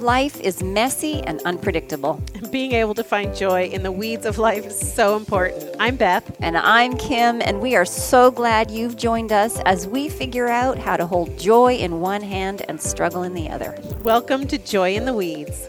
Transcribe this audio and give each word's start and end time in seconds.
Life 0.00 0.40
is 0.40 0.62
messy 0.62 1.20
and 1.24 1.42
unpredictable. 1.42 2.22
Being 2.50 2.72
able 2.72 2.94
to 2.94 3.04
find 3.04 3.36
joy 3.36 3.64
in 3.64 3.82
the 3.82 3.92
weeds 3.92 4.24
of 4.24 4.38
life 4.38 4.64
is 4.64 4.94
so 4.94 5.14
important. 5.14 5.76
I'm 5.78 5.96
Beth. 5.96 6.34
And 6.40 6.56
I'm 6.56 6.96
Kim, 6.96 7.42
and 7.42 7.60
we 7.60 7.76
are 7.76 7.84
so 7.84 8.30
glad 8.30 8.70
you've 8.70 8.96
joined 8.96 9.30
us 9.30 9.60
as 9.66 9.86
we 9.86 10.08
figure 10.08 10.48
out 10.48 10.78
how 10.78 10.96
to 10.96 11.06
hold 11.06 11.38
joy 11.38 11.74
in 11.74 12.00
one 12.00 12.22
hand 12.22 12.62
and 12.66 12.80
struggle 12.80 13.22
in 13.24 13.34
the 13.34 13.50
other. 13.50 13.78
Welcome 14.02 14.46
to 14.46 14.56
Joy 14.56 14.94
in 14.94 15.04
the 15.04 15.12
Weeds. 15.12 15.68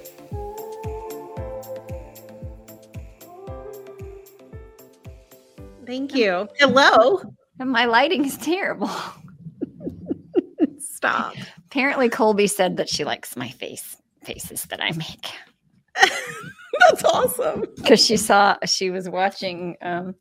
Thank 5.85 6.15
you. 6.15 6.33
Um, 6.33 6.47
hello. 6.57 7.21
My 7.57 7.83
lighting 7.83 8.23
is 8.23 8.37
terrible. 8.37 8.89
Stop. 10.79 11.35
Apparently, 11.65 12.07
Colby 12.07 12.47
said 12.47 12.77
that 12.77 12.87
she 12.87 13.03
likes 13.03 13.35
my 13.35 13.49
face 13.49 13.97
faces 14.23 14.63
that 14.65 14.81
I 14.81 14.91
make. 14.91 15.31
That's 16.89 17.03
awesome. 17.03 17.65
Because 17.75 18.03
she 18.05 18.17
saw 18.17 18.57
she 18.65 18.89
was 18.89 19.09
watching, 19.09 19.75
um, 19.81 20.15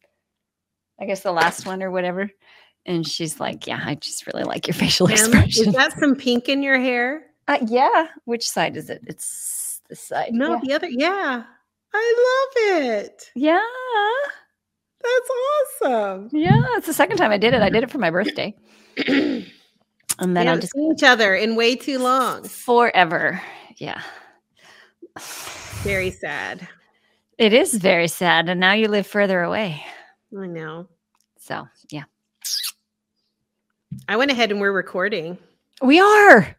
I 1.00 1.06
guess 1.06 1.20
the 1.23 1.32
last 1.32 1.66
one 1.66 1.82
or 1.82 1.90
whatever, 1.90 2.30
and 2.86 3.06
she's 3.06 3.40
like, 3.40 3.66
"Yeah, 3.66 3.80
I 3.84 3.95
just 3.95 4.26
really 4.26 4.45
like 4.45 4.66
your 4.66 4.74
facial 4.74 5.06
Em, 5.09 5.12
expression." 5.12 5.68
Is 5.68 5.74
that 5.74 5.98
some 5.98 6.14
pink 6.16 6.48
in 6.48 6.62
your 6.62 6.78
hair? 6.78 7.23
Uh, 7.48 7.59
yeah. 7.66 8.09
Which 8.24 8.48
side 8.48 8.76
is 8.76 8.90
it? 8.90 9.02
It's 9.06 9.80
this 9.88 10.01
side. 10.01 10.32
No, 10.32 10.54
Yeah. 10.54 10.60
the 10.62 10.73
other. 10.74 10.88
Yeah. 10.90 11.42
I 11.92 12.46
love 12.76 12.82
it. 12.92 13.30
Yeah. 13.34 13.59
That's 15.02 15.30
awesome. 15.82 16.28
Yeah. 16.32 16.62
It's 16.76 16.87
the 16.87 16.92
second 16.95 17.16
time 17.16 17.32
I 17.32 17.38
did 17.38 17.54
it. 17.54 17.62
I 17.62 17.70
did 17.70 17.82
it 17.82 17.90
for 17.90 17.98
my 17.98 18.10
birthday. 18.10 18.54
and 19.09 19.45
we 19.46 19.46
then 20.18 20.37
I 20.37 20.45
haven't 20.45 20.60
just 20.60 20.74
seen 20.74 20.92
each 20.92 21.02
other 21.02 21.34
in 21.34 21.56
way 21.56 21.74
too 21.74 21.98
long. 21.98 22.45
forever. 22.45 23.40
Yeah. 23.80 24.02
Very 25.82 26.10
sad. 26.10 26.68
It 27.38 27.52
is 27.52 27.74
very 27.74 28.06
sad. 28.06 28.48
And 28.48 28.60
now 28.60 28.74
you 28.74 28.87
live 28.87 29.06
further 29.06 29.42
away. 29.42 29.82
I 30.38 30.46
know. 30.46 30.87
So, 31.38 31.66
yeah. 31.90 32.04
I 34.06 34.16
went 34.16 34.30
ahead 34.30 34.52
and 34.52 34.60
we're 34.60 34.72
recording. 34.72 35.38
We 35.82 35.98
are. 35.98 36.56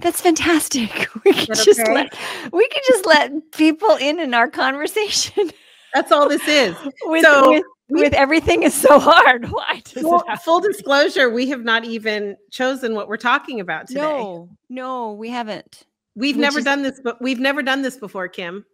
That's 0.00 0.20
fantastic. 0.20 1.08
We 1.24 1.32
can 1.32 1.46
just 1.46 1.80
okay? 1.80 1.92
let 1.92 2.18
we 2.52 2.68
can 2.68 2.82
just 2.86 3.06
let 3.06 3.52
people 3.52 3.96
in 3.96 4.20
in 4.20 4.34
our 4.34 4.48
conversation 4.48 5.50
That's 5.94 6.12
all 6.12 6.28
this 6.28 6.46
is. 6.46 6.76
with 7.04 7.24
So, 7.24 7.50
with, 7.50 7.64
with 7.88 8.12
everything 8.12 8.62
is 8.62 8.74
so 8.74 8.98
hard. 8.98 9.50
Why 9.50 9.82
Full, 9.86 10.22
full 10.44 10.60
disclosure, 10.60 11.30
we 11.30 11.48
have 11.48 11.64
not 11.64 11.84
even 11.84 12.36
chosen 12.50 12.94
what 12.94 13.08
we're 13.08 13.16
talking 13.16 13.60
about 13.60 13.88
today. 13.88 14.00
No, 14.00 14.50
no, 14.68 15.12
we 15.12 15.30
haven't. 15.30 15.86
We've 16.18 16.34
we 16.36 16.42
never 16.42 16.56
just- 16.56 16.66
done 16.66 16.82
this, 16.82 17.00
but 17.02 17.22
we've 17.22 17.38
never 17.38 17.62
done 17.62 17.82
this 17.82 17.96
before, 17.96 18.26
Kim. 18.28 18.66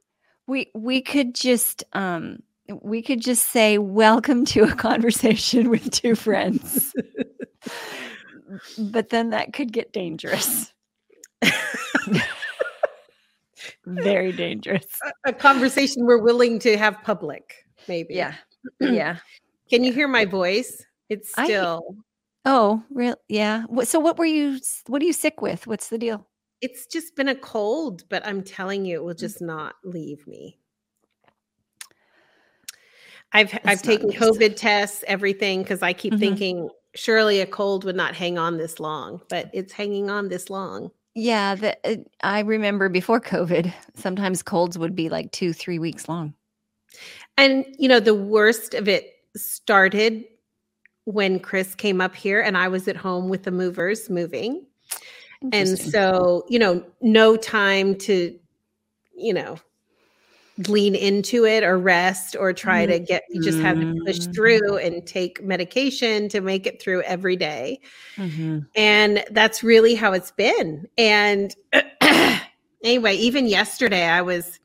We 0.46 0.70
we 0.74 1.02
could 1.02 1.34
just 1.34 1.84
um 1.92 2.42
we 2.82 3.02
could 3.02 3.20
just 3.20 3.50
say 3.50 3.76
welcome 3.78 4.44
to 4.46 4.64
a 4.64 4.74
conversation 4.74 5.68
with 5.68 5.90
two 5.90 6.14
friends. 6.14 6.94
but 8.78 9.10
then 9.10 9.30
that 9.30 9.52
could 9.52 9.72
get 9.72 9.92
dangerous. 9.92 10.72
Very 13.86 14.32
dangerous. 14.32 14.86
A 15.26 15.32
conversation 15.32 16.06
we're 16.06 16.22
willing 16.22 16.58
to 16.60 16.76
have 16.78 16.96
public, 17.02 17.66
maybe. 17.88 18.14
Yeah. 18.14 18.34
Yeah. 18.80 19.18
Can 19.68 19.84
you 19.84 19.92
hear 19.92 20.08
my 20.08 20.24
voice? 20.24 20.82
It's 21.10 21.32
I- 21.36 21.44
still, 21.44 21.96
Oh, 22.46 22.82
real 22.90 23.16
yeah. 23.28 23.64
So 23.84 24.00
what 24.00 24.16
were 24.18 24.24
you 24.24 24.58
what 24.86 25.02
are 25.02 25.04
you 25.04 25.12
sick 25.12 25.42
with? 25.42 25.66
What's 25.66 25.88
the 25.88 25.98
deal? 25.98 26.26
It's 26.60 26.86
just 26.86 27.16
been 27.16 27.28
a 27.28 27.34
cold, 27.34 28.04
but 28.08 28.26
I'm 28.26 28.42
telling 28.42 28.84
you, 28.84 29.00
it 29.00 29.02
Mm. 29.02 29.04
will 29.04 29.14
just 29.14 29.40
not 29.40 29.74
leave 29.84 30.26
me. 30.26 30.58
I've 33.32 33.58
I've 33.66 33.82
taken 33.82 34.08
nice. 34.08 34.18
COVID 34.18 34.56
tests, 34.56 35.04
everything, 35.06 35.62
because 35.62 35.82
I 35.82 35.92
keep 35.92 36.14
Mhm. 36.14 36.18
thinking 36.18 36.68
surely 36.94 37.40
a 37.40 37.46
cold 37.46 37.84
would 37.84 37.96
not 37.96 38.14
hang 38.14 38.38
on 38.38 38.56
this 38.56 38.78
long, 38.78 39.20
but 39.28 39.50
it's 39.52 39.72
hanging 39.72 40.10
on 40.10 40.28
this 40.28 40.48
long. 40.50 40.90
Yeah, 41.14 41.54
the, 41.54 41.76
uh, 41.88 41.96
I 42.22 42.40
remember 42.40 42.88
before 42.88 43.20
COVID, 43.20 43.72
sometimes 43.94 44.42
colds 44.42 44.76
would 44.78 44.96
be 44.96 45.08
like 45.08 45.30
2 45.32 45.52
3 45.52 45.78
weeks 45.78 46.08
long. 46.08 46.34
And 47.36 47.64
you 47.78 47.88
know, 47.88 48.00
the 48.00 48.14
worst 48.14 48.74
of 48.74 48.88
it 48.88 49.12
started 49.36 50.24
when 51.04 51.40
Chris 51.40 51.74
came 51.74 52.00
up 52.00 52.14
here 52.14 52.40
and 52.40 52.56
I 52.56 52.68
was 52.68 52.88
at 52.88 52.96
home 52.96 53.28
with 53.28 53.44
the 53.44 53.50
movers 53.50 54.10
moving. 54.10 54.66
And 55.52 55.78
so, 55.78 56.44
you 56.48 56.58
know, 56.58 56.84
no 57.00 57.36
time 57.36 57.94
to, 57.96 58.38
you 59.16 59.34
know, 59.34 59.58
lean 60.68 60.94
into 60.94 61.44
it 61.44 61.64
or 61.64 61.78
rest 61.78 62.36
or 62.38 62.52
try 62.52 62.86
to 62.86 62.98
get, 63.00 63.22
you 63.28 63.42
just 63.42 63.58
have 63.60 63.80
to 63.80 63.94
push 64.06 64.18
Mm. 64.20 64.34
through 64.34 64.76
and 64.78 65.06
take 65.06 65.42
medication 65.42 66.28
to 66.28 66.40
make 66.40 66.66
it 66.66 66.80
through 66.80 67.02
every 67.02 67.36
day. 67.36 67.80
Mhm. 68.16 68.66
And 68.76 69.24
that's 69.32 69.64
really 69.64 69.94
how 69.96 70.12
it's 70.12 70.30
been. 70.30 70.88
And 70.96 71.54
anyway, 72.84 73.16
even 73.16 73.46
yesterday, 73.46 74.04
I 74.04 74.22
was 74.22 74.60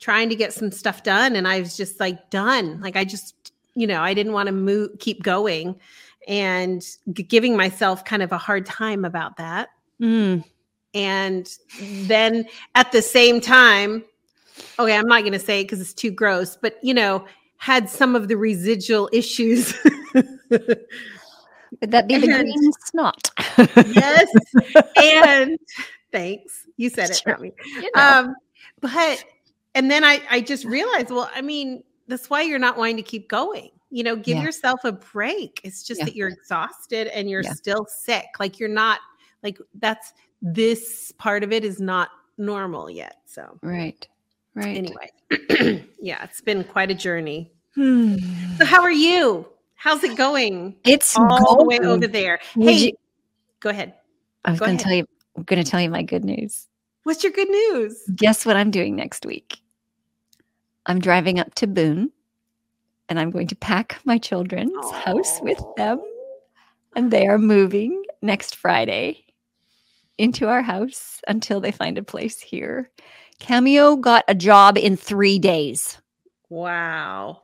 trying 0.00 0.28
to 0.28 0.36
get 0.36 0.52
some 0.52 0.70
stuff 0.70 1.02
done 1.02 1.34
and 1.34 1.48
I 1.48 1.60
was 1.60 1.76
just 1.76 1.98
like 1.98 2.30
done. 2.30 2.80
Like 2.80 2.94
I 2.94 3.04
just, 3.04 3.52
you 3.74 3.86
know, 3.86 4.00
I 4.02 4.12
didn't 4.14 4.32
want 4.32 4.48
to 4.48 4.52
move, 4.52 4.90
keep 4.98 5.22
going 5.22 5.80
and 6.28 6.82
g- 7.12 7.22
giving 7.24 7.56
myself 7.56 8.04
kind 8.04 8.22
of 8.22 8.30
a 8.30 8.38
hard 8.38 8.64
time 8.66 9.04
about 9.04 9.36
that. 9.38 9.70
Mm. 10.00 10.44
And 10.94 11.50
then 12.02 12.46
at 12.76 12.92
the 12.92 13.02
same 13.02 13.40
time, 13.40 14.04
okay, 14.78 14.96
I'm 14.96 15.06
not 15.08 15.20
going 15.22 15.32
to 15.32 15.38
say 15.38 15.60
it 15.60 15.64
because 15.64 15.80
it's 15.80 15.92
too 15.94 16.10
gross, 16.10 16.56
but 16.56 16.76
you 16.82 16.94
know, 16.94 17.24
had 17.56 17.88
some 17.90 18.14
of 18.14 18.28
the 18.28 18.36
residual 18.36 19.08
issues. 19.12 19.74
Would 21.80 21.90
that 21.90 22.08
be 22.08 22.16
the 22.16 22.28
And- 22.32 22.44
green 22.44 22.72
snot? 22.84 23.30
yes. 23.94 24.28
And 24.96 25.58
thanks. 26.12 26.66
You 26.76 26.88
said 26.90 27.10
it, 27.10 27.16
Sure. 27.22 27.32
not 27.32 27.40
me. 27.42 27.52
You 27.74 27.90
know. 27.94 28.02
Um, 28.02 28.36
but 28.80 29.24
and 29.74 29.90
then 29.90 30.04
I 30.04 30.22
I 30.30 30.40
just 30.40 30.64
realized, 30.64 31.10
well, 31.10 31.30
I 31.34 31.42
mean, 31.42 31.82
that's 32.06 32.30
why 32.30 32.42
you're 32.42 32.58
not 32.58 32.76
wanting 32.78 32.96
to 32.96 33.02
keep 33.02 33.28
going. 33.28 33.70
You 33.90 34.02
know, 34.04 34.16
give 34.16 34.36
Yeah. 34.38 34.42
yourself 34.44 34.80
a 34.84 34.92
break. 34.92 35.60
It's 35.64 35.82
just 35.82 36.00
Yeah. 36.00 36.04
that 36.06 36.16
you're 36.16 36.28
exhausted 36.28 37.06
and 37.08 37.30
you're 37.30 37.42
Yeah. 37.42 37.54
still 37.54 37.86
sick. 37.88 38.26
Like 38.38 38.58
you're 38.58 38.68
not 38.68 39.00
like 39.42 39.58
that's 39.74 40.12
this 40.42 41.12
part 41.18 41.42
of 41.42 41.52
it 41.52 41.64
is 41.64 41.80
not 41.80 42.10
normal 42.36 42.90
yet. 42.90 43.16
So 43.26 43.58
right. 43.62 44.06
Right. 44.54 44.76
anyway, 44.76 45.10
yeah, 46.00 46.22
it's 46.24 46.40
been 46.40 46.64
quite 46.64 46.90
a 46.90 46.94
journey. 46.94 47.52
Hmm. 47.74 48.16
So 48.58 48.64
how 48.64 48.82
are 48.82 48.90
you? 48.90 49.46
How's 49.76 50.02
it 50.02 50.16
going? 50.16 50.76
It's 50.84 51.16
All 51.16 51.56
the 51.58 51.64
way 51.64 51.78
over 51.78 52.06
there. 52.08 52.40
Would 52.56 52.68
Hey, 52.74 52.86
you- 52.88 52.92
go 53.60 53.70
ahead. 53.70 53.94
I 54.44 54.50
was 54.50 54.58
go 54.60 54.66
going 54.66 54.78
to 54.78 54.82
ahead. 54.84 54.90
tell 54.90 54.96
you 54.98 55.06
I'm 55.36 55.42
going 55.44 55.62
to 55.62 55.70
tell 55.70 55.80
you 55.80 55.88
my 55.90 56.02
good 56.02 56.24
news. 56.24 56.66
What's 57.04 57.22
your 57.22 57.32
good 57.32 57.48
news? 57.48 58.02
Guess 58.16 58.44
what 58.44 58.56
I'm 58.56 58.70
doing 58.72 58.96
next 58.96 59.24
week? 59.24 59.58
I'm 60.86 60.98
driving 60.98 61.38
up 61.38 61.54
to 61.56 61.66
Boone 61.68 62.10
and 63.08 63.18
I'm 63.18 63.30
going 63.30 63.46
to 63.48 63.56
pack 63.56 64.00
my 64.04 64.18
children's 64.18 64.90
house 64.92 65.40
with 65.42 65.62
them 65.76 66.00
and 66.96 67.10
they 67.10 67.26
are 67.26 67.38
moving 67.38 68.04
next 68.22 68.56
Friday 68.56 69.24
into 70.18 70.48
our 70.48 70.62
house 70.62 71.20
until 71.28 71.60
they 71.60 71.70
find 71.70 71.96
a 71.96 72.02
place 72.02 72.40
here. 72.40 72.90
Cameo 73.38 73.96
got 73.96 74.24
a 74.28 74.34
job 74.34 74.76
in 74.76 74.96
3 74.96 75.38
days. 75.38 75.98
Wow. 76.48 77.40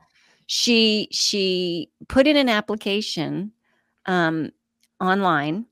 She 0.47 1.07
she 1.11 1.89
put 2.07 2.27
in 2.27 2.37
an 2.37 2.49
application 2.49 3.51
um 4.05 4.51
online 4.99 5.65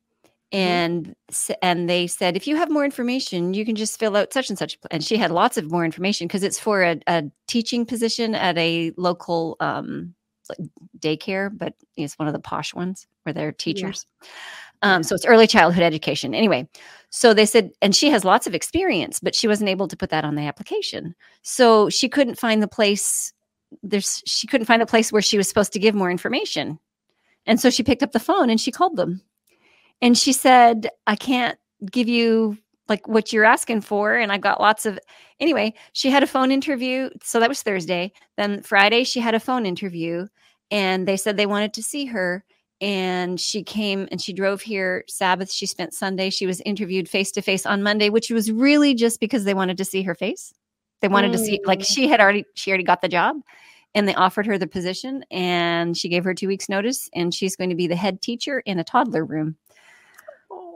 and 0.53 1.16
s- 1.30 1.52
and 1.64 1.90
they 1.90 2.05
said 2.08 2.38
if 2.38 2.47
you 2.47 2.55
have 2.55 2.70
more 2.70 2.85
information 2.85 3.53
you 3.55 3.66
can 3.66 3.76
just 3.76 4.00
fill 4.00 4.16
out 4.16 4.32
such 4.32 4.50
and 4.50 4.58
such 4.58 4.78
and 4.91 5.03
she 5.03 5.17
had 5.17 5.32
lots 5.32 5.58
of 5.58 5.72
more 5.72 5.84
information 5.84 6.28
because 6.28 6.44
it's 6.44 6.59
for 6.59 6.84
a, 6.84 7.00
a 7.08 7.23
teaching 7.47 7.85
position 7.85 8.35
at 8.35 8.58
a 8.58 8.91
local 8.96 9.58
um 9.59 10.14
daycare 11.00 11.50
but 11.58 11.73
it's 11.97 12.20
one 12.20 12.28
of 12.28 12.34
the 12.34 12.40
posh 12.40 12.73
ones 12.73 13.08
where 13.23 13.34
they're 13.34 13.52
teachers. 13.52 14.05
Um 14.82 15.02
so 15.03 15.16
it's 15.16 15.26
early 15.26 15.47
childhood 15.47 15.84
education. 15.84 16.35
Anyway 16.35 16.67
so 17.09 17.34
they 17.34 17.46
said 17.46 17.72
and 17.82 17.96
she 17.96 18.09
has 18.09 18.23
lots 18.23 18.46
of 18.46 18.53
experience 18.53 19.20
but 19.20 19.34
she 19.35 19.47
wasn't 19.47 19.70
able 19.70 19.88
to 19.88 19.97
put 19.97 20.09
that 20.11 20.26
on 20.26 20.35
the 20.35 20.44
application. 20.44 21.16
So 21.41 21.90
she 21.90 22.08
couldn't 22.09 22.38
find 22.40 22.61
the 22.61 22.67
place 22.67 23.34
there's 23.82 24.22
she 24.28 24.46
couldn't 24.46 24.67
find 24.67 24.84
a 24.84 24.85
place 24.85 25.11
where 25.11 25.22
she 25.22 25.38
was 25.38 25.47
supposed 25.47 25.73
to 25.73 25.79
give 25.79 25.96
more 25.96 26.11
information. 26.11 26.78
And 27.47 27.59
so 27.59 27.70
she 27.72 27.82
picked 27.84 28.03
up 28.03 28.11
the 28.11 28.20
phone 28.20 28.50
and 28.52 28.61
she 28.61 28.72
called 28.72 28.97
them 28.97 29.22
and 30.01 30.17
she 30.17 30.34
said 30.34 30.90
i 31.07 31.16
can't 31.16 31.57
give 31.91 32.07
you 32.07 32.57
like 32.90 33.07
what 33.07 33.31
you're 33.31 33.45
asking 33.45 33.81
for 33.81 34.16
and 34.16 34.31
I've 34.31 34.41
got 34.41 34.59
lots 34.59 34.85
of 34.85 34.99
anyway 35.40 35.73
she 35.93 36.09
had 36.09 36.23
a 36.23 36.28
phone 36.28 36.51
interview 36.51 37.09
so 37.22 37.40
that 37.40 37.49
was 37.49 37.61
thursday 37.61 38.11
then 38.37 38.61
friday 38.61 39.03
she 39.03 39.19
had 39.19 39.35
a 39.35 39.40
phone 39.40 39.66
interview 39.66 40.28
and 40.72 41.07
they 41.07 41.17
said 41.17 41.37
they 41.37 41.45
wanted 41.45 41.73
to 41.75 41.84
see 41.84 42.05
her 42.05 42.43
and 42.81 43.40
she 43.40 43.63
came 43.63 44.09
and 44.11 44.22
she 44.22 44.34
drove 44.34 44.61
here 44.61 45.05
Sabbath. 45.07 45.49
She 45.49 45.66
spent 45.66 45.93
Sunday. 45.93 46.29
She 46.29 46.45
was 46.45 46.59
interviewed 46.61 47.07
face 47.07 47.31
to 47.31 47.41
face 47.41 47.66
on 47.66 47.81
Monday, 47.81 48.09
which 48.09 48.29
was 48.29 48.51
really 48.51 48.93
just 48.93 49.22
because 49.22 49.45
they 49.45 49.53
wanted 49.53 49.78
to 49.78 49.85
see 49.85 50.01
her 50.03 50.13
face. 50.13 50.53
They 50.99 51.07
wanted 51.07 51.31
to 51.31 51.37
see 51.37 51.61
like 51.66 51.79
Mm. 51.79 51.85
she 51.85 52.07
had 52.09 52.19
already 52.19 52.43
she 52.55 52.72
already 52.72 52.84
got 52.84 53.01
the 53.01 53.07
job 53.07 53.37
and 53.95 54.05
they 54.07 54.16
offered 54.16 54.45
her 54.47 54.57
the 54.57 54.67
position 54.67 55.23
and 55.31 55.95
she 55.97 56.09
gave 56.09 56.25
her 56.25 56.34
2 56.34 56.47
weeks 56.47 56.67
notice 56.67 57.09
and 57.13 57.34
she's 57.34 57.55
going 57.55 57.69
to 57.69 57.75
be 57.75 57.87
the 57.87 57.95
head 57.95 58.22
teacher 58.22 58.59
in 58.66 58.79
a 58.79 58.84
toddler 58.84 59.23
room. 59.23 59.55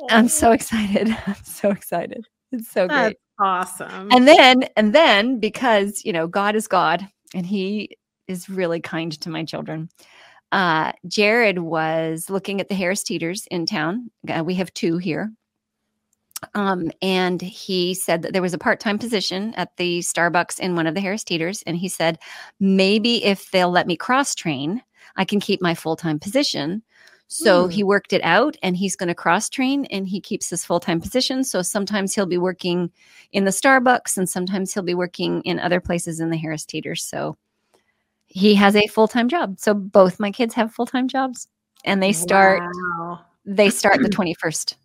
I'm 0.09 0.27
so 0.27 0.51
excited. 0.51 1.09
I'm 1.27 1.43
so 1.43 1.69
excited. 1.71 2.27
It's 2.51 2.69
so 2.69 2.87
That's 2.87 3.09
great. 3.09 3.17
awesome. 3.39 4.09
And 4.11 4.27
then 4.27 4.63
and 4.75 4.93
then 4.93 5.39
because, 5.39 6.03
you 6.05 6.13
know, 6.13 6.27
God 6.27 6.55
is 6.55 6.67
God 6.67 7.07
and 7.33 7.45
he 7.45 7.97
is 8.27 8.49
really 8.49 8.79
kind 8.79 9.11
to 9.21 9.29
my 9.29 9.43
children. 9.43 9.89
Uh 10.51 10.93
Jared 11.07 11.59
was 11.59 12.29
looking 12.29 12.61
at 12.61 12.69
the 12.69 12.75
Harris 12.75 13.03
Teeters 13.03 13.47
in 13.51 13.65
town. 13.65 14.11
Uh, 14.29 14.43
we 14.45 14.55
have 14.55 14.73
two 14.73 14.97
here. 14.97 15.31
Um, 16.53 16.91
and 17.01 17.41
he 17.41 17.93
said 17.95 18.21
that 18.21 18.33
there 18.33 18.43
was 18.43 18.53
a 18.53 18.59
part-time 18.59 18.99
position 18.99 19.55
at 19.55 19.75
the 19.77 19.99
Starbucks 19.99 20.59
in 20.59 20.75
one 20.75 20.85
of 20.85 20.93
the 20.93 21.01
Harris 21.01 21.23
Teeters, 21.23 21.63
and 21.65 21.75
he 21.75 21.89
said 21.89 22.19
maybe 22.59 23.25
if 23.25 23.49
they'll 23.49 23.71
let 23.71 23.87
me 23.87 23.95
cross 23.97 24.35
train, 24.35 24.83
I 25.15 25.25
can 25.25 25.39
keep 25.39 25.63
my 25.63 25.73
full-time 25.73 26.19
position. 26.19 26.83
So 27.29 27.65
Hmm. 27.65 27.69
he 27.71 27.83
worked 27.83 28.13
it 28.13 28.21
out, 28.23 28.55
and 28.63 28.77
he's 28.77 28.95
going 28.95 29.07
to 29.09 29.15
cross 29.15 29.49
train, 29.49 29.85
and 29.85 30.07
he 30.07 30.21
keeps 30.21 30.49
his 30.49 30.63
full-time 30.63 31.01
position. 31.01 31.43
So 31.43 31.61
sometimes 31.61 32.15
he'll 32.15 32.25
be 32.25 32.37
working 32.37 32.89
in 33.33 33.43
the 33.43 33.51
Starbucks, 33.51 34.17
and 34.17 34.29
sometimes 34.29 34.73
he'll 34.73 34.83
be 34.83 34.95
working 34.95 35.41
in 35.41 35.59
other 35.59 35.81
places 35.81 36.19
in 36.21 36.29
the 36.29 36.37
Harris 36.37 36.65
Teeters. 36.65 37.03
So 37.03 37.35
he 38.27 38.55
has 38.55 38.75
a 38.75 38.87
full-time 38.87 39.27
job. 39.29 39.59
So 39.59 39.73
both 39.73 40.19
my 40.19 40.31
kids 40.31 40.53
have 40.53 40.73
full-time 40.73 41.07
jobs, 41.07 41.47
and 41.83 42.01
they 42.01 42.13
start 42.13 42.61
Wow. 42.61 43.25
they 43.45 43.69
start 43.69 44.01
the 44.01 44.09
twenty 44.17 44.33
first. 44.33 44.77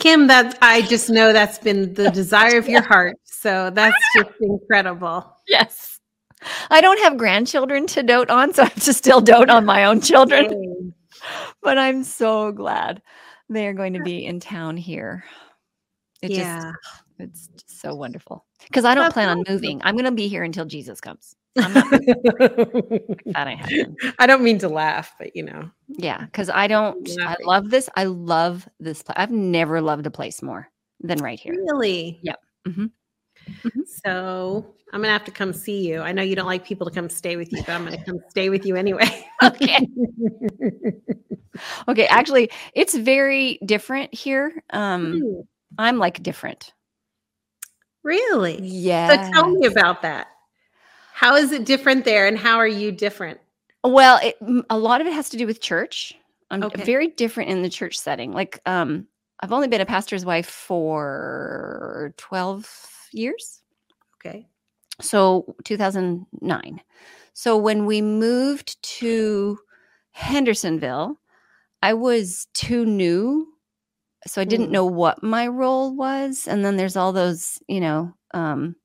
Kim, 0.00 0.26
that 0.28 0.56
I 0.62 0.80
just 0.82 1.10
know 1.10 1.32
that's 1.32 1.58
been 1.58 1.92
the 1.94 2.10
desire 2.14 2.56
of 2.58 2.68
your 2.68 2.82
heart. 2.82 3.16
So 3.24 3.70
that's 3.70 3.96
just 4.16 4.30
incredible. 4.40 5.36
Yes. 5.46 5.99
I 6.70 6.80
don't 6.80 7.00
have 7.00 7.18
grandchildren 7.18 7.86
to 7.88 8.02
dote 8.02 8.30
on, 8.30 8.54
so 8.54 8.62
I 8.62 8.66
have 8.66 8.84
to 8.84 8.92
still 8.92 9.20
dote 9.20 9.50
on 9.50 9.64
my 9.64 9.84
own 9.84 10.00
children. 10.00 10.94
But 11.62 11.78
I'm 11.78 12.04
so 12.04 12.52
glad 12.52 13.02
they 13.48 13.66
are 13.66 13.74
going 13.74 13.94
to 13.94 14.02
be 14.02 14.24
in 14.24 14.40
town 14.40 14.76
here. 14.76 15.24
It 16.22 16.30
yeah. 16.32 16.54
just 16.60 16.76
it's 17.18 17.48
just 17.48 17.80
so 17.80 17.94
wonderful. 17.94 18.44
Because 18.66 18.84
I 18.84 18.94
don't 18.94 19.12
plan 19.12 19.28
on 19.28 19.44
moving. 19.48 19.80
I'm 19.84 19.96
gonna 19.96 20.12
be 20.12 20.28
here 20.28 20.42
until 20.42 20.64
Jesus 20.64 21.00
comes. 21.00 21.34
I'm 21.58 21.72
not 21.72 21.90
that 21.90 23.18
I 23.34 23.54
happen. 23.54 23.96
I 24.18 24.26
don't 24.26 24.42
mean 24.42 24.58
to 24.58 24.68
laugh, 24.68 25.14
but 25.18 25.34
you 25.34 25.42
know. 25.42 25.70
Yeah, 25.88 26.24
because 26.24 26.48
I 26.50 26.66
don't 26.66 27.08
I 27.22 27.36
love 27.42 27.70
this. 27.70 27.88
I 27.96 28.04
love 28.04 28.68
this 28.78 29.02
place. 29.02 29.16
I've 29.18 29.30
never 29.30 29.80
loved 29.80 30.06
a 30.06 30.10
place 30.10 30.42
more 30.42 30.68
than 31.00 31.18
right 31.18 31.38
here. 31.40 31.54
Really? 31.54 32.20
Yep. 32.22 32.40
Mm-hmm. 32.68 32.86
Mhm. 33.64 33.86
So 33.86 34.74
I'm 34.92 35.00
gonna 35.00 35.12
have 35.12 35.24
to 35.24 35.30
come 35.30 35.52
see 35.52 35.86
you. 35.88 36.00
I 36.00 36.12
know 36.12 36.22
you 36.22 36.36
don't 36.36 36.46
like 36.46 36.64
people 36.64 36.86
to 36.88 36.92
come 36.94 37.08
stay 37.08 37.36
with 37.36 37.52
you, 37.52 37.62
but 37.66 37.74
I'm 37.74 37.84
gonna 37.84 37.98
come 38.04 38.18
stay 38.30 38.48
with 38.50 38.64
you 38.64 38.76
anyway. 38.76 39.26
Okay. 39.42 39.88
Okay. 41.88 42.06
Actually, 42.06 42.50
it's 42.74 42.94
very 42.94 43.58
different 43.64 44.14
here. 44.14 44.62
Um, 44.70 45.20
Hmm, 45.22 45.40
I'm 45.78 45.98
like 45.98 46.22
different. 46.22 46.72
really? 48.02 48.60
Yeah. 48.62 49.08
So 49.08 49.30
tell 49.32 49.50
me 49.50 49.66
about 49.66 50.02
that. 50.02 50.28
How 51.12 51.36
is 51.36 51.52
it 51.52 51.64
different 51.66 52.04
there, 52.04 52.26
and 52.26 52.38
how 52.38 52.56
are 52.56 52.66
you 52.68 52.92
different? 52.92 53.40
Well, 53.84 54.18
it, 54.22 54.36
a 54.70 54.78
lot 54.78 55.00
of 55.00 55.06
it 55.06 55.12
has 55.12 55.28
to 55.30 55.36
do 55.36 55.46
with 55.46 55.60
church. 55.60 56.14
I'm 56.50 56.62
Okay. 56.64 56.82
very 56.82 57.08
different 57.08 57.50
in 57.50 57.62
the 57.62 57.70
church 57.70 57.98
setting. 57.98 58.32
Like, 58.32 58.60
um, 58.66 59.06
I've 59.40 59.52
only 59.52 59.68
been 59.68 59.80
a 59.80 59.86
pastor's 59.86 60.24
wife 60.24 60.48
for 60.48 62.12
12 62.16 62.68
years. 63.12 63.62
Okay. 64.16 64.48
So 65.00 65.54
2009. 65.64 66.80
So 67.34 67.56
when 67.56 67.86
we 67.86 68.02
moved 68.02 68.82
to 69.00 69.58
Hendersonville, 70.12 71.18
I 71.82 71.94
was 71.94 72.46
too 72.54 72.84
new. 72.84 73.48
So 74.26 74.40
I 74.40 74.44
didn't 74.44 74.68
Hmm. 74.68 74.72
know 74.72 74.86
what 74.86 75.22
my 75.22 75.46
role 75.48 75.94
was. 75.96 76.46
And 76.48 76.64
then 76.64 76.76
there's 76.76 76.96
all 76.96 77.12
those, 77.12 77.58
you 77.68 77.80
know, 77.80 78.12
um, 78.34 78.76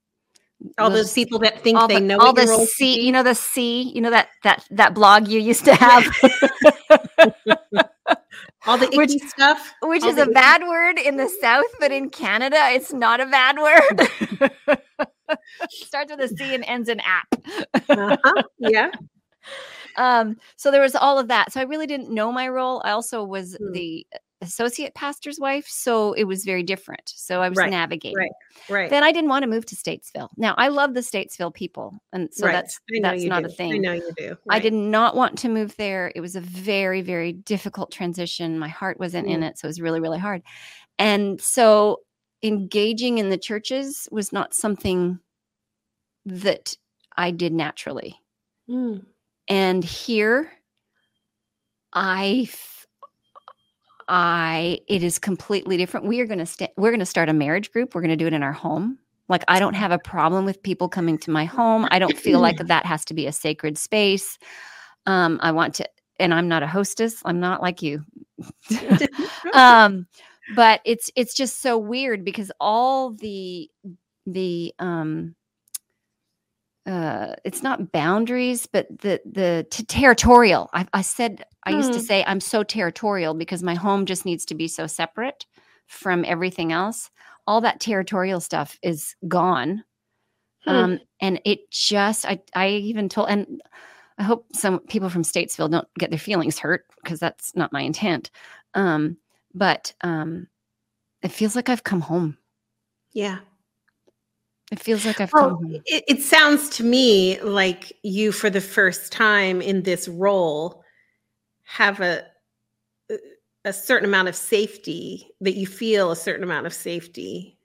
All 0.77 0.89
those 0.89 1.13
people 1.13 1.39
that 1.39 1.61
think 1.61 1.87
they 1.87 1.99
the, 1.99 2.01
know 2.01 2.19
all 2.19 2.33
the 2.33 2.47
C, 2.47 3.01
you 3.05 3.11
know, 3.11 3.23
the 3.23 3.35
C, 3.35 3.91
you 3.93 4.01
know, 4.01 4.09
that, 4.11 4.29
that, 4.43 4.65
that 4.71 4.93
blog 4.93 5.27
you 5.27 5.39
used 5.39 5.65
to 5.65 5.75
have, 5.75 6.05
all 8.67 8.77
the 8.77 8.87
icky 8.87 8.97
which- 8.97 9.21
stuff, 9.29 9.73
which 9.81 10.03
is 10.03 10.17
a 10.17 10.23
icky- 10.23 10.33
bad 10.33 10.61
word 10.67 10.97
in 10.99 11.17
the 11.17 11.29
South, 11.41 11.65
but 11.79 11.91
in 11.91 12.09
Canada, 12.09 12.57
it's 12.71 12.91
not 12.93 13.19
a 13.21 13.25
bad 13.25 13.57
word. 13.57 14.79
Starts 15.69 16.11
with 16.11 16.19
a 16.21 16.27
C 16.35 16.53
and 16.55 16.63
ends 16.65 16.87
in 16.89 16.99
app. 17.01 17.27
Uh-huh. 17.89 18.43
Yeah. 18.59 18.91
um 19.97 20.35
so 20.57 20.71
there 20.71 20.81
was 20.81 20.95
all 20.95 21.17
of 21.19 21.27
that 21.29 21.53
so 21.53 21.59
i 21.61 21.63
really 21.63 21.87
didn't 21.87 22.09
know 22.13 22.29
my 22.31 22.49
role 22.49 22.81
i 22.83 22.91
also 22.91 23.23
was 23.23 23.55
Hmm. 23.59 23.71
the 23.71 24.05
associate 24.41 24.93
pastor's 24.95 25.39
wife 25.39 25.65
so 25.67 26.11
it 26.13 26.25
was 26.25 26.43
very 26.43 26.61
different 26.61 27.01
so 27.15 27.41
i 27.41 27.47
was 27.49 27.57
Right, 27.57 27.69
navigating 27.69 28.17
right, 28.17 28.31
Right. 28.69 28.89
then 28.89 29.01
i 29.03 29.11
didn't 29.11 29.29
want 29.29 29.43
to 29.43 29.49
move 29.49 29.65
to 29.67 29.75
statesville 29.75 30.29
now 30.37 30.53
i 30.57 30.67
love 30.67 30.93
the 30.93 30.99
statesville 30.99 31.53
people 31.53 31.97
and 32.11 32.29
so 32.33 32.45
right. 32.45 32.51
that's 32.51 32.79
that's 33.01 33.23
not 33.23 33.43
do. 33.43 33.49
a 33.49 33.51
thing 33.51 33.73
I 33.73 33.77
know 33.77 33.93
you 33.93 34.11
do. 34.17 34.37
I 34.49 34.59
did 34.59 34.73
not 34.73 35.15
want 35.15 35.37
to 35.39 35.49
move 35.49 35.75
there. 35.77 36.11
It 36.15 36.21
was 36.21 36.35
a 36.35 36.41
very, 36.41 37.01
very 37.01 37.31
difficult 37.33 37.91
transition. 37.91 38.59
My 38.59 38.67
heart 38.67 38.99
wasn't 38.99 39.27
in 39.27 39.41
Mm. 39.41 39.49
it. 39.49 39.57
So 39.57 39.65
it 39.65 39.69
was 39.69 39.81
really, 39.81 39.99
really 39.99 40.19
hard. 40.19 40.41
And 40.99 41.39
so 41.41 42.01
engaging 42.43 43.17
in 43.17 43.29
the 43.29 43.37
churches 43.37 44.07
was 44.11 44.31
not 44.31 44.53
something 44.53 45.19
that 46.25 46.75
I 47.17 47.31
did 47.31 47.53
naturally. 47.53 48.19
Mm. 48.69 49.05
And 49.47 49.83
here, 49.83 50.51
I, 51.93 52.49
I, 54.07 54.79
it 54.87 55.03
is 55.03 55.17
completely 55.19 55.77
different. 55.77 56.05
We 56.05 56.19
are 56.21 56.25
going 56.25 56.39
to 56.39 56.45
st- 56.45 56.71
we're 56.77 56.91
going 56.91 56.99
to 56.99 57.05
start 57.05 57.29
a 57.29 57.33
marriage 57.33 57.71
group. 57.71 57.95
We're 57.95 58.01
going 58.01 58.09
to 58.09 58.15
do 58.15 58.27
it 58.27 58.33
in 58.33 58.43
our 58.43 58.53
home. 58.53 58.99
Like 59.27 59.43
I 59.47 59.59
don't 59.59 59.73
have 59.73 59.91
a 59.91 59.97
problem 59.97 60.45
with 60.45 60.61
people 60.61 60.87
coming 60.87 61.17
to 61.19 61.31
my 61.31 61.45
home. 61.45 61.87
I 61.89 61.99
don't 61.99 62.17
feel 62.17 62.39
like 62.39 62.57
that 62.67 62.85
has 62.85 63.05
to 63.05 63.13
be 63.13 63.25
a 63.25 63.31
sacred 63.31 63.77
space. 63.77 64.37
Um, 65.07 65.39
I 65.41 65.51
want 65.51 65.75
to, 65.75 65.89
and 66.19 66.33
I'm 66.33 66.47
not 66.47 66.63
a 66.63 66.67
hostess. 66.67 67.21
I'm 67.25 67.39
not 67.39 67.61
like 67.61 67.81
you. 67.81 68.03
um, 69.53 70.07
but 70.55 70.81
it's 70.85 71.09
it's 71.15 71.33
just 71.33 71.61
so 71.61 71.77
weird 71.77 72.23
because 72.23 72.51
all 72.59 73.11
the 73.11 73.69
the 74.27 74.73
um 74.79 75.35
uh 76.85 77.33
it's 77.43 77.63
not 77.63 77.91
boundaries 77.91 78.67
but 78.67 78.87
the 79.01 79.19
the 79.25 79.65
t- 79.71 79.83
territorial 79.85 80.69
I, 80.73 80.85
I 80.93 81.01
said 81.01 81.43
i 81.63 81.71
used 81.71 81.93
to 81.93 81.99
Hmm. 81.99 82.05
say 82.05 82.23
i'm 82.27 82.39
so 82.39 82.63
territorial 82.63 83.33
because 83.33 83.63
my 83.63 83.75
home 83.75 84.05
just 84.05 84.25
needs 84.25 84.45
to 84.47 84.55
be 84.55 84.67
so 84.67 84.85
separate 84.87 85.45
from 85.87 86.23
everything 86.25 86.71
else 86.71 87.09
all 87.47 87.61
that 87.61 87.79
territorial 87.79 88.39
stuff 88.39 88.77
is 88.83 89.15
gone 89.27 89.83
Hmm. 90.65 90.71
um 90.73 90.99
and 91.21 91.41
it 91.45 91.69
just 91.71 92.25
i 92.25 92.39
i 92.55 92.69
even 92.69 93.09
told 93.09 93.29
and 93.29 93.61
i 94.17 94.23
hope 94.23 94.45
some 94.53 94.79
people 94.81 95.09
from 95.09 95.23
statesville 95.23 95.71
don't 95.71 95.87
get 95.99 96.09
their 96.11 96.19
feelings 96.19 96.59
hurt 96.59 96.85
because 97.03 97.19
that's 97.19 97.55
not 97.55 97.73
my 97.73 97.81
intent 97.81 98.31
um 98.75 99.17
but 99.53 99.93
um 100.01 100.47
it 101.23 101.31
feels 101.31 101.55
like 101.55 101.69
i've 101.69 101.83
come 101.83 102.01
home 102.01 102.37
yeah. 103.13 103.39
It 104.71 104.79
feels 104.79 105.05
like 105.05 105.19
i've 105.21 105.31
come 105.31 105.41
Well, 105.41 105.55
home 105.57 105.81
it, 105.85 106.03
it 106.07 106.21
sounds 106.21 106.69
to 106.77 106.83
me 106.83 107.39
like 107.41 107.93
you, 108.03 108.31
for 108.31 108.49
the 108.49 108.61
first 108.61 109.11
time 109.11 109.61
in 109.61 109.83
this 109.83 110.07
role, 110.07 110.83
have 111.63 111.99
a 112.01 112.23
a 113.63 113.73
certain 113.73 114.07
amount 114.07 114.27
of 114.27 114.35
safety 114.35 115.27
that 115.41 115.55
you 115.55 115.65
feel 115.65 116.11
a 116.11 116.15
certain 116.15 116.43
amount 116.43 116.67
of 116.67 116.73
safety 116.73 117.57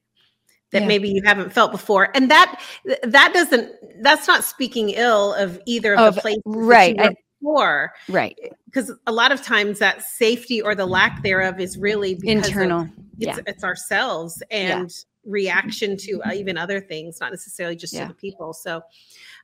that 0.72 0.82
Yeah. 0.82 0.88
maybe 0.88 1.10
you 1.10 1.20
haven't 1.24 1.52
felt 1.52 1.72
before, 1.72 2.08
and 2.14 2.30
that 2.30 2.60
that 3.02 3.32
doesn't 3.34 3.72
that's 4.02 4.26
not 4.28 4.44
speaking 4.44 4.90
ill 4.90 5.34
of 5.34 5.60
either 5.66 5.94
of, 5.94 6.00
Of- 6.00 6.14
the 6.16 6.20
places 6.22 6.42
right, 6.46 6.96
that 6.96 7.10
you 7.10 7.16
were 7.48 7.52
before, 7.52 7.92
right 8.08 8.38
eh, 8.42 8.48
because 8.66 8.92
a 9.06 9.12
lot 9.12 9.32
of 9.32 9.42
times 9.42 9.78
that 9.80 10.02
safety 10.02 10.62
or 10.62 10.74
the 10.74 10.86
lack 10.86 11.22
thereof 11.22 11.58
is 11.60 11.76
really 11.76 12.18
internal 12.22 12.82
it's, 13.18 13.36
Yeah. 13.36 13.38
it's 13.46 13.64
ourselves 13.64 14.42
and 14.50 14.90
reaction 15.24 15.96
to 15.96 16.22
uh, 16.24 16.32
even 16.32 16.56
other 16.56 16.80
things 16.80 17.18
not 17.20 17.30
necessarily 17.30 17.76
just 17.76 17.92
Yeah. 17.92 18.02
to 18.02 18.08
the 18.08 18.14
people. 18.14 18.52
So 18.52 18.82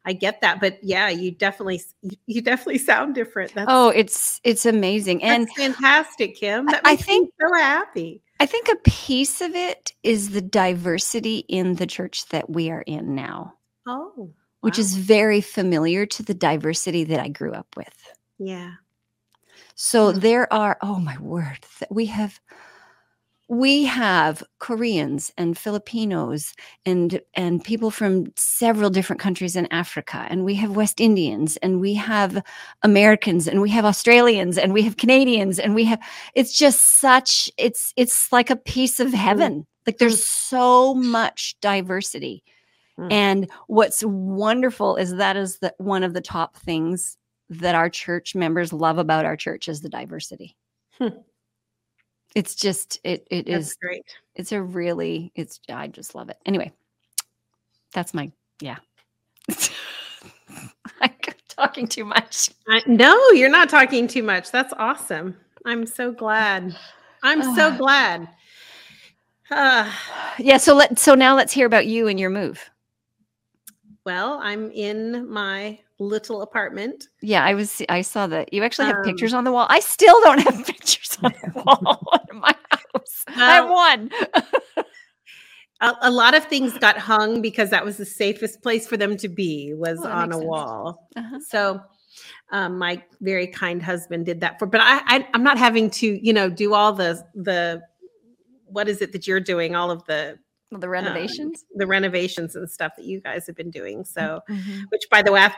i 0.04 0.12
get 0.12 0.40
that 0.40 0.60
but 0.60 0.78
yeah 0.84 1.08
you 1.08 1.32
definitely 1.32 1.80
you- 2.26 2.40
definitely 2.40 2.78
sound 2.92 3.14
different. 3.14 3.54
That's, 3.54 3.66
oh 3.70 3.88
it's 3.90 4.40
it's 4.44 4.64
amazing 4.66 5.22
and 5.22 5.48
fantastic 5.54 6.36
kim. 6.36 6.66
That 6.66 6.82
I 6.84 6.96
think- 6.96 7.26
me 7.26 7.32
so 7.40 7.60
happy. 7.60 8.22
I 8.38 8.44
think 8.46 8.68
a 8.68 8.76
piece 8.90 9.40
of 9.40 9.54
it 9.54 9.92
is 10.02 10.30
the 10.30 10.42
diversity 10.42 11.38
in 11.48 11.76
the 11.76 11.86
church 11.86 12.26
that 12.28 12.50
we 12.50 12.70
are 12.70 12.82
in 12.82 13.14
now. 13.14 13.54
Oh 13.86 14.30
which 14.60 14.78
is 14.80 14.96
very 14.96 15.40
familiar 15.40 16.06
to 16.06 16.24
the 16.24 16.34
diversity 16.34 17.04
that 17.04 17.20
i 17.20 17.28
grew 17.28 17.52
up 17.52 17.68
with. 17.76 18.12
Yeah. 18.38 18.72
So 19.76 20.10
there 20.10 20.52
are, 20.52 20.76
oh 20.82 20.98
my 20.98 21.16
word, 21.18 21.58
we 21.90 22.06
have 22.06 22.40
we 23.48 23.84
have 23.84 24.42
Koreans 24.58 25.32
and 25.38 25.56
Filipinos 25.56 26.52
and 26.84 27.20
and 27.34 27.62
people 27.62 27.90
from 27.90 28.32
several 28.36 28.90
different 28.90 29.20
countries 29.20 29.54
in 29.54 29.66
Africa 29.72 30.26
and 30.28 30.44
we 30.44 30.54
have 30.56 30.74
West 30.74 31.00
Indians 31.00 31.56
and 31.58 31.80
we 31.80 31.94
have 31.94 32.42
Americans 32.82 33.46
and 33.46 33.60
we 33.60 33.70
have 33.70 33.84
Australians 33.84 34.58
and 34.58 34.72
we 34.72 34.82
have 34.82 34.96
Canadians 34.96 35.60
and 35.60 35.74
we 35.76 35.84
have 35.84 36.00
it's 36.34 36.58
just 36.58 36.98
such 37.00 37.50
it's 37.56 37.92
it's 37.96 38.32
like 38.32 38.50
a 38.50 38.56
piece 38.56 38.98
of 38.98 39.12
heaven. 39.12 39.66
Like 39.86 39.98
there's 39.98 40.24
so 40.24 40.94
much 40.94 41.54
diversity. 41.60 42.42
Mm. 42.98 43.12
And 43.12 43.50
what's 43.68 44.02
wonderful 44.04 44.96
is 44.96 45.14
that 45.16 45.36
is 45.36 45.58
the 45.58 45.72
one 45.78 46.02
of 46.02 46.14
the 46.14 46.20
top 46.20 46.56
things 46.56 47.16
that 47.48 47.76
our 47.76 47.88
church 47.88 48.34
members 48.34 48.72
love 48.72 48.98
about 48.98 49.24
our 49.24 49.36
church 49.36 49.68
is 49.68 49.82
the 49.82 49.88
diversity. 49.88 50.56
Hmm. 50.98 51.08
It's 52.36 52.54
just 52.54 53.00
it 53.02 53.26
it 53.30 53.46
That's 53.46 53.70
is 53.70 53.74
great. 53.80 54.04
it's 54.34 54.52
a 54.52 54.60
really 54.62 55.32
it's 55.34 55.58
I 55.70 55.88
just 55.88 56.14
love 56.14 56.28
it. 56.28 56.36
Anyway, 56.44 56.70
that's 57.94 58.12
my 58.12 58.30
yeah. 58.60 58.76
I'm 61.00 61.10
talking 61.48 61.88
too 61.88 62.04
much. 62.04 62.50
I, 62.68 62.82
no, 62.86 63.18
you're 63.30 63.48
not 63.48 63.68
talking 63.70 64.06
too 64.06 64.22
much. 64.22 64.50
That's 64.52 64.74
awesome. 64.78 65.34
I'm 65.64 65.86
so 65.86 66.12
glad. 66.12 66.76
I'm 67.22 67.42
so 67.56 67.74
glad. 67.78 68.28
Ah, 69.50 70.34
Yeah, 70.38 70.58
so 70.58 70.74
let 70.74 70.98
so 70.98 71.14
now 71.14 71.34
let's 71.36 71.52
hear 71.54 71.66
about 71.66 71.86
you 71.86 72.06
and 72.08 72.20
your 72.20 72.30
move. 72.30 72.68
well, 74.04 74.38
I'm 74.42 74.70
in 74.72 75.26
my 75.30 75.78
little 75.98 76.42
apartment. 76.42 77.08
Yeah, 77.22 77.42
I 77.44 77.54
was 77.54 77.80
I 77.88 78.02
saw 78.02 78.26
that 78.26 78.52
you 78.52 78.62
actually 78.62 78.86
have 78.88 78.96
Um, 78.96 79.04
pictures 79.04 79.32
on 79.32 79.44
the 79.44 79.52
wall. 79.52 79.66
I 79.70 79.80
still 79.80 80.20
don't 80.20 80.40
have 80.40 80.66
pictures 80.74 81.05
on 81.22 81.32
the 81.54 81.62
wall 81.64 82.26
in 82.30 82.38
my 82.40 82.54
house. 82.70 83.24
I 83.28 83.54
have 83.54 83.68
one. 83.68 84.10
A, 85.80 85.94
a 86.02 86.10
lot 86.10 86.34
of 86.34 86.44
things 86.46 86.78
got 86.78 86.96
hung 86.96 87.42
because 87.42 87.68
that 87.70 87.84
was 87.84 87.98
the 87.98 88.06
safest 88.06 88.62
place 88.62 88.86
for 88.86 88.96
them 88.96 89.16
to 89.18 89.28
be 89.28 89.74
was 89.74 90.04
Oh, 90.04 90.08
on 90.10 90.32
a 90.32 90.34
sense. 90.34 90.44
wall. 90.44 91.08
Uh-huh. 91.16 91.38
So 91.46 91.80
um, 92.50 92.78
my 92.78 93.02
very 93.20 93.46
kind 93.46 93.82
husband 93.82 94.24
did 94.24 94.40
that 94.40 94.58
for, 94.58 94.66
but 94.66 94.80
I, 94.80 95.00
I 95.06 95.28
I'm 95.34 95.42
not 95.42 95.58
having 95.58 95.90
to, 95.90 96.26
you 96.26 96.32
know, 96.32 96.48
do 96.48 96.72
all 96.72 96.94
the 96.94 97.22
the 97.34 97.82
what 98.64 98.88
is 98.88 99.02
it 99.02 99.12
that 99.12 99.26
you're 99.26 99.40
doing? 99.40 99.76
All 99.76 99.90
of 99.90 100.02
the 100.06 100.38
Well, 100.38 100.45
the 100.72 100.88
renovations. 100.88 101.64
the 101.76 101.86
renovations 101.86 102.56
and 102.56 102.68
stuff 102.70 102.92
that 102.96 103.04
you 103.04 103.20
guys 103.20 103.46
have 103.46 103.56
been 103.56 103.70
doing. 103.70 104.04
So, 104.04 104.40
Mhm. 104.48 104.84
which 104.90 105.02
by 105.10 105.22
the 105.22 105.32
way, 105.32 105.48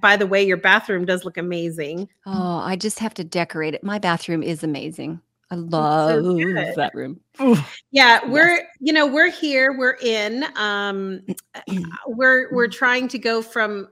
by 0.00 0.16
the 0.16 0.26
way, 0.26 0.46
your 0.46 0.58
bathroom 0.58 1.04
does 1.04 1.24
look 1.24 1.36
amazing. 1.38 2.08
Oh, 2.26 2.58
I 2.58 2.76
just 2.76 2.98
have 2.98 3.14
to 3.14 3.24
decorate 3.24 3.74
it. 3.74 3.82
My 3.82 3.98
bathroom 3.98 4.42
is 4.42 4.62
amazing. 4.62 5.20
I 5.50 5.54
love 5.54 6.22
good. 6.22 6.74
that 6.76 6.94
room. 6.94 7.20
Yeah, 7.90 8.26
we're 8.28 8.68
you 8.80 8.92
know 8.92 9.06
we're 9.06 9.30
here. 9.30 9.74
We're 9.76 9.96
in. 10.02 10.44
Um, 10.56 11.22
we're 12.06 12.52
we're 12.54 12.68
trying 12.68 13.08
to 13.08 13.18
go 13.18 13.40
from 13.40 13.88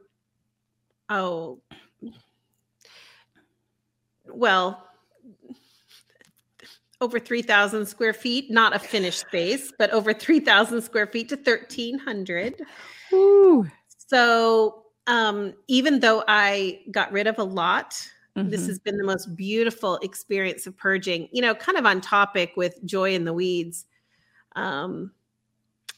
oh 1.08 1.60
well 4.26 4.85
over 7.00 7.18
3000 7.18 7.86
square 7.86 8.12
feet 8.12 8.50
not 8.50 8.74
a 8.74 8.78
finished 8.78 9.20
space 9.20 9.72
but 9.78 9.90
over 9.90 10.12
3000 10.14 10.80
square 10.80 11.06
feet 11.06 11.28
to 11.28 11.36
1300 11.36 12.62
Ooh. 13.12 13.66
so 13.88 14.84
um 15.06 15.52
even 15.68 16.00
though 16.00 16.24
i 16.26 16.80
got 16.90 17.12
rid 17.12 17.26
of 17.26 17.38
a 17.38 17.44
lot 17.44 17.94
this 18.38 18.62
Mhm. 18.64 18.66
has 18.66 18.78
been 18.78 18.96
the 18.98 19.04
most 19.04 19.34
beautiful 19.34 19.96
experience 20.02 20.66
of 20.66 20.76
purging 20.76 21.28
you 21.32 21.42
know 21.42 21.54
kind 21.54 21.78
of 21.78 21.86
on 21.86 22.00
topic 22.00 22.52
with 22.56 22.82
joy 22.84 23.14
in 23.14 23.24
the 23.24 23.32
weeds 23.32 23.86
um 24.56 25.10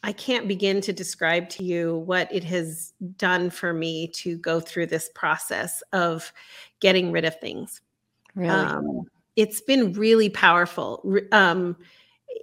i 0.02 0.12
can't 0.12 0.46
begin 0.48 0.80
to 0.80 0.92
describe 0.92 1.48
to 1.48 1.64
you 1.64 1.98
what 1.98 2.32
it 2.32 2.44
has 2.44 2.92
done 3.16 3.50
for 3.50 3.72
me 3.72 4.08
to 4.08 4.36
go 4.38 4.60
through 4.60 4.86
this 4.86 5.10
process 5.14 5.82
of 5.92 6.32
getting 6.80 7.10
rid 7.12 7.24
of 7.24 7.38
things 7.40 7.80
really. 8.34 8.50
um, 8.50 9.02
it's 9.38 9.60
been 9.60 9.92
really 9.92 10.28
powerful 10.28 11.00
um, 11.30 11.76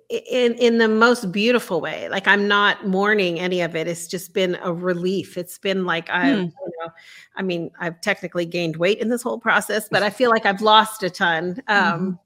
in 0.10 0.54
in 0.54 0.78
the 0.78 0.88
most 0.88 1.32
beautiful 1.32 1.82
way 1.82 2.08
like 2.10 2.28
i'm 2.28 2.48
not 2.48 2.88
mourning 2.88 3.40
any 3.40 3.60
of 3.62 3.76
it 3.76 3.88
it's 3.88 4.08
just 4.08 4.34
been 4.34 4.56
a 4.64 4.72
relief 4.74 5.38
it's 5.38 5.58
been 5.60 5.84
like 5.86 6.10
i 6.10 6.32
Hmm. 6.32 6.40
you 6.42 6.72
know 6.80 6.90
i 7.36 7.42
mean 7.42 7.70
i've 7.80 8.00
technically 8.02 8.46
gained 8.46 8.78
weight 8.78 9.00
in 9.00 9.10
this 9.10 9.22
whole 9.22 9.40
process 9.40 9.90
but 9.90 10.04
i 10.04 10.10
feel 10.20 10.30
like 10.30 10.46
i've 10.46 10.62
lost 10.62 11.04
a 11.04 11.10
ton 11.10 11.62
um, 11.68 12.18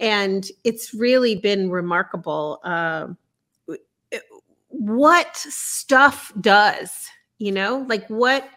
and 0.00 0.48
it's 0.64 0.92
really 0.94 1.36
been 1.36 1.70
remarkable 1.70 2.60
um, 2.64 3.16
w- 3.66 3.82
what 4.68 5.36
stuff 5.36 6.32
does 6.40 7.08
you 7.38 7.52
know 7.52 7.84
like 7.88 8.06
what 8.08 8.48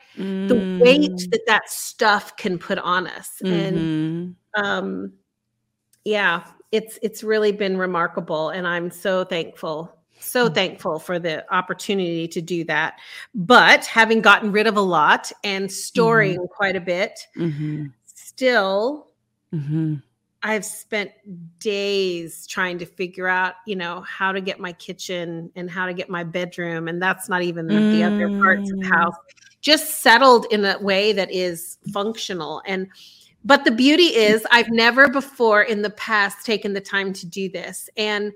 the 0.48 0.56
weight 0.80 1.12
Mm. 1.12 1.30
that 1.32 1.42
that 1.48 1.70
stuff 1.70 2.36
can 2.38 2.58
put 2.58 2.78
on 2.80 3.08
us 3.08 3.42
and 3.46 3.78
Mhm. 3.78 4.36
um 4.64 5.14
yeah 6.06 6.44
it's 6.72 6.98
it's 7.02 7.24
really 7.24 7.52
been 7.52 7.78
remarkable 7.78 8.50
and 8.50 8.68
i'm 8.68 8.90
so 8.90 9.24
thankful 9.24 9.92
so 10.20 10.50
Mm. 10.50 10.54
thankful 10.56 11.00
for 11.00 11.20
the 11.20 11.44
opportunity 11.54 12.28
to 12.28 12.42
do 12.42 12.64
that 12.66 13.00
but 13.34 13.86
having 13.86 14.22
gotten 14.22 14.52
rid 14.52 14.66
of 14.68 14.78
a 14.78 14.82
lot 14.82 15.32
and 15.44 15.70
storing 15.72 16.38
quite 16.48 16.76
a 16.76 16.82
bit 16.82 17.20
Mhm. 17.36 17.92
still 18.06 19.08
Mhm. 19.54 20.02
i've 20.44 20.66
spent 20.66 21.12
days 21.60 22.48
trying 22.48 22.78
to 22.78 22.86
figure 22.86 23.28
out 23.28 23.56
you 23.66 23.76
know 23.76 24.02
how 24.02 24.32
to 24.32 24.42
get 24.42 24.60
my 24.60 24.74
kitchen 24.74 25.52
and 25.56 25.70
how 25.70 25.86
to 25.86 25.94
get 25.94 26.10
my 26.10 26.24
bedroom 26.24 26.88
and 26.88 27.02
that's 27.02 27.28
not 27.30 27.42
even 27.42 27.68
the, 27.68 27.82
the 27.92 28.04
other 28.04 28.30
parts 28.42 28.72
of 28.72 28.80
the 28.80 28.86
Mm. 28.86 28.90
house 28.96 29.16
just 29.62 30.02
settled 30.02 30.46
in 30.52 30.64
a 30.66 30.78
way 30.80 31.12
that 31.14 31.32
is 31.32 31.78
functional 31.92 32.62
and 32.68 32.88
but 33.46 33.64
the 33.64 33.72
beauty 33.72 34.08
is 34.16 34.46
i've 34.52 34.70
never 34.70 35.08
before 35.08 35.62
in 35.62 35.82
the 35.82 35.92
past 35.92 36.46
taken 36.46 36.74
the 36.74 36.82
time 36.82 37.14
to 37.14 37.26
do 37.26 37.48
this. 37.50 37.90
And 37.96 38.34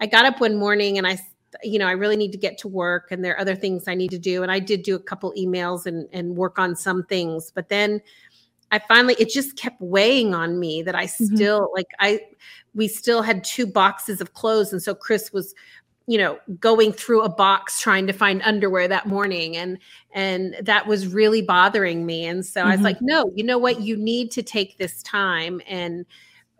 i 0.00 0.06
got 0.06 0.24
up 0.26 0.40
one 0.40 0.56
morning 0.56 0.98
and 0.98 1.06
I, 1.06 1.18
you 1.64 1.78
know 1.80 1.86
i 1.86 1.92
really 1.92 2.16
need 2.16 2.32
to 2.32 2.38
get 2.38 2.58
to 2.58 2.68
work 2.68 3.08
and 3.10 3.24
there 3.24 3.34
are 3.34 3.40
other 3.40 3.56
things 3.56 3.88
i 3.88 3.94
need 3.94 4.10
to 4.12 4.18
do. 4.18 4.42
And 4.42 4.52
i 4.52 4.60
did 4.60 4.82
do 4.82 4.94
a 4.94 5.00
couple 5.00 5.32
emails 5.36 5.86
and 5.86 6.08
and 6.12 6.36
work 6.36 6.58
on 6.58 6.76
some 6.76 7.02
things 7.04 7.50
but 7.54 7.68
then 7.68 8.00
i 8.70 8.78
finally 8.78 9.16
it 9.18 9.30
just 9.30 9.56
kept 9.56 9.80
weighing 9.80 10.32
on 10.34 10.60
me 10.60 10.82
that 10.82 10.94
i 10.94 11.06
Mhm. 11.06 11.34
still 11.34 11.70
like 11.74 11.88
i 11.98 12.20
we 12.74 12.86
still 12.86 13.20
had 13.22 13.42
two 13.42 13.66
boxes 13.66 14.20
of 14.20 14.32
clothes. 14.32 14.72
And 14.72 14.80
so 14.80 14.94
chris 14.94 15.32
was 15.32 15.54
you 16.10 16.18
know 16.18 16.38
going 16.58 16.90
through 16.92 17.22
a 17.22 17.28
box 17.28 17.80
trying 17.80 18.04
to 18.06 18.12
find 18.12 18.42
underwear 18.42 18.88
that 18.88 19.06
morning 19.06 19.56
and 19.56 19.78
and 20.12 20.56
that 20.62 20.84
was 20.86 21.06
really 21.06 21.40
bothering 21.40 22.04
me 22.04 22.26
and 22.26 22.44
so 22.44 22.62
i 22.62 22.70
was 22.72 22.80
Mhm. 22.80 22.84
like 22.88 22.96
no 23.00 23.30
you 23.36 23.44
know 23.44 23.58
what 23.58 23.80
you 23.80 23.96
need 23.96 24.30
to 24.32 24.42
take 24.42 24.76
this 24.76 25.02
time 25.04 25.60
and 25.68 26.04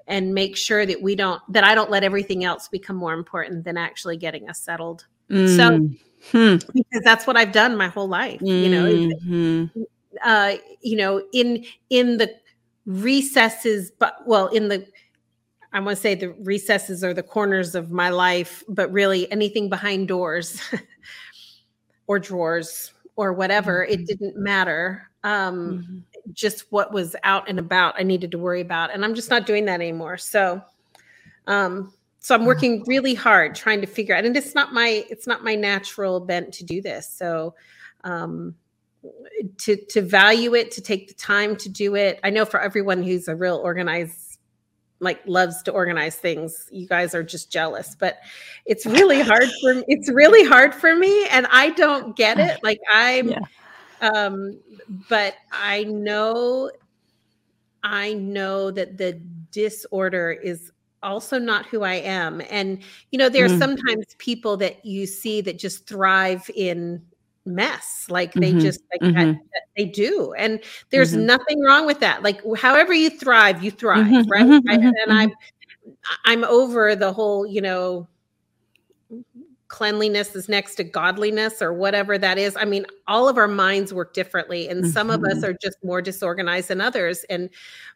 and 0.07 0.33
make 0.35 0.57
sure 0.57 0.87
that 0.87 1.03
we 1.03 1.17
don't 1.17 1.43
that 1.53 1.65
i 1.65 1.75
don't 1.75 1.91
let 1.91 2.05
everything 2.05 2.45
else 2.45 2.69
become 2.69 2.95
more 2.95 3.13
important 3.13 3.65
than 3.65 3.77
actually 3.77 4.17
getting 4.17 4.49
us 4.49 4.61
settled 4.61 5.07
So- 5.31 5.37
Mm. 5.37 5.99
Hmm. 6.31 6.57
because 6.75 7.03
that's 7.03 7.27
what 7.27 7.37
i've 7.37 7.51
done 7.53 7.77
my 7.77 7.89
whole 7.89 8.09
life 8.09 8.41
you 8.43 8.69
know 8.69 8.87
Mhm. 9.27 9.71
uh 10.23 10.53
you 10.83 10.97
know 10.97 11.23
in 11.33 11.65
in 11.89 12.19
the 12.19 12.29
recesses 12.87 13.91
but 13.99 14.15
well 14.27 14.47
in 14.49 14.69
the 14.69 14.87
i 15.73 15.81
want 15.81 15.97
to 15.97 16.01
say 16.01 16.15
the 16.15 16.31
recesses 16.45 17.03
or 17.05 17.13
the 17.15 17.23
corners 17.23 17.75
of 17.75 17.91
my 17.91 18.09
life 18.11 18.63
but 18.69 18.91
really 18.93 19.31
anything 19.33 19.69
behind 19.69 20.09
doors 20.09 20.61
or 22.07 22.19
drawers 22.19 22.93
or 23.17 23.33
whatever 23.33 23.85
it 23.85 24.01
Mhm. 24.01 24.07
didn't 24.07 24.37
matter. 24.37 25.09
Um 25.25 25.85
Mhm. 25.87 26.03
just 26.33 26.71
what 26.71 26.93
was 26.93 27.17
out 27.25 27.49
and 27.49 27.59
about 27.59 27.95
i 27.99 28.03
needed 28.03 28.31
to 28.31 28.39
worry 28.39 28.61
about 28.61 28.93
and 28.93 29.05
i'm 29.05 29.15
just 29.15 29.31
not 29.31 29.47
doing 29.47 29.65
that 29.67 29.81
anymore. 29.81 30.17
So 30.17 30.63
um 31.47 31.93
so 32.19 32.35
i'm 32.35 32.45
working 32.45 32.85
really 32.87 33.15
hard 33.15 33.55
trying 33.55 33.81
to 33.81 33.87
figure 33.87 34.15
out 34.15 34.25
and 34.25 34.37
it's 34.37 34.55
not 34.55 34.73
my 34.73 35.05
it's 35.11 35.27
not 35.27 35.43
my 35.45 35.55
natural 35.55 36.21
bent 36.21 36.53
to 36.55 36.65
do 36.65 36.81
this. 36.83 37.09
So 37.11 37.55
um 38.05 38.55
to 39.59 39.77
to 39.77 40.03
value 40.03 40.55
it 40.55 40.71
to 40.73 40.81
take 40.83 41.09
the 41.09 41.15
time 41.15 41.57
to 41.57 41.69
do 41.69 41.95
it. 41.95 42.21
I 42.23 42.31
know 42.31 42.45
for 42.45 42.61
everyone 42.61 43.03
who's 43.03 43.29
a 43.29 43.37
real 43.37 43.57
organized 43.57 44.30
like 45.01 45.21
loves 45.27 45.63
to 45.63 45.73
organize 45.73 46.17
things 46.17 46.69
you 46.71 46.87
guys 46.87 47.15
are 47.15 47.23
just 47.23 47.51
jealous 47.51 47.97
but 47.99 48.19
it's 48.67 48.85
really 48.87 49.21
hard 49.21 49.49
for 49.61 49.75
me. 49.75 49.85
it's 49.89 50.11
really 50.11 50.45
hard 50.47 50.75
for 50.75 50.95
me 50.95 51.27
and 51.29 51.47
i 51.51 51.71
don't 51.71 52.17
get 52.17 52.39
it 52.39 52.59
like 52.63 52.79
i'm 52.93 53.31
Yeah. 53.31 53.39
um 54.01 54.61
but 55.09 55.35
i 55.53 55.85
know 55.85 56.71
i 57.83 58.13
know 58.15 58.71
that 58.71 58.99
the 58.99 59.15
disorder 59.51 60.31
is 60.33 60.71
also 61.03 61.39
not 61.39 61.65
who 61.67 61.83
i 61.83 61.95
am 61.95 62.43
and 62.51 62.83
you 63.11 63.19
know 63.19 63.31
there 63.31 63.47
are 63.47 63.49
Mm. 63.49 63.59
sometimes 63.59 64.05
people 64.19 64.57
that 64.59 64.85
you 64.85 65.07
see 65.07 65.41
that 65.41 65.59
just 65.59 65.87
thrive 65.89 66.49
in 66.55 67.03
mess 67.55 68.07
like 68.09 68.35
they 68.35 68.53
Mhm, 68.53 68.61
just 68.63 68.81
like 68.93 69.03
that, 69.15 69.27
mhm. 69.27 69.35
that 69.53 69.63
they 69.77 69.85
do 69.85 70.33
and 70.39 70.61
there's 70.91 71.15
Mhm. 71.15 71.27
nothing 71.27 71.61
wrong 71.63 71.87
with 71.87 72.01
that 72.01 72.23
like 72.23 72.41
however 72.57 72.93
you 72.93 73.11
thrive 73.11 73.63
you 73.63 73.71
thrive 73.71 74.07
Mhm, 74.07 74.25
right 74.29 74.47
mhm, 74.47 74.63
I, 74.69 74.77
mhm, 74.77 74.93
and 75.03 75.13
i'm 75.13 75.33
i'm 76.25 76.45
over 76.45 76.95
the 76.97 77.13
whole 77.13 77.47
you 77.47 77.61
know 77.61 78.09
cleanliness 79.69 80.35
is 80.35 80.49
next 80.49 80.75
to 80.75 80.83
godliness 80.85 81.63
or 81.63 81.73
whatever 81.73 82.19
that 82.19 82.39
is 82.39 82.57
i 82.57 82.65
mean 82.65 82.85
all 83.07 83.29
of 83.29 83.39
our 83.39 83.47
minds 83.47 83.95
work 83.95 84.13
differently 84.13 84.69
and 84.69 84.85
some 84.85 85.11
of 85.11 85.23
us 85.23 85.45
are 85.45 85.55
just 85.63 85.77
more 85.85 86.03
disorganized 86.03 86.69
than 86.69 86.81
others 86.81 87.25
and 87.31 87.49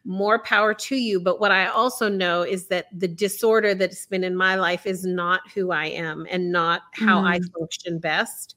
more 0.05 0.41
power 0.43 0.73
to 0.73 0.95
you 0.95 1.19
but 1.19 1.41
what 1.41 1.51
i 1.51 1.67
also 1.67 2.07
know 2.07 2.43
is 2.43 2.67
that 2.67 2.85
the 2.97 3.09
disorder 3.09 3.75
that's 3.75 4.05
been 4.05 4.23
in 4.23 4.35
my 4.35 4.55
life 4.55 4.85
is 4.85 5.05
not 5.05 5.41
who 5.53 5.71
i 5.71 5.85
am 5.85 6.25
and 6.29 6.49
not 6.49 6.83
how 6.93 7.19
i 7.21 7.39
Mm. 7.39 7.51
function 7.59 7.99
best 7.99 8.55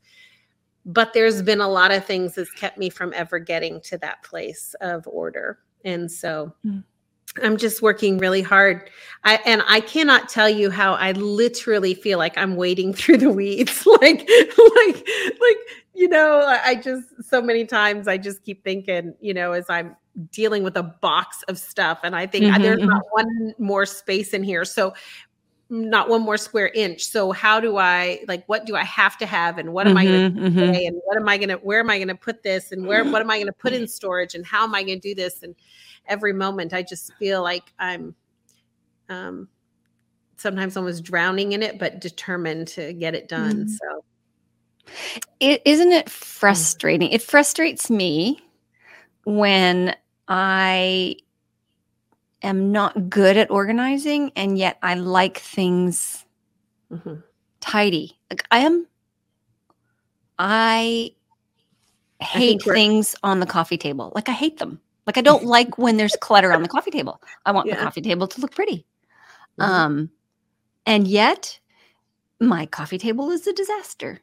but 0.89 1.13
there's 1.13 1.43
been 1.43 1.61
a 1.61 1.69
lot 1.69 1.93
of 1.93 2.05
things 2.05 2.35
that's 2.35 2.51
kept 2.53 2.79
me 2.79 2.89
from 2.89 3.13
ever 3.15 3.39
getting 3.39 3.81
to 3.83 3.99
that 3.99 4.23
place 4.25 4.75
of 4.81 5.07
order. 5.07 5.59
And 5.85 6.11
so 6.11 6.53
Mm. 6.67 6.83
i'm 7.43 7.57
just 7.59 7.83
working 7.83 8.17
really 8.19 8.41
hard. 8.43 8.91
I, 9.23 9.39
and 9.45 9.63
i 9.69 9.81
cannot 9.81 10.29
tell 10.31 10.49
you 10.49 10.71
how 10.71 10.95
i 10.95 11.13
literally 11.13 11.95
feel 11.95 12.19
like 12.19 12.37
i'm 12.39 12.57
wading 12.57 12.95
through 12.99 13.19
the 13.19 13.31
weeds. 13.31 13.87
Like 14.01 14.29
like 14.77 15.09
like 15.41 15.59
you 15.95 16.09
know 16.09 16.41
I, 16.41 16.75
just 16.77 17.07
so 17.29 17.43
many 17.43 17.65
times 17.67 18.09
i 18.09 18.17
just 18.17 18.43
keep 18.45 18.65
thinking 18.65 19.15
you 19.21 19.35
know 19.35 19.53
as 19.53 19.67
i'm 19.69 19.95
dealing 20.33 20.63
with 20.63 20.77
a 20.77 20.83
box 20.83 21.43
of 21.49 21.59
stuff 21.59 22.01
and 22.03 22.17
i 22.17 22.27
think 22.27 22.47
Mhm, 22.47 22.63
there's 22.63 22.83
not 22.83 23.03
one 23.11 23.55
more 23.59 23.85
space 23.87 24.33
in 24.35 24.43
here. 24.43 24.65
So 24.65 24.95
not 25.71 26.09
one 26.09 26.23
more 26.23 26.39
square 26.39 26.71
inch 26.75 27.05
so 27.05 27.31
how 27.31 27.61
do 27.61 27.77
i 27.77 28.21
like 28.27 28.43
what 28.47 28.65
do 28.65 28.75
i 28.75 28.85
have 28.85 29.19
to 29.19 29.27
have 29.27 29.59
and 29.59 29.71
what 29.73 29.87
am 29.87 29.97
i 29.99 30.05
going 30.05 30.33
to 30.35 30.41
Mhm, 30.41 30.45
mhm. 30.55 30.67
today 30.67 30.87
and 30.87 30.99
what 31.05 31.17
am 31.19 31.29
i 31.29 31.37
going 31.37 31.51
to 31.51 31.57
where 31.57 31.81
am 31.81 31.91
i 31.91 31.99
going 31.99 32.09
to 32.09 32.15
put 32.15 32.43
this 32.43 32.73
and 32.73 32.87
where 32.87 33.05
what 33.05 33.21
am 33.21 33.31
i 33.31 33.37
going 33.37 33.47
to 33.47 33.53
put 33.53 33.75
in 33.75 33.87
storage 33.87 34.35
and 34.35 34.47
how 34.47 34.65
am 34.65 34.75
i 34.75 34.83
going 34.83 34.99
to 35.01 35.09
do 35.09 35.15
this 35.15 35.43
and 35.43 35.55
every 36.07 36.33
moment 36.33 36.73
i 36.73 36.83
just 36.83 37.13
feel 37.19 37.43
like 37.43 37.73
i'm 37.79 38.15
um 39.11 39.47
sometimes 40.39 40.77
almost 40.77 41.05
drowning 41.05 41.53
in 41.53 41.63
it 41.63 41.79
but 41.79 42.01
determined 42.01 42.67
to 42.69 42.93
get 42.95 43.15
it 43.15 43.29
done 43.29 43.67
Mhm. 43.67 43.69
so 43.69 44.05
It 45.41 45.63
isn't 45.65 45.93
it 45.93 46.09
frustrating? 46.11 47.11
It 47.11 47.23
frustrates 47.23 47.91
me 47.91 48.41
when 49.25 49.95
I 50.29 51.17
am 52.43 52.73
not 52.73 53.09
good 53.11 53.37
at 53.37 53.51
organizing 53.51 54.33
and 54.37 54.57
yet 54.59 54.79
I 54.83 54.95
like 54.95 55.39
things 55.39 56.25
mhm. 56.91 57.23
tidy. 57.61 58.19
Like 58.31 58.45
I 58.51 58.59
am 58.61 58.87
I 60.39 61.13
hate 62.21 62.65
we're- 62.65 62.77
things 62.77 63.17
on 63.23 63.41
the 63.41 63.47
coffee 63.47 63.79
table. 63.79 64.13
Like 64.15 64.29
I 64.29 64.33
hate 64.33 64.59
them. 64.59 64.81
Like 65.07 65.19
I 65.19 65.21
don't 65.21 65.45
like 65.57 65.79
when 65.79 65.97
there's 65.97 66.17
clutter 66.17 66.53
on 66.53 66.63
the 66.63 66.69
coffee 66.69 66.91
table. 66.91 67.21
I 67.45 67.53
want 67.53 67.69
the 67.69 67.77
coffee 67.77 68.03
table 68.03 68.27
to 68.29 68.41
look 68.41 68.55
pretty. 68.55 68.87
Mhm. 69.59 69.65
Um 69.65 70.11
and 70.87 71.07
yet 71.09 71.59
my 72.41 72.67
coffee 72.67 72.99
table 72.99 73.31
is 73.31 73.47
a 73.47 73.53
disaster 73.53 74.21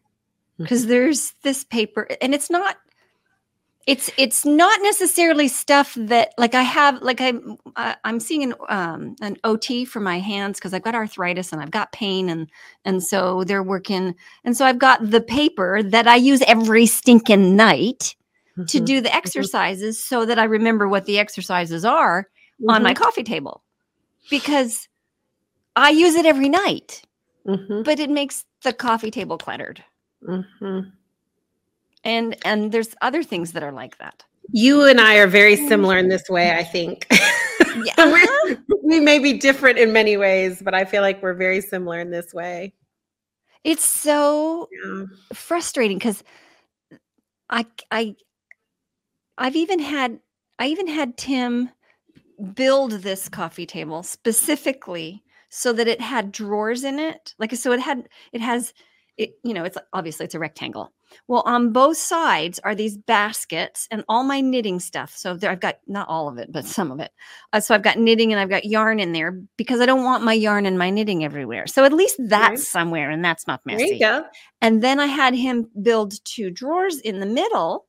because 0.58 0.88
there's 0.88 1.34
this 1.42 1.66
paper 1.66 2.08
and 2.22 2.34
it's 2.34 2.50
not 2.50 2.78
it's 3.88 4.10
it's 4.18 4.46
not 4.46 4.80
necessarily 4.82 5.48
stuff 5.48 5.94
that 5.96 6.34
like 6.38 6.56
I 6.56 6.64
have 6.64 7.02
like 7.02 7.22
I'm 7.22 7.58
I, 7.76 7.96
I'm 8.04 8.20
seeing 8.20 8.44
an 8.44 8.56
um 8.70 9.16
an 9.22 9.38
OT 9.44 9.86
for 9.86 10.00
my 10.00 10.20
hands 10.20 10.58
because 10.60 10.74
I've 10.74 10.82
got 10.82 10.96
arthritis 10.96 11.52
and 11.52 11.62
I've 11.62 11.72
got 11.72 11.92
pain 11.92 12.30
and 12.30 12.50
and 12.84 13.04
so 13.04 13.44
they're 13.44 13.64
working 13.64 14.16
and 14.44 14.58
so 14.58 14.66
I've 14.66 14.80
got 14.80 15.12
the 15.12 15.22
paper 15.22 15.84
that 15.84 16.08
I 16.08 16.16
use 16.16 16.42
every 16.48 16.86
stinking 16.88 17.56
night 17.56 18.16
to 18.68 18.80
Mhm. 18.80 18.86
do 18.86 19.02
the 19.02 19.14
exercises 19.14 20.02
so 20.04 20.26
that 20.26 20.40
I 20.40 20.46
remember 20.46 20.88
what 20.88 21.06
the 21.06 21.20
exercises 21.20 21.86
are 21.86 22.28
on 22.70 22.82
my 22.82 22.94
Mhm. 22.94 22.98
coffee 22.98 23.24
table 23.24 23.62
because 24.30 24.88
I 25.76 25.90
use 25.90 26.16
it 26.16 26.26
every 26.26 26.50
night 26.50 27.04
Mhm. 27.46 27.84
but 27.84 28.00
it 28.00 28.10
makes 28.10 28.46
the 28.64 28.74
coffee 28.74 29.12
table 29.12 29.38
cluttered. 29.38 29.84
And 32.06 32.38
and 32.46 32.72
there's 32.72 32.96
other 33.02 33.24
things 33.24 33.52
that 33.52 33.64
are 33.64 33.72
like 33.72 33.98
that. 33.98 34.24
You 34.52 34.86
and 34.86 35.02
i 35.02 35.16
are 35.16 35.28
very 35.28 35.58
mm. 35.58 35.68
similar 35.68 35.98
in 35.98 36.08
this 36.08 36.30
way 36.30 36.52
i 36.52 36.64
think. 36.64 37.08
Yeah. 37.84 37.96
We, 38.46 38.58
we 38.84 39.00
may 39.00 39.20
be 39.20 39.34
different 39.34 39.78
in 39.80 39.92
many 39.92 40.16
ways 40.16 40.62
but 40.64 40.74
i 40.74 40.86
feel 40.86 41.02
like 41.02 41.22
we're 41.22 41.34
very 41.34 41.62
similar 41.62 42.00
in 42.00 42.12
this 42.12 42.34
way. 42.34 42.74
It's 43.64 43.84
so 43.84 44.70
yeah. 44.86 45.06
frustrating 45.34 45.98
because 45.98 46.24
i 47.50 47.66
i 47.92 48.16
i've 49.38 49.56
even 49.56 49.80
had 49.80 50.20
i 50.60 50.68
even 50.68 50.88
had 50.88 51.18
tim 51.18 51.70
build 52.54 52.92
this 52.92 53.28
coffee 53.28 53.66
table 53.66 54.04
specifically 54.04 55.24
so 55.50 55.72
that 55.72 55.88
it 55.88 56.02
had 56.02 56.34
drawers 56.34 56.84
in 56.84 57.00
it. 57.00 57.34
Like 57.40 57.56
so 57.56 57.72
it 57.72 57.80
had 57.80 58.10
it 58.34 58.42
has 58.42 58.74
it 59.18 59.32
you 59.44 59.54
know 59.54 59.64
it's 59.64 59.78
obviously 59.94 60.26
it's 60.26 60.36
a 60.36 60.40
rectangle. 60.40 60.92
Well 61.28 61.44
on 61.46 61.72
both 61.72 61.98
sides 61.98 62.60
are 62.64 62.76
these 62.76 62.98
baskets 62.98 63.88
and 63.92 64.04
all 64.10 64.24
my 64.24 64.42
knitting 64.42 64.80
stuff. 64.80 65.14
So 65.16 65.36
there 65.36 65.50
i've 65.52 65.60
got 65.60 65.78
not 65.88 66.10
all 66.10 66.28
of 66.28 66.38
it 66.38 66.52
but 66.52 66.66
some 66.66 66.92
of 66.92 67.00
it. 67.00 67.12
Uh, 67.54 67.60
so 67.62 67.74
i've 67.76 67.82
got 67.84 67.98
knitting 67.98 68.32
and 68.34 68.40
i've 68.40 68.50
got 68.50 68.66
yarn 68.66 69.00
in 69.00 69.14
there 69.14 69.32
because 69.58 69.80
i 69.80 69.86
don't 69.86 70.04
want 70.04 70.24
my 70.24 70.34
yarn 70.34 70.66
and 70.66 70.78
my 70.78 70.90
knitting 70.90 71.24
everywhere. 71.24 71.68
So 71.68 71.86
at 71.86 71.94
least 71.94 72.18
that's 72.28 72.50
Right. 72.50 72.60
somewhere 72.60 73.10
and 73.10 73.24
that's 73.24 73.48
not 73.48 73.62
there 73.66 73.78
messy. 73.78 73.94
you 73.96 74.00
go. 74.00 74.26
And 74.62 74.84
then 74.84 75.00
I 75.00 75.06
had 75.08 75.34
him 75.36 75.70
build 75.82 76.14
two 76.26 76.50
drawers 76.52 77.00
in 77.00 77.20
the 77.20 77.26
middle 77.26 77.86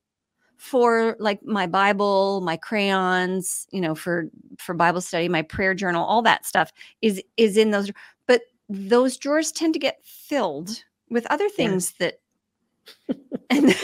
for 0.58 1.16
like 1.18 1.42
my 1.44 1.66
Bible, 1.66 2.40
my 2.40 2.56
crayons, 2.56 3.66
you 3.70 3.80
know, 3.80 3.94
for 3.94 4.26
for 4.58 4.74
Bible 4.74 5.00
study, 5.02 5.28
my 5.28 5.42
prayer 5.42 5.74
journal, 5.74 6.04
all 6.04 6.22
that 6.22 6.46
stuff 6.46 6.72
is 7.02 7.22
is 7.36 7.56
in 7.56 7.72
those. 7.72 7.90
But 8.26 8.42
those 8.68 9.16
drawers 9.18 9.52
tend 9.52 9.74
to 9.74 9.80
get 9.80 9.98
filled 10.04 10.82
with 11.10 11.26
other 11.30 11.48
things 11.48 11.92
that, 11.98 12.20
and 13.50 13.74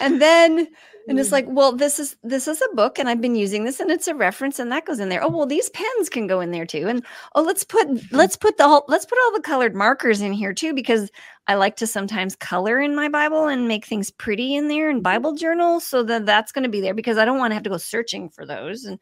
and 0.00 0.20
then 0.20 0.68
and 1.08 1.18
it's 1.18 1.32
like, 1.32 1.46
well, 1.48 1.72
this 1.72 1.98
is 1.98 2.16
this 2.22 2.46
is 2.46 2.60
a 2.60 2.76
book, 2.76 2.98
and 2.98 3.08
I've 3.08 3.22
been 3.22 3.34
using 3.34 3.64
this, 3.64 3.80
and 3.80 3.90
it's 3.90 4.08
a 4.08 4.14
reference, 4.14 4.58
and 4.58 4.70
that 4.72 4.84
goes 4.84 5.00
in 5.00 5.08
there. 5.08 5.22
Oh, 5.22 5.28
well, 5.28 5.46
these 5.46 5.70
pens 5.70 6.10
can 6.10 6.26
go 6.26 6.40
in 6.40 6.50
there 6.50 6.66
too, 6.66 6.86
and 6.86 7.02
oh, 7.34 7.42
let's 7.42 7.64
put 7.64 7.88
let's 8.12 8.36
put 8.36 8.58
the 8.58 8.64
whole 8.68 8.84
let's 8.88 9.06
put 9.06 9.18
all 9.24 9.32
the 9.32 9.40
colored 9.40 9.74
markers 9.74 10.20
in 10.20 10.34
here 10.34 10.52
too, 10.52 10.74
because 10.74 11.10
I 11.46 11.54
like 11.54 11.76
to 11.76 11.86
sometimes 11.86 12.36
color 12.36 12.78
in 12.78 12.94
my 12.94 13.08
Bible 13.08 13.46
and 13.46 13.66
make 13.66 13.86
things 13.86 14.10
pretty 14.10 14.54
in 14.54 14.68
there 14.68 14.90
in 14.90 15.00
Bible 15.00 15.34
journals, 15.34 15.86
so 15.86 16.02
that 16.02 16.26
that's 16.26 16.52
going 16.52 16.64
to 16.64 16.68
be 16.68 16.82
there 16.82 16.94
because 16.94 17.16
I 17.16 17.24
don't 17.24 17.38
want 17.38 17.52
to 17.52 17.54
have 17.54 17.62
to 17.64 17.70
go 17.70 17.78
searching 17.78 18.28
for 18.28 18.44
those. 18.44 18.84
And 18.84 18.98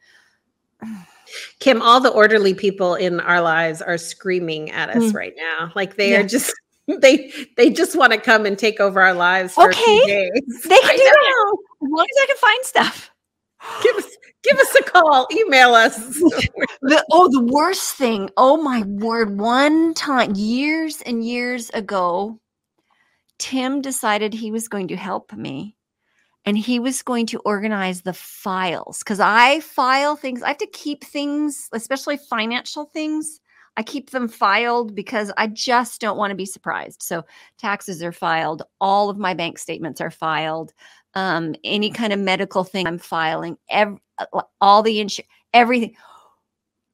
kim 1.59 1.81
all 1.81 1.99
the 1.99 2.09
orderly 2.09 2.53
people 2.53 2.95
in 2.95 3.19
our 3.19 3.41
lives 3.41 3.81
are 3.81 3.97
screaming 3.97 4.71
at 4.71 4.89
us 4.89 5.11
Mm. 5.11 5.13
right 5.13 5.33
now 5.35 5.73
like 5.75 5.97
they 5.97 6.11
Yeah. 6.11 6.19
are 6.19 6.23
just 6.23 6.53
they 7.01 7.31
they 7.57 7.69
just 7.69 7.95
want 7.95 8.13
to 8.13 8.19
come 8.19 8.45
and 8.45 8.57
take 8.57 8.79
over 8.79 9.01
our 9.01 9.13
lives 9.13 9.53
for 9.53 9.69
a 9.69 9.73
few 9.73 10.01
Okay. 10.03 10.31
they 10.69 10.79
can 10.79 10.95
do 10.95 11.03
that 11.03 11.57
as 11.83 11.89
long 11.89 12.05
as 12.09 12.21
I 12.21 12.25
can 12.27 12.37
find 12.37 12.65
stuff. 12.65 13.11
give 13.83 13.95
us 13.95 14.17
give 14.43 14.57
us 14.57 14.75
a 14.75 14.83
call 14.83 15.27
email 15.31 15.73
us 15.73 15.97
The, 16.81 17.03
oh, 17.11 17.29
the 17.29 17.41
worst 17.41 17.95
thing. 17.95 18.29
Oh 18.37 18.55
my 18.55 18.83
word. 18.83 19.37
One 19.37 19.93
time, 19.93 20.33
years 20.35 21.01
and 21.01 21.25
years 21.25 21.69
ago, 21.71 22.39
Tim 23.39 23.81
decided 23.81 24.33
he 24.33 24.51
was 24.51 24.67
going 24.67 24.87
to 24.89 24.95
help 24.95 25.33
me 25.33 25.75
and 26.45 26.57
he 26.57 26.79
was 26.79 27.01
going 27.01 27.25
to 27.27 27.39
organize 27.39 28.01
the 28.03 28.13
files 28.13 28.99
because 28.99 29.19
I 29.19 29.59
file 29.59 30.15
things. 30.15 30.41
I 30.43 30.49
have 30.49 30.59
to 30.59 30.67
keep 30.67 31.03
things, 31.03 31.67
especially 31.73 32.17
financial 32.17 32.85
things. 32.85 33.41
I 33.77 33.83
keep 33.83 34.09
them 34.09 34.27
filed 34.27 34.95
because 34.95 35.31
I 35.37 35.47
just 35.47 36.01
don't 36.01 36.17
want 36.17 36.31
to 36.31 36.35
be 36.35 36.47
surprised. 36.47 37.03
So 37.03 37.23
taxes 37.59 38.01
are 38.01 38.11
filed, 38.11 38.63
all 38.81 39.09
of 39.09 39.19
my 39.19 39.35
bank 39.35 39.59
statements 39.59 40.01
are 40.01 40.09
filed, 40.09 40.73
um, 41.13 41.55
any 41.63 41.91
kind 41.91 42.11
of 42.11 42.19
medical 42.19 42.63
thing 42.63 42.87
I'm 42.87 42.97
filing, 42.97 43.55
ev- 43.69 43.99
uh, 44.17 44.41
all 44.59 44.81
the 44.81 44.99
insurance, 44.99 45.29
everything. 45.53 45.95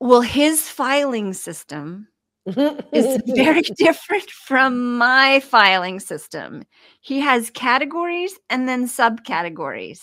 Well, 0.02 0.22
his 0.22 0.70
filing 0.70 1.34
system 1.34 2.10
is 2.46 3.18
very 3.28 3.62
different 3.62 4.30
from 4.30 4.98
my 4.98 5.40
filing 5.40 6.02
system. 6.02 6.64
He 7.00 7.22
has 7.22 7.50
categories 7.50 8.38
and 8.50 8.68
then 8.68 8.88
subcategories. 8.88 10.02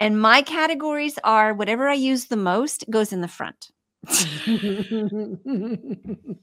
And 0.00 0.20
my 0.20 0.42
categories 0.42 1.18
are 1.24 1.54
whatever 1.54 1.88
I 1.88 1.94
use 1.94 2.26
the 2.26 2.36
most 2.36 2.84
goes 2.90 3.12
in 3.12 3.22
the 3.22 3.26
front. 3.28 3.70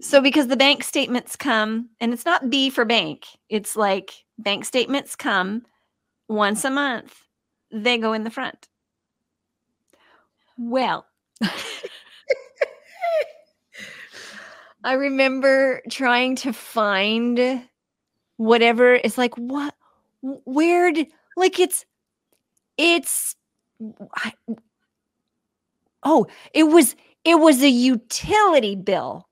So 0.00 0.20
because 0.20 0.46
the 0.46 0.56
bank 0.56 0.84
statements 0.84 1.36
come, 1.36 1.90
and 2.00 2.12
it's 2.12 2.24
not 2.24 2.48
B 2.48 2.70
for 2.70 2.84
bank, 2.84 3.26
it's 3.48 3.74
like 3.74 4.12
bank 4.38 4.64
statements 4.64 5.16
come 5.16 5.64
once 6.28 6.64
a 6.64 6.70
month, 6.70 7.14
they 7.72 7.98
go 7.98 8.12
in 8.12 8.24
the 8.24 8.30
front. 8.30 8.68
Well, 10.56 11.06
I 14.84 14.92
remember 14.92 15.82
trying 15.90 16.36
to 16.36 16.52
find 16.52 17.64
whatever. 18.36 18.94
It's 18.94 19.18
like 19.18 19.34
what? 19.34 19.74
Did 20.22 21.08
like 21.36 21.58
it's 21.58 21.84
it's 22.78 23.34
oh 26.02 26.26
it 26.54 26.64
was 26.64 26.96
it 27.24 27.36
was 27.36 27.62
a 27.62 27.68
utility 27.68 28.76
bill. 28.76 29.28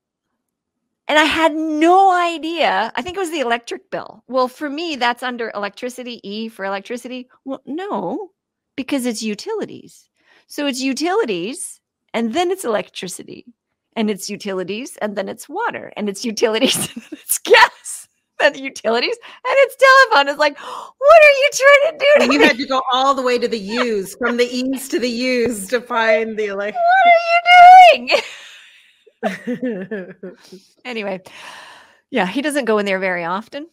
And 1.06 1.18
i 1.18 1.24
had 1.24 1.54
no 1.54 2.12
idea 2.12 2.92
i 2.96 3.02
think 3.02 3.16
it 3.16 3.20
was 3.20 3.30
the 3.30 3.40
electric 3.40 3.90
bill. 3.90 4.24
Well 4.28 4.48
for 4.48 4.70
me 4.70 4.96
that's 4.96 5.22
under 5.22 5.50
electricity 5.54 6.20
e 6.28 6.48
for 6.48 6.64
electricity. 6.64 7.28
Well 7.44 7.62
no 7.66 8.30
because 8.76 9.06
it's 9.06 9.22
utilities. 9.22 10.08
So 10.46 10.66
it's 10.66 10.80
utilities 10.80 11.80
and 12.12 12.32
then 12.34 12.50
it's 12.50 12.64
electricity. 12.64 13.46
And 13.96 14.10
it's 14.10 14.28
utilities 14.28 14.96
and 15.00 15.14
then 15.16 15.28
it's 15.28 15.48
water. 15.48 15.92
And 15.96 16.08
it's 16.08 16.24
utilities 16.24 16.76
and 16.94 17.04
it's 17.12 17.38
gas 17.38 18.08
and 18.42 18.54
the 18.54 18.60
utilities 18.60 19.16
and 19.46 19.54
it's 19.58 19.76
telephone 19.76 20.28
it's 20.28 20.38
like 20.38 20.58
what 20.58 21.22
are 21.22 21.30
you 21.30 21.50
trying 21.52 21.92
to 21.92 21.98
do 21.98 22.06
to 22.26 22.32
you 22.32 22.38
me? 22.40 22.46
had 22.46 22.56
to 22.56 22.66
go 22.66 22.82
all 22.92 23.14
the 23.14 23.22
way 23.22 23.38
to 23.38 23.46
the 23.48 23.58
U's, 23.84 24.14
from 24.16 24.36
the 24.36 24.44
E's 24.44 24.88
to 24.88 24.98
the 24.98 25.08
U's 25.08 25.68
to 25.68 25.80
find 25.80 26.36
the 26.38 26.52
like. 26.52 26.74
what 26.74 27.06
are 27.06 27.96
you 27.96 28.08
doing 28.08 28.22
anyway 30.84 31.20
yeah 32.10 32.26
he 32.26 32.42
doesn't 32.42 32.64
go 32.66 32.78
in 32.78 32.86
there 32.86 32.98
very 32.98 33.24
often 33.24 33.66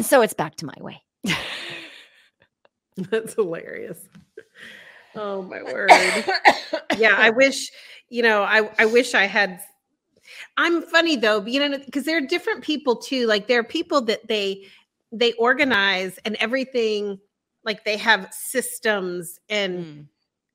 so 0.00 0.22
it's 0.22 0.34
back 0.34 0.56
to 0.56 0.66
my 0.66 0.74
way 0.80 1.00
That's 2.96 3.34
hilarious. 3.34 4.08
Oh 5.14 5.42
my 5.42 5.62
word. 5.62 5.90
Yeah, 6.98 7.14
I 7.16 7.30
wish, 7.30 7.70
you 8.10 8.22
know, 8.22 8.42
I 8.42 8.68
I 8.78 8.84
wish 8.86 9.14
I 9.14 9.24
had 9.24 9.60
I'm 10.56 10.82
funny 10.82 11.16
though, 11.16 11.44
you 11.46 11.60
know, 11.60 11.78
because 11.78 12.04
there 12.04 12.16
are 12.18 12.26
different 12.26 12.62
people 12.62 12.96
too. 12.96 13.26
Like 13.26 13.46
there 13.48 13.60
are 13.60 13.64
people 13.64 14.00
that 14.02 14.28
they 14.28 14.66
they 15.12 15.32
organize 15.34 16.18
and 16.24 16.36
everything 16.36 17.18
like 17.64 17.84
they 17.84 17.96
have 17.96 18.28
systems 18.32 19.38
and 19.48 19.86
Mm. 19.86 20.06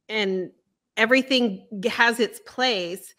and 0.09 0.51
everything 0.97 1.67
has 1.89 2.19
its 2.19 2.39
place 2.41 3.13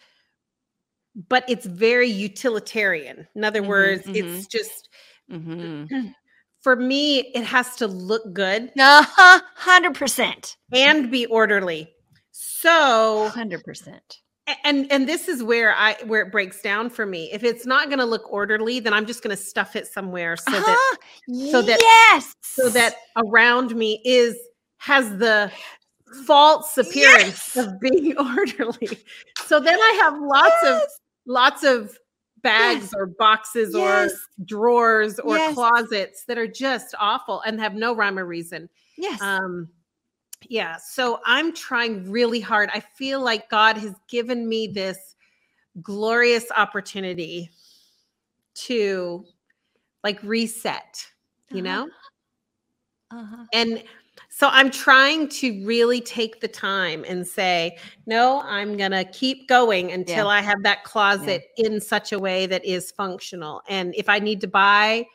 but 1.28 1.44
it's 1.48 1.66
very 1.66 2.08
utilitarian 2.08 3.26
in 3.34 3.44
other 3.44 3.62
Mhm, 3.62 3.68
words 3.68 4.02
mhm. 4.06 4.16
it's 4.16 4.46
just 4.46 4.88
Mhm. 5.30 5.88
for 6.60 6.76
me 6.76 7.20
it 7.34 7.44
has 7.44 7.76
to 7.76 7.86
look 7.86 8.32
good 8.32 8.70
uh-huh 8.78 9.40
100% 9.56 10.56
and 10.72 11.10
be 11.10 11.26
orderly 11.26 11.88
so 12.32 13.30
100% 13.34 14.20
and 14.64 14.90
and 14.92 15.08
this 15.08 15.28
is 15.28 15.42
where 15.42 15.74
i 15.74 15.96
where 16.06 16.22
it 16.22 16.30
breaks 16.30 16.60
down 16.62 16.88
for 16.88 17.04
me 17.06 17.30
if 17.32 17.42
it's 17.42 17.66
not 17.66 17.86
going 17.88 17.98
to 17.98 18.04
look 18.04 18.30
orderly 18.32 18.78
then 18.80 18.92
i'm 18.92 19.06
just 19.06 19.22
going 19.22 19.34
to 19.36 19.42
stuff 19.42 19.74
it 19.76 19.86
somewhere 19.86 20.36
so 20.36 20.50
that 20.52 20.62
uh-huh. 20.68 20.96
so 21.50 21.62
that- 21.62 21.78
yes 21.80 22.32
so 22.42 22.68
that 22.68 22.94
around 23.16 23.74
me 23.74 24.00
is 24.04 24.36
has 24.78 25.08
the 25.18 25.50
false 26.26 26.78
appearance 26.78 27.54
Yes! 27.54 27.56
of 27.56 27.80
being 27.80 28.16
orderly 28.18 28.98
so 29.46 29.58
then 29.58 29.78
i 29.78 30.00
have 30.02 30.20
lots 30.20 30.64
of 30.64 30.80
lots 31.26 31.64
of 31.64 31.98
bags 32.42 32.84
Yes. 32.84 32.94
or 32.94 33.06
boxes 33.06 33.74
Yes. 33.74 34.12
or 34.12 34.44
drawers 34.44 35.18
or 35.18 35.36
Yes. 35.36 35.54
closets 35.54 36.24
that 36.28 36.38
are 36.38 36.46
just 36.46 36.94
awful 37.00 37.40
and 37.40 37.58
have 37.60 37.74
no 37.74 37.94
rhyme 37.96 38.18
or 38.18 38.24
reason 38.24 38.68
yes 38.96 39.20
um 39.20 39.68
yeah 40.48 40.76
so 40.76 41.20
i'm 41.24 41.52
trying 41.52 42.10
really 42.10 42.40
hard. 42.40 42.70
I 42.72 42.80
feel 42.80 43.20
like 43.20 43.50
god 43.50 43.76
has 43.78 43.94
given 44.08 44.48
me 44.48 44.66
this 44.68 45.16
glorious 45.82 46.46
opportunity 46.56 47.50
to 48.54 49.24
like 50.04 50.22
reset 50.22 51.06
you 51.50 51.62
Uh-huh. 51.62 51.86
know? 51.86 51.88
Uh-huh. 53.18 53.44
and 53.52 53.82
so 54.30 54.48
i'm 54.50 54.70
trying 54.70 55.28
to 55.28 55.64
really 55.64 56.00
take 56.00 56.40
the 56.40 56.48
time 56.48 57.04
and 57.06 57.26
say 57.26 57.76
no 58.06 58.40
i'm 58.46 58.76
gonna 58.76 59.04
keep 59.04 59.46
going 59.48 59.92
until 59.92 60.28
i 60.28 60.40
have 60.40 60.62
that 60.62 60.82
closet 60.84 61.44
in 61.58 61.80
such 61.80 62.12
a 62.12 62.18
way 62.18 62.46
that 62.46 62.64
is 62.64 62.90
functional. 62.90 63.62
And 63.68 63.94
if 63.94 64.08
i 64.08 64.18
need 64.18 64.40
to 64.40 64.48
buy 64.48 65.06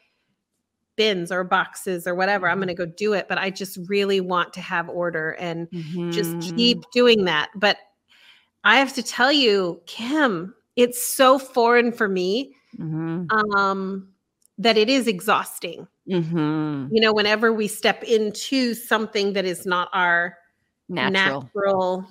bins 1.01 1.31
or 1.31 1.43
boxes 1.43 2.05
or 2.05 2.13
whatever 2.13 2.47
i'm 2.47 2.57
Mhm. 2.57 2.61
gonna 2.61 2.75
go 2.75 2.85
do 2.85 3.13
it 3.13 3.25
but 3.27 3.37
i 3.39 3.49
just 3.49 3.79
really 3.87 4.21
want 4.21 4.53
to 4.53 4.61
have 4.61 4.87
order 4.89 5.31
and 5.39 5.67
just 6.11 6.37
Mhm. 6.37 6.55
keep 6.55 6.77
doing 6.93 7.25
that 7.25 7.49
but 7.55 7.77
i 8.63 8.77
have 8.77 8.93
to 8.93 9.01
tell 9.03 9.31
you 9.31 9.81
kim 9.87 10.53
it's 10.75 11.03
so 11.03 11.39
foreign 11.39 11.91
for 11.91 12.07
me 12.07 12.53
Mhm. 12.77 13.25
um 13.55 14.07
that 14.59 14.77
it 14.77 14.89
is 14.89 15.07
exhausting 15.07 15.87
Mhm. 16.07 16.89
you 16.91 17.01
know 17.01 17.13
whenever 17.13 17.51
we 17.51 17.67
step 17.67 18.03
into 18.03 18.73
something 18.75 19.33
that 19.33 19.45
is 19.45 19.65
not 19.65 19.89
our 19.93 20.37
natural 20.89 21.41
natural 21.51 22.05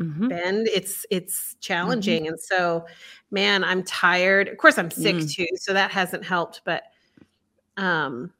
Mhm. 0.00 0.28
bend 0.30 0.68
it's 0.72 1.04
it's 1.10 1.56
challenging 1.60 2.26
and 2.28 2.40
so 2.40 2.86
man 3.30 3.62
i'm 3.64 3.82
tired 3.84 4.48
of 4.48 4.56
course 4.56 4.78
i'm 4.78 4.90
sick 4.90 5.16
Mm. 5.16 5.30
too 5.34 5.46
so 5.56 5.74
that 5.74 5.90
hasn't 5.90 6.24
helped 6.24 6.62
but 6.64 6.84
um 7.80 8.32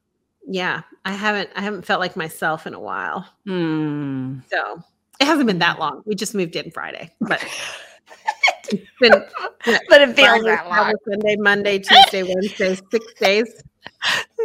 yeah 0.47 0.83
i 1.05 1.13
haven't 1.13 1.51
i 1.57 1.61
haven't 1.63 1.85
felt 1.85 1.99
like 2.01 2.15
myself 2.17 2.67
in 2.67 2.75
a 2.75 2.81
while 2.81 3.27
Mm. 3.49 4.43
so 4.51 4.83
it 5.21 5.25
hasn't 5.25 5.47
been 5.47 5.59
that 5.61 5.79
long 5.79 6.03
we 6.07 6.15
just 6.15 6.35
moved 6.35 6.57
in 6.57 6.71
friday 6.71 7.11
but 7.21 7.43
it's 8.71 8.87
been 9.01 9.13
but 9.89 10.01
it 10.03 10.15
feels 10.15 10.29
Friday, 10.29 10.45
that 10.45 10.69
long. 10.69 10.77
Saturday, 10.79 10.99
sunday 11.09 11.37
monday 11.37 11.79
tuesday 11.79 12.23
wednesday 12.23 12.75
six 12.91 13.15
days 13.21 13.63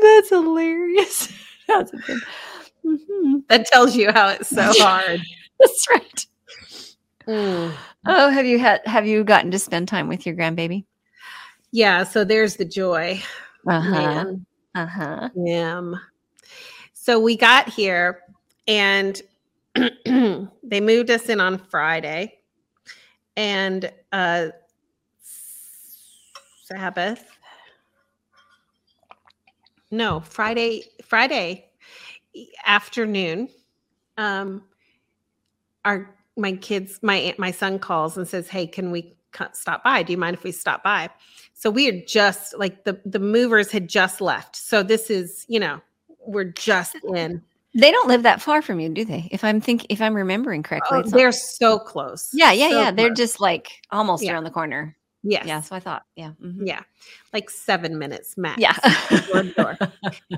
That's 0.02 0.30
hilarious. 0.30 1.32
That's. 1.68 1.92
Mhm. 2.86 3.48
that 3.48 3.66
tells 3.68 3.96
you 3.96 4.12
how 4.12 4.28
it's 4.30 4.50
so 4.50 4.62
hard 4.78 5.20
That's 5.60 5.88
right. 5.90 6.26
Mm. 7.28 7.74
Oh, 8.06 8.30
have 8.30 8.46
you 8.46 8.60
had? 8.60 8.82
Have 8.86 9.08
you 9.08 9.24
gotten 9.24 9.50
to 9.52 9.58
spend 9.58 9.88
time 9.88 10.08
with 10.08 10.26
your 10.28 10.36
grandbaby? 10.36 10.86
yeah 11.72 12.04
so 12.04 12.24
there's 12.24 12.58
the 12.58 12.66
joy 12.66 13.20
Uh 13.68 13.82
huh. 13.82 13.92
man. 13.92 14.46
Uh 14.76 14.86
huh. 14.88 15.30
Yeah. 15.36 15.94
So 16.94 17.20
we 17.20 17.38
got 17.38 17.70
here 17.70 18.22
and 18.68 19.22
they 19.76 20.82
moved 20.82 21.10
us 21.12 21.30
in 21.30 21.40
on 21.40 21.58
Friday 21.58 22.40
and 23.38 23.92
uh 24.12 24.48
Sabbath. 26.66 27.26
No, 29.92 30.20
Friday 30.22 30.84
Friday 31.04 31.66
afternoon. 32.66 33.50
Um 34.18 34.64
our 35.86 36.16
my 36.38 36.54
kids 36.54 37.00
my 37.02 37.36
my 37.38 37.52
son 37.52 37.80
calls 37.80 38.18
and 38.18 38.28
says, 38.28 38.50
"Hey, 38.50 38.68
can 38.68 38.92
we 38.92 39.16
stop 39.54 39.84
by? 39.84 40.04
Do 40.04 40.12
you 40.14 40.18
mind 40.18 40.36
if 40.36 40.44
we 40.44 40.52
stop 40.52 40.84
by?" 40.84 41.10
So 41.58 41.70
we 41.72 41.90
are 41.90 42.02
just 42.06 42.58
like 42.58 42.84
the 42.84 43.00
the 43.06 43.18
movers 43.20 43.72
had 43.72 43.88
just 43.90 44.22
left. 44.22 44.56
So 44.56 44.84
this 44.84 45.10
is, 45.10 45.46
you 45.48 45.60
know, 45.60 45.82
we're 46.28 46.44
just 46.44 46.96
in. 47.16 47.42
They 47.74 47.92
don't 47.92 48.08
live 48.08 48.24
that 48.24 48.42
far 48.42 48.62
from 48.62 48.80
you, 48.80 48.90
do 48.90 49.04
they? 49.04 49.28
If 49.32 49.44
I'm 49.44 49.60
think, 49.60 49.86
if 49.90 50.02
I'm 50.02 50.14
remembering 50.16 50.64
correctly, 50.64 51.02
Oh, 51.06 51.10
they're 51.10 51.32
so 51.34 51.78
close. 51.80 52.30
yeah, 52.32 52.52
yeah, 52.54 52.70
So 52.70 52.78
yeah. 52.78 52.92
They're 52.92 53.14
just 53.14 53.42
like 53.42 53.82
almost 53.92 54.24
Yeah. 54.24 54.34
around 54.34 54.44
the 54.46 54.52
corner. 54.52 54.96
Yes. 55.26 55.46
Yeah. 55.46 55.62
So 55.62 55.76
I 55.76 55.80
thought, 55.80 56.06
yeah, 56.16 56.32
mhm. 56.42 56.60
Yeah. 56.64 56.82
Like 57.34 57.50
seven 57.50 57.98
minutes 57.98 58.38
max. 58.38 58.60
yeah. 58.62 58.78
door 59.28 59.44
to 59.44 59.54
door. 59.58 59.78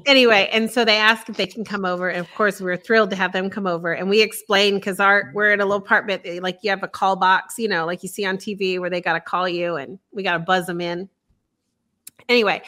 Anyway, 0.05 0.49
and 0.51 0.71
so 0.71 0.83
they 0.85 0.97
asked 0.97 1.29
if 1.29 1.37
they 1.37 1.45
can 1.45 1.63
come 1.63 1.85
over. 1.85 2.09
And 2.09 2.19
of 2.19 2.33
course, 2.33 2.59
we 2.61 2.71
are 2.71 2.77
thrilled 2.77 3.09
to 3.11 3.15
have 3.15 3.33
them 3.33 3.49
come 3.49 3.67
over. 3.67 3.93
And 3.93 4.09
we 4.09 4.21
explain 4.21 4.75
because 4.75 4.99
our 4.99 5.31
we're 5.33 5.51
in 5.51 5.59
a 5.59 5.65
little 5.65 5.83
apartment, 5.83 6.21
eh, 6.25 6.39
like 6.41 6.59
you 6.63 6.69
have 6.69 6.83
a 6.83 6.87
call 6.87 7.15
box, 7.15 7.59
you 7.59 7.67
know, 7.67 7.85
like 7.85 8.01
you 8.01 8.09
see 8.09 8.25
on 8.25 8.37
TV 8.37 8.79
where 8.79 8.89
they 8.89 9.01
got 9.01 9.13
to 9.13 9.21
call 9.21 9.47
you 9.47 9.75
and 9.75 9.99
we 10.11 10.23
got 10.23 10.33
to 10.33 10.39
buzz 10.39 10.65
them 10.65 10.81
in. 10.81 11.09
Anyway, 12.29 12.61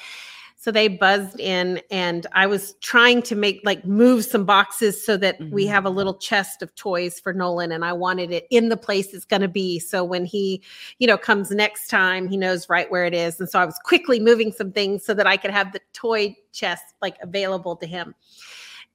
so 0.61 0.71
they 0.71 0.89
buzzed 0.89 1.39
in, 1.39 1.79
and 1.89 2.27
I 2.33 2.45
was 2.45 2.73
trying 2.81 3.21
to 3.21 3.35
make 3.35 3.61
like 3.63 3.85
move 3.85 4.25
some 4.25 4.43
boxes 4.43 5.01
so 5.01 5.15
that 5.15 5.39
we 5.51 5.65
Mhm. 5.65 5.69
have 5.69 5.85
a 5.85 5.89
little 5.89 6.15
chest 6.15 6.61
of 6.61 6.75
toys 6.75 7.17
for 7.17 7.31
Nolan, 7.31 7.71
and 7.71 7.85
I 7.85 7.93
wanted 7.93 8.29
it 8.33 8.45
in 8.49 8.67
the 8.67 8.75
place 8.75 9.13
it's 9.13 9.23
going 9.23 9.41
to 9.41 9.47
be. 9.47 9.79
So 9.79 10.03
when 10.03 10.25
he, 10.25 10.61
you 10.97 11.07
know, 11.07 11.17
comes 11.17 11.49
next 11.51 11.87
time, 11.87 12.27
he 12.27 12.35
knows 12.35 12.67
right 12.67 12.91
where 12.91 13.05
it 13.05 13.13
is. 13.13 13.39
And 13.39 13.49
so 13.49 13.57
I 13.57 13.63
was 13.63 13.79
quickly 13.85 14.19
moving 14.19 14.51
some 14.51 14.73
things 14.73 15.05
so 15.05 15.13
that 15.13 15.25
I 15.25 15.37
could 15.37 15.51
have 15.51 15.71
the 15.71 15.79
toy 15.93 16.35
chest 16.51 16.83
like 17.01 17.15
available 17.21 17.77
to 17.77 17.87
him. 17.87 18.13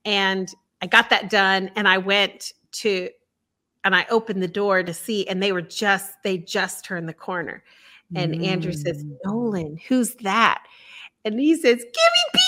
And 0.05 0.55
I 0.83 0.87
got 0.87 1.09
that 1.09 1.31
done, 1.31 1.71
and 1.77 1.89
I 1.89 1.97
went 1.97 2.53
to, 2.73 3.09
and 3.85 3.97
I 3.97 4.05
opened 4.11 4.43
the 4.43 4.49
door 4.49 4.83
to 4.83 4.93
see, 4.93 5.27
and 5.29 5.43
they 5.43 5.53
were 5.53 5.63
just 5.63 6.13
they 6.23 6.37
just 6.37 6.85
turned 6.85 7.09
the 7.09 7.15
corner. 7.15 7.65
And 8.15 8.35
Andrew 8.43 8.73
says, 8.73 9.03
Mm. 9.03 9.17
Nolan, 9.25 9.79
who's 9.89 10.15
that? 10.17 10.63
And 11.25 11.39
he 11.41 11.57
says, 11.57 11.79
Gimme 11.79 12.31
B! 12.33 12.41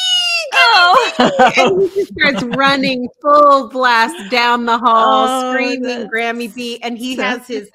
Oh. 0.55 1.53
And 1.57 1.83
he 1.83 1.89
just 2.01 2.13
starts 2.13 2.43
running 2.57 3.09
full 3.21 3.69
blast 3.69 4.31
down 4.31 4.65
the 4.65 4.79
hall, 4.79 5.27
Oh, 5.29 5.53
screaming 5.53 5.83
that's 5.83 6.11
Grammy 6.15 6.55
B. 6.55 6.79
And 6.83 6.97
he 6.99 7.17
has 7.17 7.47
his 7.47 7.71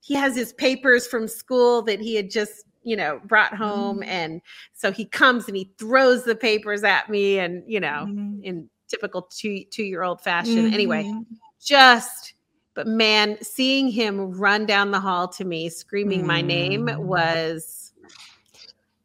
he 0.00 0.14
has 0.14 0.34
his 0.34 0.52
papers 0.54 1.06
from 1.06 1.28
school 1.28 1.82
that 1.82 2.00
he 2.00 2.14
had 2.14 2.30
just 2.30 2.64
you 2.84 2.96
know, 2.96 3.20
brought 3.26 3.54
home. 3.54 3.98
Mhm. 4.00 4.06
And 4.06 4.40
so 4.72 4.90
he 4.90 5.04
comes 5.04 5.46
and 5.46 5.56
he 5.56 5.70
throws 5.78 6.24
the 6.24 6.34
papers 6.34 6.84
at 6.84 7.10
me 7.10 7.38
and, 7.38 7.62
you 7.66 7.80
know, 7.80 8.06
Mhm. 8.08 8.42
in 8.42 8.70
typical 8.88 9.22
two 9.30 9.64
two 9.70 9.82
year 9.82 10.02
old 10.02 10.22
fashion. 10.22 10.72
Anyway, 10.72 11.04
Mhm. 11.04 11.26
just 11.62 12.32
but 12.74 12.86
man, 12.86 13.36
seeing 13.42 13.88
him 13.90 14.30
run 14.30 14.64
down 14.64 14.90
the 14.92 15.00
hall 15.00 15.28
to 15.28 15.44
me 15.44 15.68
screaming 15.68 16.24
my 16.26 16.40
name 16.40 16.86
Mm. 16.86 17.00
was 17.00 17.87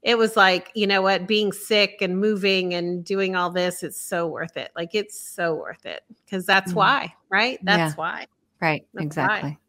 it 0.04 0.18
was 0.18 0.36
like, 0.36 0.72
you 0.76 0.86
know 0.86 1.02
what, 1.02 1.28
being 1.28 1.52
sick 1.52 1.98
and 2.02 2.20
moving 2.20 2.74
and 2.74 3.04
doing 3.06 3.36
all 3.36 3.50
this, 3.50 3.84
it's 3.84 4.00
so 4.00 4.28
worth 4.28 4.58
it. 4.58 4.72
Like 4.76 4.94
it's 4.94 5.20
so 5.20 5.56
worth 5.56 5.86
it 5.86 6.04
because 6.26 6.46
that's 6.46 6.74
Mm. 6.74 6.76
why, 6.76 7.16
right? 7.30 7.60
That's 7.64 7.92
Yeah. 7.94 7.96
why. 7.96 8.28
Right. 8.62 8.86
That's 8.94 9.16
why. 9.18 9.24
Exactly. 9.26 9.60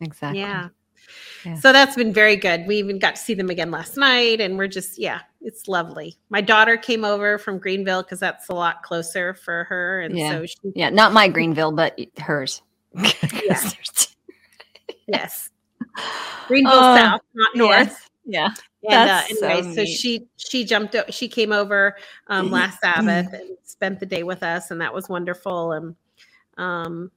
Exactly. 0.00 0.40
Yeah. 0.40 0.68
Yeah. 1.44 1.54
So 1.56 1.72
that's 1.72 1.96
been 1.96 2.12
very 2.12 2.36
good. 2.36 2.66
We 2.66 2.76
even 2.76 2.98
got 2.98 3.16
to 3.16 3.20
see 3.20 3.34
them 3.34 3.50
again 3.50 3.70
last 3.70 3.96
night, 3.96 4.40
and 4.40 4.56
we're 4.58 4.68
just, 4.68 4.98
yeah, 4.98 5.20
it's 5.40 5.66
lovely. 5.66 6.16
My 6.28 6.40
daughter 6.40 6.76
came 6.76 7.04
over 7.04 7.38
from 7.38 7.58
Greenville 7.58 8.02
because 8.02 8.20
that's 8.20 8.48
a 8.48 8.54
lot 8.54 8.82
closer 8.82 9.34
for 9.34 9.64
her. 9.64 10.02
And 10.02 10.16
Yeah. 10.16 10.30
so 10.30 10.46
she, 10.46 10.56
Yeah. 10.76 10.90
Not 10.90 11.12
my 11.12 11.26
Greenville, 11.26 11.72
but 11.72 11.98
hers. 12.18 12.62
Yeah. 12.94 13.70
yes, 15.08 15.50
Greenville 16.46 16.72
Oh, 16.74 16.96
South, 16.96 17.20
not 17.34 17.56
North. 17.56 17.88
Yes. 17.88 18.09
Yeah. 18.30 18.48
And 18.88 19.10
uh, 19.10 19.22
so 19.24 19.46
anyway, 19.46 19.74
so, 19.74 19.82
neat. 19.82 19.86
she 19.96 20.26
she 20.36 20.64
jumped. 20.64 20.94
o- 20.96 21.04
She 21.10 21.28
came 21.28 21.52
over 21.52 21.96
um, 22.28 22.50
last 22.50 22.80
Sabbath 22.80 23.32
and 23.32 23.56
spent 23.64 24.00
the 24.00 24.06
day 24.06 24.22
with 24.22 24.42
us, 24.42 24.70
and 24.70 24.80
that 24.80 24.94
was 24.94 25.08
wonderful. 25.08 25.72
And 25.72 25.94
um, 26.56 27.10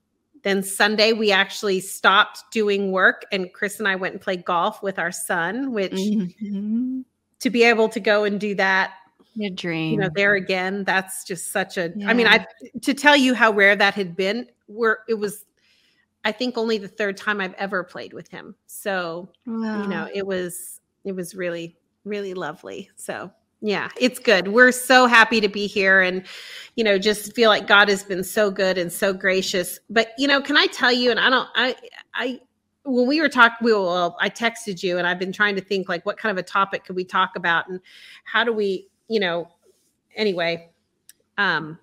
then 0.43 0.61
Sunday 0.63 1.13
we 1.13 1.31
actually 1.31 1.79
stopped 1.79 2.43
doing 2.51 2.91
work, 2.91 3.23
and 3.31 3.51
Chris 3.53 3.79
and 3.79 3.87
I 3.87 3.95
went 3.95 4.13
and 4.13 4.21
played 4.21 4.43
golf 4.43 4.83
with 4.83 4.99
our 4.99 5.11
son. 5.11 5.71
Which 5.71 5.93
Mhm. 5.93 7.05
to 7.39 7.49
be 7.49 7.63
able 7.63 7.87
to 7.89 7.99
go 8.01 8.25
and 8.25 8.39
do 8.39 8.55
that, 8.55 8.93
Your 9.35 9.51
dream. 9.51 9.91
you 9.93 9.97
know, 9.99 10.09
there 10.13 10.33
again, 10.35 10.83
that's 10.83 11.23
just 11.23 11.51
such 11.51 11.77
a. 11.77 11.93
I 12.05 12.13
mean, 12.13 12.27
I 12.27 12.45
to 12.81 12.93
tell 12.93 13.15
you 13.15 13.33
how 13.33 13.51
rare 13.51 13.75
that 13.75 13.93
had 13.93 14.15
been. 14.17 14.47
Where 14.67 14.99
it 15.07 15.13
was, 15.13 15.45
I 16.25 16.31
think 16.33 16.57
only 16.57 16.77
the 16.77 16.87
third 16.89 17.15
time 17.15 17.39
I've 17.39 17.53
ever 17.53 17.83
played 17.85 18.11
with 18.13 18.27
him. 18.29 18.55
So 18.67 19.29
you 19.45 19.53
know 19.87 20.09
it 20.13 20.25
was 20.27 20.81
it 21.05 21.15
was 21.15 21.35
really 21.35 21.75
really 22.05 22.33
lovely. 22.33 22.89
So 22.95 23.31
yeah 23.61 23.89
it's 23.99 24.19
good. 24.19 24.49
We're 24.49 24.71
so 24.71 25.07
happy 25.07 25.39
to 25.41 25.47
be 25.47 25.67
here 25.67 26.01
and 26.01 26.25
you 26.75 26.83
know 26.83 26.97
just 26.97 27.33
feel 27.33 27.49
like 27.49 27.67
god 27.67 27.87
has 27.89 28.03
been 28.03 28.23
so 28.23 28.51
good 28.51 28.77
and 28.77 28.91
so 28.91 29.13
gracious. 29.13 29.79
But 29.89 30.09
you 30.17 30.27
know 30.27 30.41
can 30.41 30.57
i 30.57 30.65
tell 30.67 30.91
you 30.91 31.11
and 31.11 31.19
i 31.19 31.29
don't 31.29 31.49
i 31.55 31.75
i 32.13 32.39
when 32.85 33.07
we 33.07 33.21
were 33.21 33.29
talking 33.29 33.57
we 33.61 33.73
well 33.73 34.17
i 34.19 34.29
texted 34.29 34.83
you 34.83 34.97
and 34.97 35.07
i've 35.07 35.19
been 35.19 35.31
trying 35.31 35.55
to 35.55 35.61
think 35.61 35.87
like 35.87 36.05
what 36.05 36.17
kind 36.17 36.37
of 36.37 36.43
a 36.43 36.45
topic 36.45 36.83
could 36.83 36.95
we 36.95 37.05
talk 37.05 37.31
about 37.35 37.67
and 37.69 37.79
how 38.25 38.43
do 38.43 38.51
we 38.51 38.87
you 39.07 39.19
know 39.19 39.47
anyway 40.15 40.69
um 41.37 41.79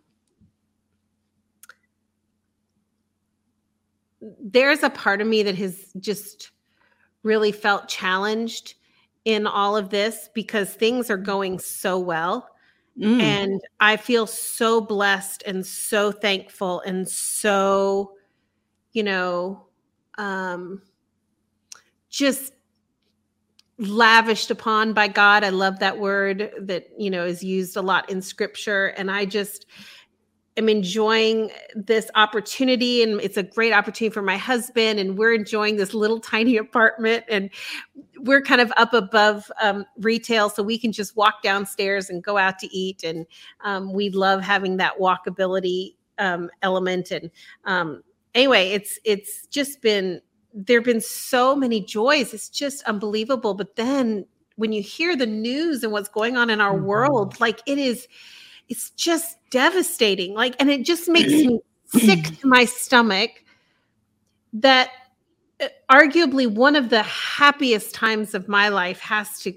there's 4.42 4.82
a 4.82 4.90
part 4.90 5.22
of 5.22 5.26
me 5.26 5.42
that 5.42 5.54
has 5.54 5.92
just 5.98 6.50
really 7.22 7.52
felt 7.52 7.88
challenged 7.88 8.74
in 9.24 9.46
all 9.46 9.76
of 9.76 9.90
this 9.90 10.28
because 10.34 10.72
things 10.74 11.10
are 11.10 11.16
going 11.16 11.58
so 11.58 11.98
well. 11.98 12.48
Mm. 12.98 13.22
and 13.22 13.60
i 13.78 13.96
feel 13.96 14.26
so 14.26 14.80
blessed 14.80 15.44
and 15.46 15.64
so 15.64 16.10
thankful 16.10 16.80
and 16.80 17.08
so 17.08 18.14
you 18.92 19.04
know 19.04 19.64
um 20.18 20.82
just 22.10 22.52
lavished 23.78 24.50
upon 24.50 24.92
by 24.92 25.08
god. 25.08 25.42
I 25.44 25.48
love 25.48 25.78
that 25.78 25.98
word 25.98 26.50
that 26.60 26.88
you 26.98 27.10
know 27.10 27.24
is 27.24 27.42
used 27.42 27.76
a 27.76 27.82
lot 27.82 28.10
in 28.10 28.20
scripture. 28.20 28.88
And 28.88 29.10
i 29.10 29.24
just 29.24 29.66
am 30.56 30.68
enjoying 30.68 31.50
this 31.74 32.10
opportunity 32.16 33.02
and 33.02 33.20
it's 33.20 33.36
a 33.36 33.42
great 33.42 33.72
opportunity 33.72 34.12
for 34.12 34.22
my 34.22 34.36
husband 34.36 34.98
and 34.98 35.16
we're 35.16 35.32
enjoying 35.32 35.76
this 35.76 35.94
little 35.94 36.20
tiny 36.34 36.56
apartment 36.56 37.24
and 37.28 37.50
we're 38.20 38.42
kind 38.42 38.60
of 38.60 38.72
up 38.76 38.92
above 38.92 39.50
um, 39.62 39.84
retail 39.98 40.48
so 40.50 40.62
we 40.62 40.78
can 40.78 40.92
just 40.92 41.16
walk 41.16 41.42
downstairs 41.42 42.10
and 42.10 42.22
go 42.22 42.36
out 42.36 42.58
to 42.58 42.66
eat 42.76 43.02
and 43.04 43.26
um, 43.64 43.92
we 43.92 44.10
love 44.10 44.42
having 44.42 44.76
that 44.76 44.98
walkability 44.98 45.94
um, 46.18 46.50
element 46.62 47.10
and 47.10 47.30
um, 47.64 48.02
anyway 48.34 48.70
it's 48.70 48.98
it's 49.04 49.46
just 49.46 49.80
been 49.80 50.20
there 50.52 50.78
have 50.78 50.84
been 50.84 51.00
so 51.00 51.54
many 51.54 51.80
joys 51.80 52.34
it's 52.34 52.48
just 52.48 52.82
unbelievable 52.84 53.54
but 53.54 53.76
then 53.76 54.26
when 54.56 54.72
you 54.72 54.82
hear 54.82 55.16
the 55.16 55.26
news 55.26 55.82
and 55.82 55.92
what's 55.92 56.08
going 56.08 56.36
on 56.36 56.50
in 56.50 56.60
our 56.60 56.76
Mhm. 56.78 56.82
world 56.84 57.40
like 57.40 57.60
it 57.66 57.78
is 57.78 58.06
it's 58.70 58.90
just 58.90 59.36
devastating. 59.50 60.32
Like 60.32 60.54
and 60.58 60.70
it 60.70 60.84
just 60.84 61.08
makes 61.08 61.32
me 61.32 61.60
sick 61.86 62.22
to 62.40 62.46
my 62.46 62.64
stomach 62.64 63.32
that 64.52 64.90
uh, 65.60 65.66
arguably 65.90 66.50
one 66.50 66.76
of 66.76 66.88
the 66.88 67.02
happiest 67.02 67.94
times 67.94 68.32
of 68.32 68.48
my 68.48 68.68
life 68.68 69.00
has 69.00 69.40
to 69.40 69.52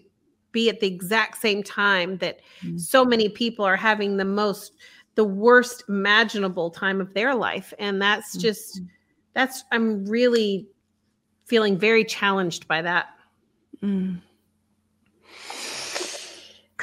be 0.51 0.67
at 0.67 0.79
the 0.79 0.87
exact 0.87 1.37
same 1.41 1.63
time 1.63 2.17
that 2.17 2.39
Mm. 2.63 2.79
so 2.79 3.05
many 3.05 3.29
people 3.29 3.63
are 3.65 3.75
having 3.75 4.17
the 4.17 4.25
most 4.25 4.73
the 5.15 5.23
worst 5.23 5.83
imaginable 5.89 6.71
time 6.71 6.99
of 6.99 7.13
their 7.13 7.35
life. 7.35 7.71
And 7.77 8.01
that's 8.01 8.35
just 8.35 8.81
that's 9.33 9.63
i'm 9.71 10.05
really 10.05 10.67
feeling 11.45 11.77
very 11.77 12.03
challenged 12.03 12.67
by 12.67 12.81
that. 12.81 13.07
Mm. 13.83 14.21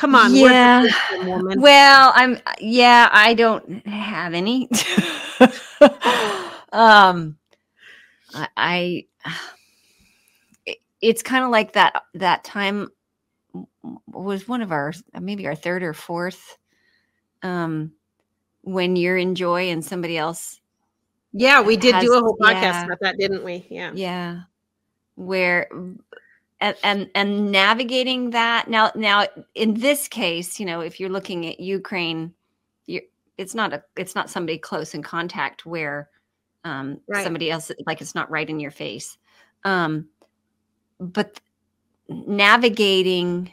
Come 0.00 0.14
on 0.14 0.34
Yeah. 0.34 0.86
Well, 1.56 2.12
I'm 2.16 2.38
yeah, 2.58 3.08
I 3.12 3.34
don't 3.34 3.86
have 3.86 4.32
any. 4.32 4.68
um 6.72 7.36
I, 8.32 8.48
I 8.56 9.06
it- 10.64 10.80
it's 11.02 11.22
kind 11.22 11.44
of 11.44 11.50
like 11.50 11.72
that 11.72 12.02
that 12.14 12.44
time 12.44 12.88
was 14.06 14.48
one 14.48 14.62
of 14.62 14.72
our 14.72 14.92
maybe 15.20 15.46
our 15.46 15.54
third 15.54 15.82
or 15.82 15.92
fourth 15.92 16.56
um 17.42 17.92
when 18.62 18.96
you're 18.96 19.16
in 19.16 19.34
joy 19.34 19.70
and 19.70 19.84
somebody 19.84 20.16
else 20.16 20.60
yeah 21.32 21.60
we 21.62 21.76
did 21.76 21.98
do 22.00 22.12
a 22.14 22.20
whole 22.20 22.36
podcast 22.36 22.60
yeah. 22.62 22.84
about 22.84 23.00
that 23.00 23.16
didn't 23.18 23.42
we 23.42 23.66
yeah 23.70 23.90
yeah 23.94 24.40
where 25.14 25.68
and, 26.60 26.76
and 26.82 27.10
and 27.14 27.50
navigating 27.50 28.30
that. 28.30 28.68
Now 28.68 28.92
now 28.94 29.26
in 29.54 29.74
this 29.74 30.08
case 30.08 30.60
you 30.60 30.66
know 30.66 30.80
if 30.80 31.00
you're 31.00 31.08
looking 31.10 31.46
at 31.46 31.60
ukraine 31.60 32.34
you 32.86 33.00
it's 33.38 33.54
not 33.54 33.72
a 33.72 33.82
it's 33.96 34.14
not 34.14 34.30
somebody 34.30 34.58
close 34.58 34.94
in 34.94 35.02
contact 35.02 35.64
where 35.66 36.08
um 36.64 37.00
Right. 37.08 37.24
somebody 37.24 37.50
else 37.50 37.70
like 37.86 38.00
it's 38.00 38.14
not 38.14 38.30
right 38.30 38.48
in 38.48 38.60
your 38.60 38.70
face. 38.70 39.16
Um 39.64 40.08
but 40.98 41.40
navigating 42.08 43.50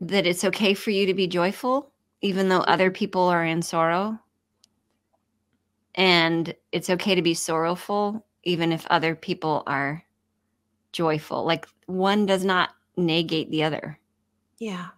that 0.00 0.26
it's 0.26 0.44
okay 0.44 0.74
for 0.74 0.90
you 0.90 1.06
to 1.06 1.14
be 1.14 1.26
joyful 1.26 1.92
even 2.22 2.48
though 2.48 2.60
other 2.60 2.90
people 2.90 3.22
are 3.22 3.44
in 3.44 3.62
sorrow. 3.62 4.18
And 5.94 6.54
it's 6.70 6.90
okay 6.90 7.14
to 7.14 7.22
be 7.22 7.34
sorrowful 7.34 8.24
even 8.44 8.72
if 8.72 8.86
other 8.88 9.14
people 9.16 9.62
are 9.66 10.04
joyful 10.92 11.44
like 11.44 11.66
one 11.86 12.26
does 12.26 12.44
not 12.44 12.70
negate 12.96 13.50
the 13.50 13.62
other. 13.62 13.98
Yeah. 14.58 14.88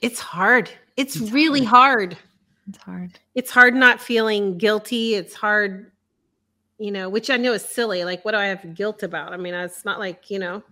It's 0.00 0.20
hard. 0.20 0.70
It's, 0.96 1.16
It's 1.16 1.30
really 1.32 1.64
hard. 1.64 2.16
it's 2.68 2.78
hard. 2.78 3.18
It's 3.34 3.50
hard 3.50 3.74
not 3.74 4.00
feeling 4.00 4.58
guilty. 4.58 5.14
It's 5.14 5.34
hard 5.34 5.92
you 6.80 6.92
know 6.92 7.08
which 7.08 7.28
i 7.28 7.36
know 7.36 7.52
is 7.54 7.64
silly. 7.64 8.04
Like 8.04 8.24
what 8.24 8.32
do 8.32 8.38
i 8.38 8.46
have 8.46 8.74
guilt 8.74 9.02
about? 9.02 9.32
I 9.32 9.36
mean 9.36 9.54
it's 9.54 9.84
not 9.84 9.98
like 9.98 10.30
you 10.30 10.38
know 10.38 10.62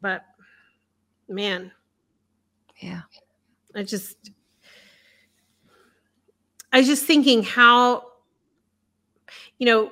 but 0.00 0.22
man. 1.28 1.72
Yeah. 2.78 3.00
I 3.74 3.82
just 3.82 4.30
i 6.72 6.78
was 6.78 6.86
just 6.86 7.04
thinking 7.06 7.42
how 7.42 8.04
you 9.58 9.66
know 9.66 9.90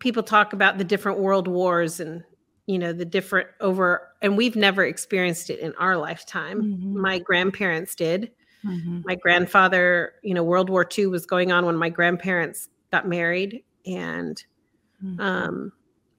people 0.00 0.22
talk 0.22 0.52
about 0.52 0.78
the 0.78 0.84
different 0.84 1.18
world 1.18 1.48
wars 1.48 2.00
and 2.00 2.22
you 2.66 2.78
know 2.78 2.92
the 2.92 3.04
different 3.04 3.48
over 3.60 4.08
and 4.22 4.36
we've 4.36 4.56
never 4.56 4.84
experienced 4.84 5.50
it 5.50 5.60
in 5.60 5.74
our 5.78 5.96
lifetime 5.96 6.62
Mhm. 6.62 6.94
my 6.94 7.18
grandparents 7.18 7.94
did 7.94 8.30
Mhm. 8.64 9.02
my 9.04 9.14
grandfather 9.14 10.14
you 10.22 10.34
know 10.34 10.42
world 10.42 10.70
war 10.70 10.88
ii 10.98 11.06
was 11.06 11.26
going 11.26 11.52
on 11.52 11.66
when 11.66 11.76
my 11.76 11.88
grandparents 11.88 12.68
got 12.90 13.06
married 13.06 13.62
and 13.86 14.44
Mhm. 15.04 15.20
um 15.20 15.72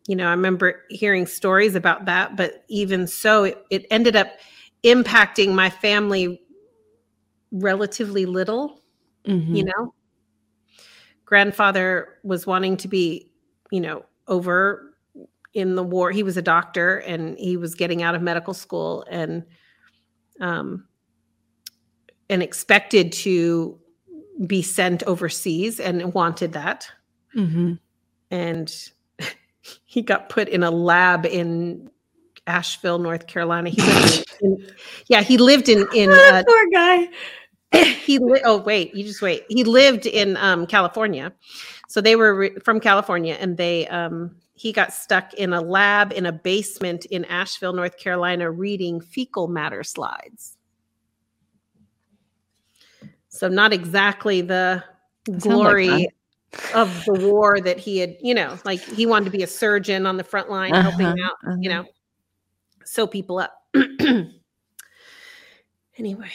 you 0.07 0.15
know 0.15 0.27
i 0.27 0.31
remember 0.31 0.83
hearing 0.89 1.25
stories 1.25 1.75
about 1.75 2.05
that 2.05 2.35
but 2.35 2.63
even 2.67 3.07
so 3.07 3.43
it, 3.45 3.65
it 3.71 3.85
ended 3.89 4.15
up 4.15 4.27
impacting 4.83 5.53
my 5.53 5.69
family 5.69 6.39
relatively 7.51 8.25
little 8.25 8.81
you 9.25 9.33
Mhm. 9.33 9.65
know 9.65 9.93
grandfather 11.25 12.19
was 12.23 12.45
wanting 12.45 12.77
to 12.77 12.87
be 12.87 13.31
you 13.71 13.81
know 13.81 14.05
over 14.27 14.95
in 15.53 15.75
the 15.75 15.83
war. 15.83 16.11
He 16.11 16.23
was 16.23 16.37
a 16.37 16.41
doctor 16.41 16.97
and 16.97 17.37
he 17.39 17.57
was 17.57 17.75
getting 17.75 18.03
out 18.03 18.13
of 18.13 18.21
medical 18.21 18.53
school 18.53 19.05
and 19.09 19.45
um 20.41 20.85
and 22.29 22.43
expected 22.43 23.11
to 23.11 23.79
be 24.45 24.61
sent 24.61 25.03
overseas 25.03 25.79
and 25.79 26.13
wanted 26.13 26.53
that. 26.53 26.89
Mm-hmm. 27.35 27.73
And 28.31 28.75
he 29.85 30.01
got 30.01 30.29
put 30.29 30.49
in 30.49 30.63
a 30.63 30.71
lab 30.71 31.25
in 31.25 31.89
Asheville, 32.47 32.99
North 32.99 33.27
Carolina. 33.27 33.69
He 33.69 33.81
lived 33.81 34.25
in, 34.41 34.51
in- 34.51 34.71
yeah, 35.07 35.21
he 35.21 35.37
lived 35.37 35.69
in 35.69 35.87
in 35.93 36.11
uh, 36.11 36.43
Poor 36.45 36.65
guy. 36.71 37.07
he 38.05 38.19
li- 38.19 38.41
oh 38.45 38.57
wait 38.57 38.93
you 38.95 39.03
just 39.03 39.21
wait. 39.21 39.43
He 39.49 39.63
lived 39.63 40.05
in 40.05 40.37
um 40.37 40.65
california. 40.67 41.33
So 41.87 42.01
they 42.01 42.15
were 42.15 42.35
re- 42.35 42.55
from 42.63 42.79
california 42.79 43.35
and 43.39 43.57
they 43.57 43.87
um 43.87 44.35
he 44.53 44.71
got 44.71 44.93
stuck 44.93 45.33
in 45.33 45.51
a 45.53 45.61
lab 45.61 46.13
in 46.13 46.25
a 46.25 46.31
basement 46.31 47.05
in 47.05 47.25
asheville 47.25 47.73
north 47.73 47.97
carolina 47.97 48.49
reading 48.49 49.01
fecal 49.01 49.47
matter 49.47 49.83
slides. 49.83 50.57
So 53.29 53.47
not 53.49 53.73
exactly 53.73 54.41
the 54.41 54.83
like 55.27 55.41
glory 55.41 56.07
of 56.73 57.03
the 57.05 57.13
war 57.13 57.59
that 57.59 57.79
he 57.79 57.97
had 57.97 58.15
you 58.21 58.33
know 58.33 58.57
like 58.63 58.79
he 58.79 59.05
wanted 59.05 59.25
to 59.25 59.31
be 59.31 59.43
a 59.43 59.47
surgeon 59.47 60.05
on 60.05 60.17
the 60.17 60.23
front 60.23 60.49
line 60.49 60.73
helping 60.73 61.07
Uh-huh, 61.07 61.25
out 61.25 61.33
you 61.59 61.69
uh-huh. 61.69 61.83
know 61.83 61.89
sew 62.85 63.07
people 63.07 63.39
up. 63.39 63.53
Anyway 65.97 66.29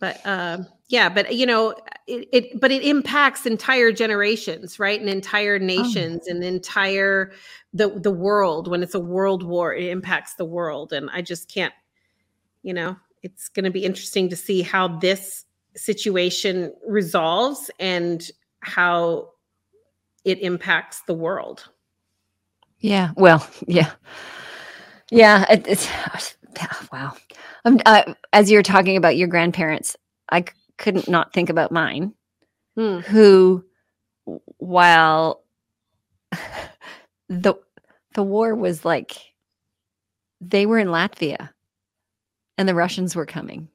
but 0.00 0.20
um 0.24 0.66
yeah 0.88 1.08
but 1.08 1.34
you 1.34 1.46
know 1.46 1.74
it, 2.06 2.28
it 2.32 2.60
but 2.60 2.72
it 2.72 2.82
impacts 2.82 3.46
entire 3.46 3.92
generations 3.92 4.78
right 4.78 5.00
and 5.00 5.08
entire 5.08 5.58
nations 5.58 6.26
and 6.26 6.42
entire 6.42 7.32
the 7.72 7.88
the 8.00 8.10
world 8.10 8.68
when 8.68 8.82
it's 8.82 8.94
a 8.94 9.00
world 9.00 9.42
war 9.42 9.74
it 9.74 9.84
impacts 9.84 10.34
the 10.34 10.44
world 10.44 10.92
and 10.92 11.08
i 11.10 11.22
just 11.22 11.48
can't 11.48 11.74
you 12.62 12.74
know 12.74 12.96
it's 13.22 13.48
going 13.48 13.64
to 13.64 13.70
be 13.70 13.84
interesting 13.84 14.28
to 14.28 14.36
see 14.36 14.62
how 14.62 14.88
this 14.98 15.44
situation 15.76 16.74
resolves 16.86 17.70
and 17.78 18.30
how 18.60 19.28
it 20.24 20.40
impacts 20.40 21.02
the 21.02 21.14
world 21.14 21.68
Yeah. 22.80 23.10
Well, 23.16 23.46
yeah. 23.66 23.92
Yeah. 25.10 25.44
It, 25.50 25.66
it's 25.66 25.88
wow. 26.92 27.14
Um, 27.64 27.78
uh, 27.86 28.14
as 28.32 28.50
you're 28.50 28.62
talking 28.62 28.96
about 28.96 29.16
your 29.16 29.28
grandparents, 29.28 29.96
I 30.30 30.40
c- 30.40 30.46
couldn't 30.78 31.08
not 31.08 31.32
think 31.32 31.50
about 31.50 31.72
mine, 31.72 32.14
Hmm. 32.76 32.98
who, 33.00 33.64
while 34.58 35.42
the 37.28 37.54
the 38.14 38.22
war 38.22 38.54
was 38.54 38.84
like, 38.84 39.16
they 40.40 40.66
were 40.66 40.78
in 40.78 40.88
Latvia, 40.88 41.50
and 42.58 42.68
the 42.68 42.74
Russians 42.74 43.14
were 43.14 43.26
coming, 43.26 43.68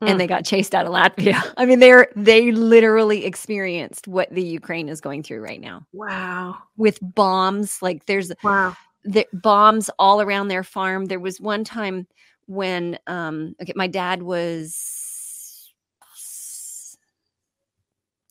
Hmm. 0.00 0.08
and 0.08 0.20
they 0.20 0.26
got 0.26 0.44
chased 0.44 0.74
out 0.74 0.86
of 0.86 0.92
Latvia. 0.92 1.40
I 1.56 1.66
mean, 1.66 1.80
they're 1.80 2.08
they 2.16 2.52
literally 2.52 3.24
experienced 3.24 4.08
what 4.08 4.30
the 4.32 4.42
Ukraine 4.42 4.88
is 4.88 5.00
going 5.00 5.22
through 5.22 5.40
right 5.42 5.60
now 5.60 5.86
wow 5.92 6.56
with 6.76 6.98
bombs. 7.02 7.82
Like 7.82 8.06
there's 8.06 8.32
wow 8.42 8.76
the 9.04 9.26
bombs 9.32 9.90
all 9.98 10.20
around 10.20 10.48
their 10.48 10.64
farm. 10.64 11.06
There 11.06 11.20
was 11.20 11.40
one 11.40 11.64
time 11.64 12.06
when 12.48 12.98
um 13.06 13.54
okay, 13.62 13.74
my 13.76 13.88
dad 13.88 14.22
was 14.22 15.72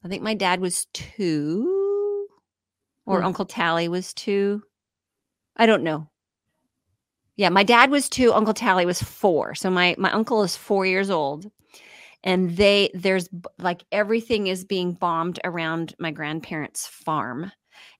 I 0.03 0.07
think 0.07 0.23
my 0.23 0.33
dad 0.33 0.59
was 0.59 0.87
2 0.93 2.27
or 3.05 3.19
Hmm. 3.19 3.25
Uncle 3.27 3.45
Tally 3.45 3.87
was 3.87 4.13
2. 4.13 4.63
I 5.57 5.65
don't 5.65 5.83
know. 5.83 6.09
Yeah, 7.35 7.49
my 7.49 7.63
dad 7.63 7.91
was 7.91 8.09
2, 8.09 8.33
Uncle 8.33 8.53
Tally 8.53 8.85
was 8.85 9.01
4. 9.01 9.55
So 9.55 9.69
my 9.69 9.95
my 9.97 10.11
uncle 10.11 10.43
is 10.43 10.57
4 10.57 10.85
years 10.85 11.09
old 11.09 11.51
and 12.23 12.57
they 12.57 12.91
there's 12.93 13.29
like 13.59 13.83
everything 13.91 14.47
is 14.47 14.65
being 14.65 14.93
bombed 14.93 15.39
around 15.45 15.95
my 15.99 16.11
grandparents' 16.11 16.87
farm. 16.87 17.51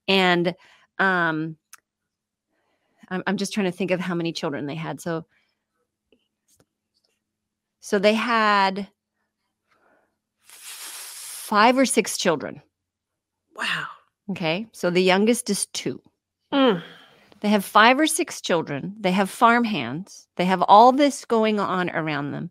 And 0.07 0.55
um 0.99 1.57
I'm, 3.09 3.23
I'm 3.27 3.37
just 3.37 3.53
trying 3.53 3.65
to 3.65 3.71
think 3.71 3.91
of 3.91 3.99
how 3.99 4.15
many 4.15 4.31
children 4.31 4.65
they 4.65 4.75
had. 4.75 4.99
So, 5.01 5.25
so 7.79 7.99
they 7.99 8.13
had 8.13 8.87
five 10.41 11.77
or 11.77 11.85
six 11.85 12.17
children. 12.17 12.61
wow 13.55 13.85
Okay. 14.29 14.67
So 14.73 14.89
the 14.89 15.01
youngest 15.01 15.49
is 15.49 15.67
two. 15.67 16.01
Mm. 16.53 16.83
They 17.39 17.49
have 17.49 17.63
five 17.63 17.99
or 17.99 18.07
six 18.07 18.41
children. 18.41 18.95
They 18.99 19.11
have 19.11 19.29
farm 19.29 19.63
hands. 19.63 20.27
They 20.35 20.45
have 20.45 20.61
all 20.63 20.91
this 20.91 21.23
going 21.23 21.59
on 21.59 21.89
around 21.91 22.31
them. 22.31 22.49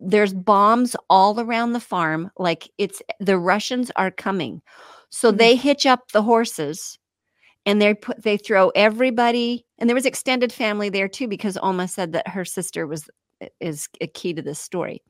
There's 0.00 0.32
bombs 0.32 0.96
all 1.10 1.38
around 1.40 1.72
the 1.72 1.80
farm. 1.80 2.30
Like 2.38 2.70
it's 2.78 3.02
the 3.18 3.38
Russians 3.38 3.90
are 3.96 4.10
coming. 4.10 4.62
So 5.10 5.32
Mhm. 5.32 5.36
they 5.38 5.56
hitch 5.56 5.84
up 5.86 6.10
the 6.12 6.22
horses 6.22 6.98
and 7.66 7.82
they 7.82 7.92
put 7.94 8.22
they 8.22 8.36
throw 8.36 8.70
everybody 8.70 9.66
and 9.78 9.88
there 9.90 9.94
was 9.94 10.06
extended 10.06 10.52
family 10.52 10.88
there 10.88 11.08
too 11.08 11.28
because 11.28 11.56
Alma 11.58 11.88
said 11.88 12.12
that 12.12 12.28
her 12.28 12.44
sister 12.44 12.86
was 12.86 13.10
is 13.60 13.88
a 14.00 14.06
key 14.06 14.32
to 14.34 14.42
this 14.42 14.58
story. 14.58 15.02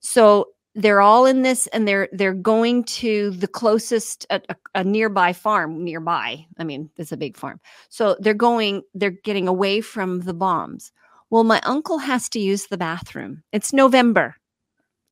So 0.00 0.48
they're 0.74 1.00
all 1.00 1.24
in 1.24 1.42
this 1.42 1.66
and 1.68 1.86
they're 1.86 2.08
they're 2.12 2.34
going 2.34 2.82
to 2.84 3.30
the 3.30 3.46
closest 3.46 4.26
a, 4.30 4.40
a, 4.48 4.56
a 4.76 4.84
nearby 4.84 5.32
farm 5.32 5.84
nearby. 5.84 6.44
I 6.58 6.64
mean, 6.64 6.90
it's 6.96 7.12
a 7.12 7.16
big 7.16 7.36
farm. 7.36 7.60
So 7.88 8.16
they're 8.20 8.34
going 8.34 8.82
they're 8.94 9.10
getting 9.10 9.46
away 9.48 9.80
from 9.80 10.20
the 10.20 10.34
bombs. 10.34 10.90
Well, 11.30 11.44
my 11.44 11.60
uncle 11.64 11.98
has 11.98 12.28
to 12.30 12.40
use 12.40 12.66
the 12.66 12.78
bathroom. 12.78 13.42
It's 13.52 13.72
November. 13.72 14.36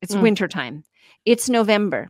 It's 0.01 0.15
Mm. 0.15 0.21
wintertime. 0.21 0.83
It's 1.25 1.49
November. 1.49 2.09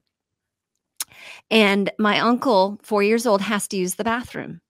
And 1.52 1.92
my 2.00 2.20
uncle, 2.20 2.80
four 2.82 3.04
years 3.04 3.28
old, 3.28 3.42
has 3.42 3.68
to 3.68 3.78
use 3.78 3.96
the 3.96 4.04
bathroom. 4.04 4.62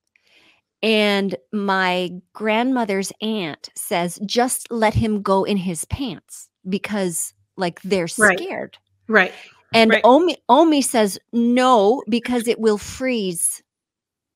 And 0.83 1.37
my 1.53 2.11
grandmother's 2.33 3.13
aunt 3.21 3.69
says, 3.73 4.19
just 4.25 4.69
let 4.69 4.93
him 4.93 5.21
go 5.21 5.45
in 5.45 5.55
his 5.55 5.85
pants 5.85 6.49
because, 6.67 7.33
like, 7.55 7.81
they're 7.83 8.09
Right. 8.17 8.37
scared. 8.37 8.77
right 9.07 9.33
And 9.73 9.91
Right. 9.91 10.01
Omi, 10.03 10.37
Omi 10.49 10.81
says, 10.81 11.17
no, 11.31 12.03
because 12.09 12.47
it 12.49 12.59
will 12.59 12.77
freeze. 12.77 13.63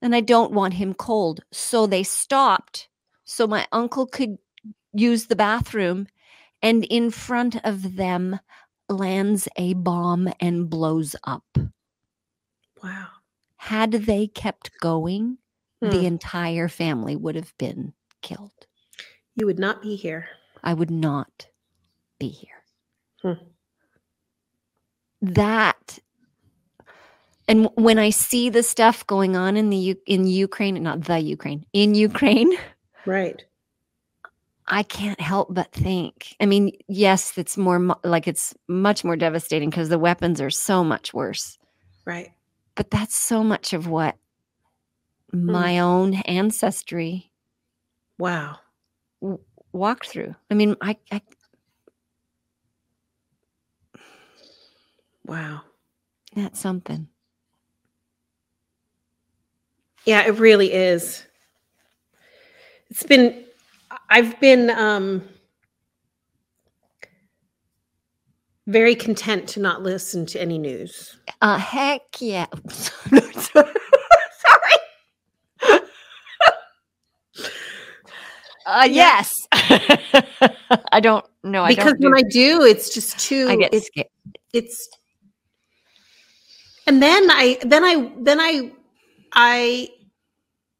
And 0.01 0.15
I 0.15 0.21
don't 0.21 0.53
want 0.53 0.73
him 0.73 0.93
cold. 0.93 1.41
So 1.51 1.85
they 1.85 2.03
stopped 2.03 2.87
so 3.25 3.45
my 3.45 3.67
uncle 3.73 4.07
could 4.07 4.37
use 4.93 5.25
the 5.27 5.35
bathroom. 5.35 6.07
And 6.63 6.85
in 6.85 7.11
front 7.11 7.57
of 7.65 7.97
them 7.97 8.39
lands 8.89 9.49
a 9.57 9.73
bomb 9.73 10.31
and 10.39 10.69
blows 10.69 11.15
up. 11.25 11.45
wow 12.81 13.07
Had 13.57 13.91
they 13.91 14.27
kept 14.27 14.71
going, 14.79 15.37
Hmm. 15.81 15.89
the 15.89 16.05
entire 16.05 16.67
family 16.67 17.15
would 17.15 17.35
have 17.35 17.53
been 17.57 17.93
killed. 18.21 18.65
you 19.35 19.45
would 19.45 19.59
not 19.59 19.81
be 19.81 19.95
here 19.95 20.27
I 20.63 20.73
would 20.73 20.91
not 20.91 21.47
be 22.19 22.29
here. 22.29 22.63
Hmm. 23.21 23.43
That 25.21 25.99
and 27.47 27.69
when 27.75 27.97
I 27.97 28.09
see 28.09 28.49
the 28.49 28.63
stuff 28.63 29.07
going 29.07 29.37
on 29.37 29.55
in 29.55 29.69
the 29.69 29.77
U- 29.77 30.01
in 30.05 30.27
Ukraine, 30.27 30.81
not 30.83 31.03
the 31.05 31.19
Ukraine, 31.19 31.65
in 31.73 31.95
Ukraine, 31.95 32.51
right 33.05 33.43
I 34.67 34.83
can't 34.83 35.21
help 35.21 35.53
but 35.53 35.71
think. 35.71 36.35
I 36.41 36.45
mean, 36.45 36.71
yes, 36.89 37.37
it's 37.37 37.55
more 37.55 37.95
like 38.03 38.27
it's 38.27 38.53
much 38.67 39.03
more 39.05 39.15
devastating 39.15 39.69
because 39.69 39.87
the 39.89 39.99
weapons 39.99 40.41
are 40.41 40.49
so 40.49 40.83
much 40.83 41.13
worse. 41.13 41.57
right 42.05 42.31
But 42.75 42.91
that's 42.91 43.15
so 43.15 43.43
much 43.43 43.73
of 43.73 43.87
what 43.87 44.17
my 45.31 45.79
own 45.79 46.15
ancestry 46.25 47.31
wow 48.17 48.57
walked 49.73 50.07
through. 50.07 50.35
I 50.49 50.53
mean, 50.53 50.75
I, 50.81 50.97
I 51.11 51.21
wow 55.25 55.61
that's 56.35 56.59
something. 56.59 57.07
Yeah, 60.05 60.25
it 60.25 60.39
really 60.39 60.71
is. 60.71 61.25
It's 62.89 63.03
been 63.03 63.43
I've 64.09 64.39
been 64.39 64.69
um 64.69 65.27
very 68.67 68.95
content 68.95 69.47
to 69.49 69.59
not 69.59 69.81
listen 69.81 70.25
to 70.27 70.41
any 70.41 70.57
news. 70.57 71.17
Uh, 71.41 71.57
heck 71.57 72.01
yeah. 72.19 72.47
Uh, 78.67 78.85
yes. 78.91 79.33
I 79.53 80.99
don't 81.01 81.25
know. 81.43 81.63
I 81.63 81.69
because 81.69 81.93
don't 81.93 82.01
do, 82.01 82.09
when 82.11 82.17
I 82.17 82.27
do, 82.29 82.63
it's 82.63 82.93
just 82.93 83.17
too 83.17 83.47
I 83.49 83.55
get 83.55 83.73
it's 83.73 83.87
scared. 83.87 84.07
it's 84.51 84.89
and 86.85 87.01
then 87.01 87.31
I 87.31 87.57
then 87.63 87.83
I 87.85 88.11
then 88.19 88.39
I 88.41 88.71
I 89.33 89.89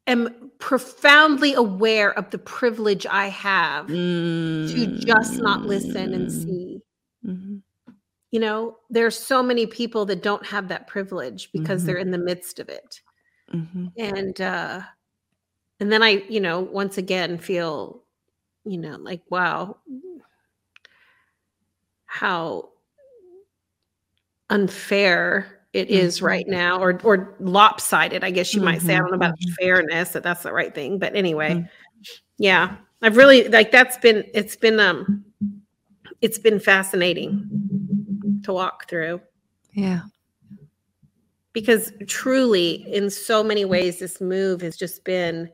am 0.06 0.52
profoundly 0.60 1.54
aware 1.54 2.12
of 2.18 2.30
the 2.32 2.38
privilege 2.40 3.06
I 3.10 3.28
have 3.28 3.88
Mm. 3.88 4.74
to 4.74 5.06
just 5.06 5.40
not 5.40 5.62
listen 5.66 6.14
and 6.14 6.30
see. 6.32 6.82
Mhm. 7.26 7.62
You 8.32 8.40
know, 8.42 8.78
there's 8.90 9.18
so 9.18 9.42
many 9.42 9.66
people 9.66 10.06
that 10.08 10.22
don't 10.22 10.46
have 10.46 10.68
that 10.68 10.88
privilege 10.88 11.50
because 11.54 11.84
Mhm. 11.84 11.86
they're 11.86 11.98
in 11.98 12.12
the 12.12 12.18
midst 12.18 12.60
of 12.60 12.68
it. 12.68 13.02
Mhm. 13.54 13.94
And 13.98 14.42
uh 14.42 14.82
and 15.80 15.92
then 15.92 16.02
I, 16.04 16.24
you 16.30 16.40
know, 16.40 16.62
once 16.62 16.98
again 16.98 17.38
feel, 17.38 18.04
you 18.66 18.78
know, 18.78 18.98
like 18.98 19.22
wow, 19.30 19.78
how 22.08 22.70
unfair 24.50 25.60
it 25.74 25.90
is 25.90 26.20
Mhm. 26.20 26.24
right 26.26 26.48
now 26.48 26.80
or 26.82 27.00
or 27.04 27.36
lopsided, 27.40 28.24
I 28.24 28.32
guess 28.32 28.54
you 28.56 28.62
might 28.62 28.82
say. 28.82 28.96
I 28.96 28.98
don't 29.00 29.12
know 29.12 29.16
about 29.18 29.36
Mhm, 29.40 29.46
mhm. 29.50 29.56
fairness, 29.60 30.10
that 30.12 30.24
that's 30.24 30.44
the 30.44 30.54
right 30.54 30.74
thing, 30.74 30.98
but 31.00 31.16
anyway. 31.16 31.56
Mm. 31.56 31.70
Yeah. 32.40 32.78
I've 33.04 33.18
really 33.18 33.48
like 33.50 33.72
that's 33.72 33.98
been 33.98 34.24
it's 34.34 34.56
been 34.56 34.80
um 34.80 35.26
it's 36.22 36.40
been 36.40 36.60
fascinating 36.60 37.50
to 38.44 38.54
walk 38.54 38.90
through 38.90 39.22
Yeah. 39.74 40.02
Because 41.58 41.92
truly 42.08 42.86
in 42.94 43.10
so 43.10 43.44
many 43.44 43.66
ways 43.66 44.00
this 44.00 44.22
move 44.22 44.62
has 44.62 44.78
just 44.78 45.04
been 45.04 45.50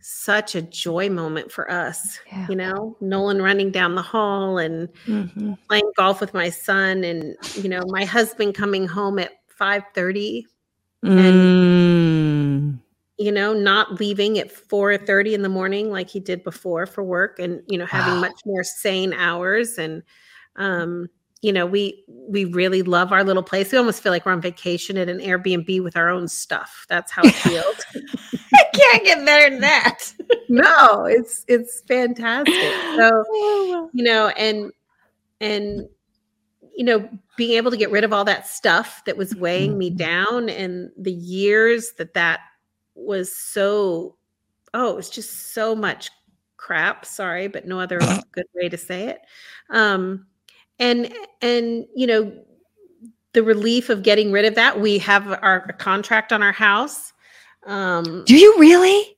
such 0.00 0.54
a 0.56 0.62
joy 0.62 1.08
moment 1.08 1.50
for 1.50 1.70
us 1.70 2.18
Yeah. 2.26 2.46
you 2.48 2.56
know 2.56 2.96
nolan 3.00 3.40
running 3.42 3.70
down 3.70 3.94
the 3.94 4.02
hall 4.02 4.58
and 4.58 4.88
Mhm. 5.06 5.56
playing 5.68 5.92
golf 5.96 6.20
with 6.20 6.34
my 6.34 6.50
son 6.50 7.04
and 7.04 7.36
you 7.54 7.68
know 7.68 7.82
my 7.88 8.04
husband 8.04 8.54
coming 8.54 8.86
home 8.88 9.18
at 9.18 9.32
5.30 9.48 10.46
Mm. 11.04 12.78
you 13.18 13.32
know 13.32 13.52
not 13.54 13.98
leaving 14.00 14.38
at 14.38 14.50
4.30 14.52 15.34
in 15.34 15.42
the 15.42 15.48
morning 15.48 15.90
like 15.90 16.08
he 16.10 16.20
did 16.20 16.44
before 16.44 16.86
for 16.86 17.02
work 17.02 17.38
and 17.38 17.62
you 17.68 17.78
know 17.78 17.86
having 17.86 18.14
Wow. 18.14 18.20
much 18.22 18.40
more 18.44 18.64
sane 18.64 19.12
hours 19.14 19.78
and 19.78 20.02
um 20.56 21.08
you 21.42 21.52
know 21.52 21.66
we 21.66 22.04
we 22.08 22.44
really 22.44 22.82
love 22.82 23.12
our 23.12 23.22
little 23.24 23.42
place. 23.42 23.70
We 23.72 23.78
almost 23.78 24.02
feel 24.02 24.12
like 24.12 24.24
we're 24.26 24.32
on 24.32 24.40
vacation 24.40 24.96
at 24.96 25.08
an 25.08 25.18
airbnb 25.18 25.82
with 25.82 25.96
our 25.96 26.08
own 26.08 26.28
stuff. 26.28 26.86
That's 26.88 27.12
how 27.12 27.22
it 27.22 27.34
feels. 27.34 27.76
I 28.54 28.64
can't 28.74 29.04
get 29.04 29.24
better 29.26 29.50
than 29.50 29.60
that. 29.60 29.98
no 30.48 31.04
it's 31.04 31.44
it's 31.48 31.82
fantastic. 31.86 32.54
So 32.54 33.24
Oh, 33.28 33.90
you 33.92 34.04
know 34.04 34.28
and 34.28 34.72
and 35.40 35.86
you 36.76 36.84
know 36.84 37.08
being 37.36 37.56
able 37.56 37.70
to 37.70 37.76
get 37.76 37.90
rid 37.90 38.04
of 38.04 38.12
all 38.12 38.24
that 38.24 38.46
stuff 38.46 39.02
that 39.04 39.16
was 39.16 39.34
weighing 39.36 39.76
me 39.78 39.90
Mhm. 39.90 39.96
down 39.98 40.48
and 40.48 40.90
the 40.98 41.12
years 41.12 41.92
that 41.98 42.14
that 42.14 42.40
was 42.94 43.34
so 43.36 44.16
oh 44.74 44.92
it 44.92 44.96
was 44.96 45.10
just 45.10 45.52
so 45.54 45.74
much 45.76 46.10
crap. 46.56 47.04
Sorry 47.04 47.46
but 47.48 47.66
no 47.66 47.78
other 47.78 48.00
good 48.32 48.46
way 48.54 48.68
to 48.70 48.78
say 48.78 49.08
it. 49.08 49.20
Um 49.70 50.26
and 50.78 51.12
and 51.42 51.86
you 51.94 52.06
know 52.06 52.32
the 53.32 53.42
relief 53.42 53.90
of 53.90 54.02
getting 54.02 54.32
rid 54.32 54.44
of 54.44 54.54
that 54.54 54.80
we 54.80 54.98
have 54.98 55.26
our 55.42 55.72
contract 55.78 56.32
on 56.32 56.42
our 56.42 56.52
house 56.52 57.12
um 57.66 58.24
Do 58.26 58.36
you 58.36 58.54
really? 58.58 59.16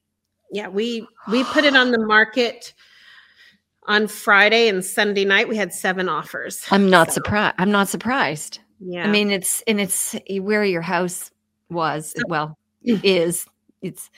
yeah, 0.50 0.68
we 0.68 1.06
we 1.30 1.44
put 1.44 1.64
it 1.64 1.76
on 1.76 1.90
the 1.92 1.98
market 1.98 2.72
on 3.86 4.06
Friday 4.09 4.68
and 4.68 4.84
Sunday 4.84 5.24
night. 5.24 5.48
We 5.48 5.56
had 5.56 5.72
seven 5.72 6.09
offers. 6.09 6.66
I'm 6.70 6.88
not 6.88 7.09
So, 7.09 7.14
surprised. 7.14 7.54
I'm 7.59 7.70
not 7.70 7.88
surprised. 7.88 8.61
Yeah, 8.80 9.04
I 9.04 9.11
mean, 9.11 9.30
it's 9.30 9.62
and 9.66 9.80
it's 9.80 10.16
where 10.40 10.64
your 10.64 10.82
house 10.82 11.30
was. 11.68 12.14
Well, 12.28 12.56
is 12.82 13.46
it's 13.82 14.11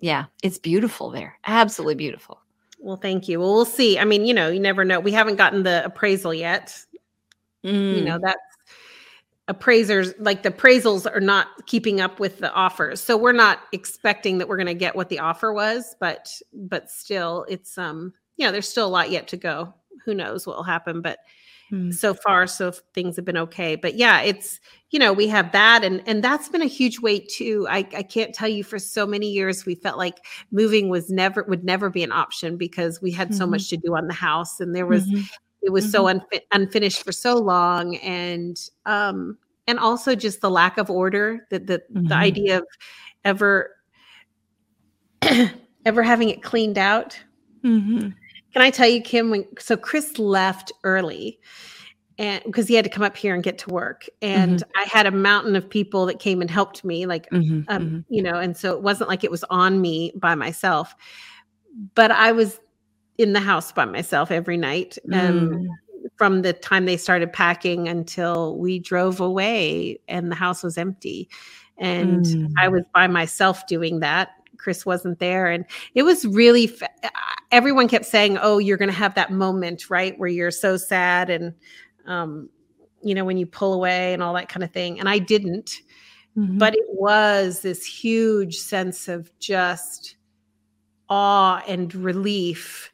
yeah, 0.00 0.24
it's 0.42 0.58
beautiful 0.58 1.10
there. 1.10 1.38
Absolutely 1.46 1.94
beautiful. 1.94 2.40
Well, 2.86 2.96
thank 2.96 3.26
you. 3.26 3.40
Well, 3.40 3.52
we'll 3.52 3.64
see. 3.64 3.98
I 3.98 4.04
mean, 4.04 4.24
you 4.24 4.32
know, 4.32 4.48
you 4.48 4.60
never 4.60 4.84
know. 4.84 5.00
We 5.00 5.10
haven't 5.10 5.34
gotten 5.34 5.64
the 5.64 5.84
appraisal 5.84 6.32
yet. 6.32 6.80
You 7.62 7.72
Mm. 7.72 8.04
know, 8.04 8.18
that's 8.22 8.38
appraisers 9.48 10.14
like 10.20 10.44
the 10.44 10.52
appraisals 10.52 11.04
are 11.12 11.20
not 11.20 11.48
keeping 11.66 12.00
up 12.00 12.20
with 12.20 12.38
the 12.38 12.52
offers. 12.52 13.00
So 13.00 13.16
we're 13.16 13.32
not 13.32 13.58
expecting 13.72 14.38
that 14.38 14.48
we're 14.48 14.56
going 14.56 14.66
to 14.68 14.74
get 14.74 14.94
what 14.94 15.08
the 15.08 15.18
offer 15.18 15.52
was, 15.52 15.96
but 15.98 16.30
but 16.52 16.88
still, 16.88 17.44
it's 17.48 17.76
um, 17.76 18.14
you 18.36 18.46
know, 18.46 18.52
there's 18.52 18.68
still 18.68 18.86
a 18.86 18.88
lot 18.88 19.10
yet 19.10 19.26
to 19.28 19.36
go. 19.36 19.74
Who 20.04 20.14
knows 20.14 20.46
what 20.46 20.54
will 20.54 20.62
happen, 20.62 21.00
but 21.02 21.18
Mm. 21.72 21.92
so 21.92 22.14
far 22.14 22.46
so 22.46 22.70
things 22.94 23.16
have 23.16 23.24
been 23.24 23.36
okay 23.36 23.74
but 23.74 23.96
yeah 23.96 24.20
it's 24.20 24.60
you 24.90 25.00
know 25.00 25.12
we 25.12 25.26
have 25.26 25.50
that 25.50 25.82
and 25.82 26.00
and 26.06 26.22
that's 26.22 26.48
been 26.48 26.62
a 26.62 26.66
huge 26.66 27.00
weight 27.00 27.28
too 27.28 27.66
i 27.68 27.78
i 27.96 28.04
can't 28.04 28.32
tell 28.32 28.46
you 28.48 28.62
for 28.62 28.78
so 28.78 29.04
many 29.04 29.28
years 29.32 29.66
we 29.66 29.74
felt 29.74 29.98
like 29.98 30.24
moving 30.52 30.88
was 30.90 31.10
never 31.10 31.42
would 31.48 31.64
never 31.64 31.90
be 31.90 32.04
an 32.04 32.12
option 32.12 32.56
because 32.56 33.02
we 33.02 33.10
had 33.10 33.34
so 33.34 33.44
Mhm. 33.46 33.50
much 33.50 33.68
to 33.70 33.76
do 33.76 33.96
on 33.96 34.06
the 34.06 34.14
house 34.14 34.60
and 34.60 34.76
there 34.76 34.86
was 34.86 35.08
Mhm. 35.08 35.28
it 35.62 35.70
was 35.72 35.90
so 35.90 36.04
unfi- 36.04 36.40
unfinished 36.52 37.02
for 37.02 37.10
so 37.10 37.34
long 37.36 37.96
and 37.96 38.70
um 38.84 39.36
and 39.66 39.80
also 39.80 40.14
just 40.14 40.40
the 40.42 40.50
lack 40.50 40.78
of 40.78 40.88
order 40.88 41.48
that 41.50 41.66
the 41.66 41.82
Mhm. 41.92 42.08
the 42.10 42.14
idea 42.14 42.58
of 42.58 42.64
ever 43.24 43.74
ever 45.84 46.02
having 46.04 46.28
it 46.28 46.42
cleaned 46.44 46.78
out 46.78 47.18
Mhm. 47.64 48.14
Can 48.56 48.64
I 48.64 48.70
tell 48.70 48.88
you, 48.88 49.02
Kim? 49.02 49.28
When 49.28 49.44
so 49.58 49.76
Chris 49.76 50.18
left 50.18 50.72
early, 50.82 51.38
and 52.16 52.42
because 52.46 52.66
he 52.66 52.72
had 52.74 52.84
to 52.86 52.90
come 52.90 53.02
up 53.02 53.14
here 53.14 53.34
and 53.34 53.42
get 53.42 53.58
to 53.58 53.68
work, 53.68 54.06
and 54.22 54.62
I 54.74 54.84
had 54.84 55.04
a 55.06 55.10
mountain 55.10 55.56
of 55.56 55.68
people 55.68 56.06
that 56.06 56.20
came 56.20 56.40
and 56.40 56.50
helped 56.50 56.82
me, 56.82 57.04
like 57.04 57.28
Mhm. 57.28 57.66
um, 57.68 57.82
Mhm. 57.90 58.04
you 58.08 58.22
know, 58.22 58.36
and 58.36 58.56
so 58.56 58.74
it 58.74 58.80
wasn't 58.80 59.10
like 59.10 59.24
it 59.24 59.30
was 59.30 59.44
on 59.50 59.82
me 59.82 60.10
by 60.16 60.34
myself, 60.34 60.94
but 61.94 62.10
I 62.10 62.32
was 62.32 62.58
in 63.18 63.34
the 63.34 63.40
house 63.40 63.72
by 63.72 63.84
myself 63.84 64.30
every 64.30 64.56
night. 64.56 64.96
Um, 65.12 65.50
Mm. 65.50 65.66
from 66.16 66.40
the 66.40 66.54
time 66.54 66.86
they 66.86 66.96
started 66.96 67.34
packing 67.34 67.88
until 67.88 68.56
we 68.56 68.78
drove 68.78 69.20
away 69.20 70.00
and 70.08 70.30
the 70.32 70.34
house 70.34 70.62
was 70.62 70.78
empty. 70.78 71.28
And 71.76 72.24
Mm. 72.24 72.52
I 72.56 72.68
was 72.68 72.84
by 72.94 73.06
myself 73.06 73.66
doing 73.66 74.00
that. 74.00 74.30
Chris 74.56 74.86
wasn't 74.86 75.18
there. 75.18 75.48
And 75.48 75.66
it 75.94 76.04
was 76.04 76.24
really, 76.24 76.72
everyone 77.56 77.88
kept 77.88 78.04
saying, 78.04 78.38
Oh, 78.40 78.58
you're 78.58 78.76
going 78.76 78.90
to 78.90 78.94
have 78.94 79.14
that 79.14 79.32
moment, 79.32 79.88
right? 79.90 80.16
Where 80.18 80.28
you're 80.28 80.50
so 80.50 80.76
sad 80.76 81.30
and, 81.30 81.54
um, 82.06 82.48
you 83.02 83.14
know, 83.14 83.24
when 83.24 83.38
you 83.38 83.46
pull 83.46 83.72
away 83.74 84.12
and 84.12 84.22
all 84.22 84.34
that 84.34 84.48
kind 84.48 84.62
of 84.62 84.70
thing. 84.72 85.00
And 85.00 85.08
I 85.08 85.18
didn't 85.18 85.70
Mhm. 86.36 86.58
but 86.58 86.74
it 86.74 86.84
was 86.88 87.60
this 87.62 87.82
huge 87.86 88.58
sense 88.58 89.08
of 89.08 89.30
just 89.38 90.16
awe 91.08 91.62
and 91.66 91.94
relief 91.94 92.92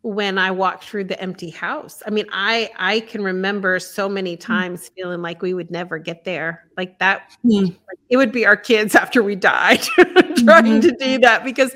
when 0.00 0.38
I 0.38 0.50
walked 0.52 0.84
through 0.84 1.04
the 1.04 1.20
empty 1.20 1.50
house. 1.50 2.02
I 2.06 2.10
mean, 2.10 2.24
I 2.32 2.70
I 2.78 3.00
can 3.00 3.22
remember 3.22 3.78
so 3.78 4.08
many 4.08 4.36
times 4.38 4.90
feeling 4.96 5.20
like 5.20 5.42
we 5.42 5.52
would 5.52 5.70
never 5.70 5.98
get 5.98 6.24
there. 6.24 6.70
Like 6.78 6.98
that 7.00 7.36
Mm. 7.44 7.66
like, 7.68 7.98
it 8.08 8.16
would 8.16 8.32
be 8.32 8.46
our 8.46 8.56
kids 8.56 8.94
after 8.94 9.22
we 9.22 9.34
died 9.36 9.82
trying 10.38 10.80
to 10.80 10.92
do 10.98 11.18
that 11.18 11.42
because 11.44 11.74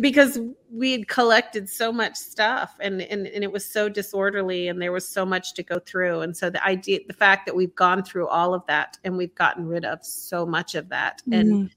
because 0.00 0.38
we 0.70 0.92
had 0.92 1.06
collected 1.08 1.68
so 1.68 1.92
much 1.92 2.16
stuff 2.16 2.76
and, 2.80 3.02
and 3.02 3.26
and 3.26 3.44
it 3.44 3.52
was 3.52 3.64
so 3.64 3.88
disorderly 3.90 4.68
and 4.68 4.80
there 4.80 4.92
was 4.92 5.06
so 5.06 5.24
much 5.26 5.52
to 5.54 5.62
go 5.62 5.78
through 5.80 6.22
and 6.22 6.34
so 6.34 6.48
the 6.48 6.64
idea 6.64 7.00
the 7.08 7.12
fact 7.12 7.44
that 7.44 7.54
we've 7.54 7.74
gone 7.74 8.02
through 8.02 8.26
all 8.28 8.54
of 8.54 8.64
that 8.66 8.96
and 9.04 9.16
we've 9.16 9.34
gotten 9.34 9.66
rid 9.66 9.84
of 9.84 10.02
so 10.04 10.46
much 10.46 10.74
of 10.74 10.88
that 10.88 11.20
and 11.30 11.48
Mhm. 11.52 11.70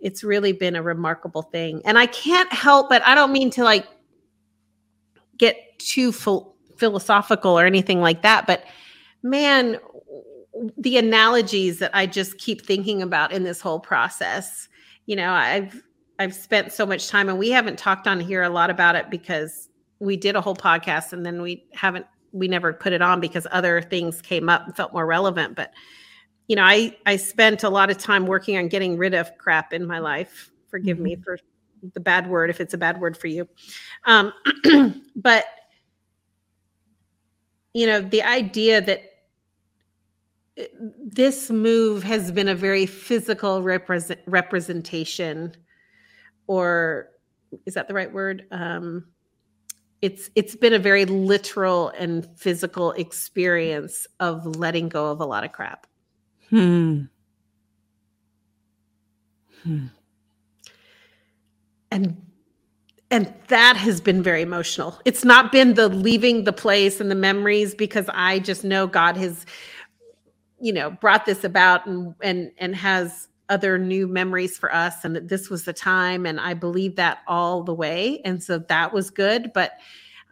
it's 0.00 0.22
really 0.22 0.52
been 0.52 0.76
a 0.76 0.82
remarkable 0.82 1.42
thing 1.42 1.80
and 1.86 1.96
i 1.98 2.04
can't 2.06 2.52
help 2.52 2.90
but 2.90 3.00
i 3.06 3.14
don't 3.14 3.32
mean 3.32 3.48
to 3.50 3.64
like 3.64 3.86
get 5.38 5.56
too 5.78 6.12
phil- 6.12 6.54
philosophical 6.76 7.58
or 7.58 7.64
anything 7.64 8.02
like 8.02 8.20
that 8.20 8.46
but 8.46 8.64
man 9.22 9.78
the 10.76 10.98
analogies 10.98 11.78
that 11.78 11.90
i 11.94 12.04
just 12.04 12.36
keep 12.36 12.66
thinking 12.66 13.00
about 13.00 13.32
in 13.32 13.44
this 13.44 13.62
whole 13.62 13.80
process 13.80 14.68
you 15.06 15.16
know 15.16 15.32
i've 15.32 15.82
i've 16.18 16.34
spent 16.34 16.72
so 16.72 16.86
much 16.86 17.08
time 17.08 17.28
and 17.28 17.38
we 17.38 17.50
haven't 17.50 17.78
talked 17.78 18.06
on 18.06 18.20
here 18.20 18.42
a 18.42 18.48
lot 18.48 18.70
about 18.70 18.96
it 18.96 19.10
because 19.10 19.68
we 19.98 20.16
did 20.16 20.36
a 20.36 20.40
whole 20.40 20.56
podcast 20.56 21.12
and 21.12 21.24
then 21.24 21.40
we 21.40 21.64
haven't 21.72 22.06
we 22.32 22.48
never 22.48 22.72
put 22.72 22.92
it 22.92 23.02
on 23.02 23.20
because 23.20 23.46
other 23.50 23.80
things 23.80 24.20
came 24.20 24.48
up 24.48 24.66
and 24.66 24.76
felt 24.76 24.92
more 24.92 25.06
relevant. 25.06 25.56
But 25.56 25.72
you 26.48 26.54
know 26.54 26.62
i 26.62 26.96
i 27.06 27.16
spent 27.16 27.64
a 27.64 27.68
lot 27.68 27.90
of 27.90 27.98
time 27.98 28.24
working 28.26 28.56
on 28.56 28.68
getting 28.68 28.96
rid 28.96 29.14
of 29.14 29.36
crap 29.38 29.72
in 29.72 29.86
my 29.86 29.98
life. 29.98 30.50
Forgive 30.70 30.98
me 30.98 31.16
for 31.16 31.38
the 31.94 32.00
bad 32.00 32.28
word 32.28 32.50
if 32.50 32.60
it's 32.60 32.74
a 32.74 32.78
bad 32.78 33.00
word 33.00 33.16
for 33.16 33.26
you. 33.26 33.48
Um 34.04 34.32
but 35.16 35.44
you 37.74 37.86
know 37.86 38.00
the 38.00 38.22
idea 38.22 38.80
that 38.80 39.02
uh, 40.58 40.64
this 41.04 41.50
move 41.50 42.02
has 42.02 42.30
been 42.30 42.48
a 42.48 42.54
very 42.54 42.86
physical 42.86 43.62
represent, 43.62 44.20
representation 44.26 45.54
or 46.46 47.10
is 47.64 47.74
that 47.74 47.88
the 47.88 47.94
right 47.94 48.12
word 48.12 48.44
um 48.50 49.06
it's 50.02 50.30
it's 50.34 50.54
been 50.54 50.72
a 50.72 50.78
very 50.78 51.04
literal 51.04 51.88
and 51.98 52.26
physical 52.38 52.92
experience 52.92 54.06
of 54.20 54.44
letting 54.56 54.88
go 54.88 55.10
of 55.10 55.20
a 55.20 55.24
lot 55.24 55.44
of 55.44 55.52
crap 55.52 55.86
Hmm. 56.50 57.02
Hmm. 59.62 59.86
and 61.90 62.22
and 63.10 63.32
that 63.48 63.76
has 63.76 64.00
been 64.00 64.20
very 64.22 64.42
emotional. 64.42 64.98
It's 65.04 65.24
not 65.24 65.52
been 65.52 65.74
the 65.74 65.88
leaving 65.88 66.44
the 66.44 66.52
place 66.52 67.00
and 67.00 67.10
the 67.10 67.14
memories 67.14 67.74
because 67.74 68.06
I 68.12 68.40
just 68.40 68.64
know 68.64 68.86
God 68.86 69.16
has 69.16 69.46
you 70.60 70.72
know 70.72 70.90
brought 70.90 71.26
this 71.26 71.44
about 71.44 71.86
and 71.86 72.14
and 72.20 72.50
and 72.58 72.74
has 72.74 73.28
other 73.48 73.78
new 73.78 74.08
memories 74.08 74.58
for 74.58 74.74
us 74.74 75.04
and 75.04 75.14
that 75.14 75.28
this 75.28 75.48
was 75.48 75.64
the 75.64 75.72
time 75.72 76.26
and 76.26 76.40
I 76.40 76.54
believe 76.54 76.96
that 76.96 77.18
all 77.26 77.62
the 77.62 77.74
way 77.74 78.20
and 78.24 78.42
so 78.42 78.58
that 78.58 78.92
was 78.92 79.10
good 79.10 79.52
but 79.52 79.72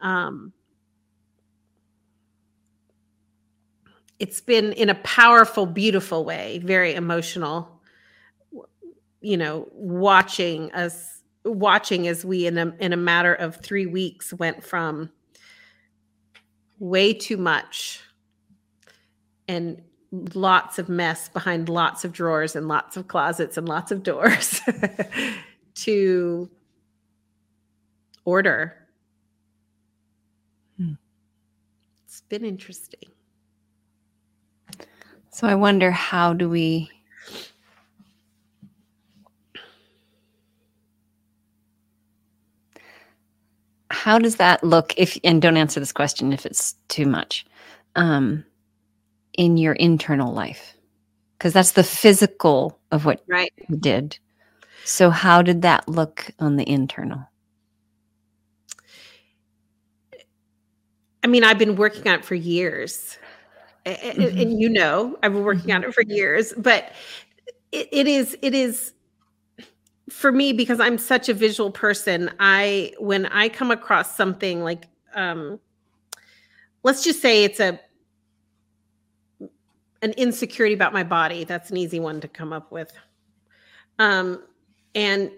um 0.03 0.53
it's 4.19 4.41
been 4.41 4.73
in 4.73 4.91
a 4.91 4.95
powerful 4.97 5.67
beautiful 5.67 6.25
way 6.25 6.59
very 6.65 6.95
emotional 6.95 7.81
you 9.21 9.37
know 9.37 9.69
watching 9.73 10.73
us 10.73 11.23
watching 11.45 12.09
as 12.09 12.25
we 12.25 12.47
in 12.47 12.59
a 12.59 12.75
in 12.81 12.93
a 12.93 12.97
matter 12.97 13.35
of 13.35 13.57
3 13.57 13.87
weeks 13.87 14.33
went 14.33 14.65
from 14.65 15.11
way 16.79 17.13
too 17.13 17.37
much 17.37 18.01
and 19.47 19.83
lots 20.35 20.79
of 20.79 20.89
mess 20.89 21.29
behind 21.29 21.69
lots 21.69 22.05
of 22.05 22.13
drawers 22.13 22.57
and 22.57 22.69
lots 22.69 22.97
of 22.97 23.09
closets 23.09 23.57
and 23.57 23.69
lots 23.69 23.91
of 23.91 24.03
doors 24.03 24.61
to 25.75 26.49
order. 28.25 28.75
Hmm. 30.77 30.95
It's 32.07 32.23
been 32.23 32.45
interesting. 32.45 33.11
So 35.31 35.49
I 35.49 35.55
wonder 35.57 35.91
how 35.91 36.33
do 36.33 36.49
we 36.49 36.91
how 43.91 44.19
does 44.19 44.37
that 44.37 44.63
look 44.63 44.95
if 44.97 45.19
and 45.25 45.41
don't 45.41 45.57
answer 45.57 45.81
this 45.81 45.93
question 45.93 46.33
if 46.33 46.45
it's 46.45 46.75
too 46.89 47.07
much 47.07 47.47
um 47.97 48.45
in 49.37 49.57
your 49.57 49.75
internal 49.75 50.33
life 50.33 50.75
because 51.39 51.53
that's 51.53 51.73
the 51.73 51.85
physical 51.85 52.79
of 52.91 53.05
what 53.05 53.23
right. 53.29 53.53
you 53.69 53.77
did. 53.77 54.19
So, 54.85 55.11
how 55.11 55.43
did 55.43 55.63
that 55.63 55.89
look 55.89 56.31
on 56.39 56.57
the 56.57 56.69
internal? 56.69 57.29
I 61.23 61.27
mean, 61.27 61.43
I've 61.43 61.59
been 61.59 61.77
working 61.77 62.07
on 62.09 62.19
it 62.19 62.25
for 62.25 62.35
years. 62.35 63.19
And, 63.87 64.19
mm-hmm. 64.19 64.39
and 64.39 64.61
you 64.61 64.69
know, 64.69 65.19
I've 65.23 65.33
been 65.33 65.45
working 65.45 65.73
on 65.73 65.85
it 65.85 65.95
for 65.95 66.03
years, 66.03 66.53
but 66.57 66.93
it, 67.73 67.89
it 67.93 68.07
is, 68.07 68.37
it 68.41 68.55
is 68.55 68.93
for 70.11 70.33
me 70.33 70.53
because 70.53 70.81
I'm 70.81 70.99
such 70.99 71.29
a 71.29 71.35
visual 71.35 71.71
person. 71.71 72.31
I, 72.41 72.95
when 72.99 73.27
I 73.27 73.49
come 73.49 73.71
across 73.71 74.17
something 74.17 74.63
like, 74.63 74.87
um, 75.15 75.61
let's 76.83 77.05
just 77.05 77.21
say 77.21 77.45
it's 77.45 77.61
a 77.61 77.81
an 80.05 80.13
insecurity 80.13 80.75
about 80.75 80.93
my 80.93 81.03
body. 81.03 81.45
That's 81.45 81.71
an 81.71 81.79
easy 81.79 81.99
one 81.99 82.21
to 82.21 82.29
come 82.29 82.53
up 82.53 82.71
with. 82.71 82.93
Um, 83.99 84.43
and 84.95 85.31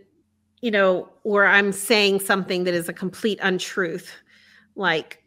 you 0.60 0.72
know, 0.72 1.08
where 1.22 1.46
I'm 1.46 1.70
saying 1.70 2.20
something 2.20 2.64
that 2.64 2.74
is 2.74 2.88
a 2.88 2.92
complete 2.92 3.38
untruth, 3.42 4.10
like 4.74 5.22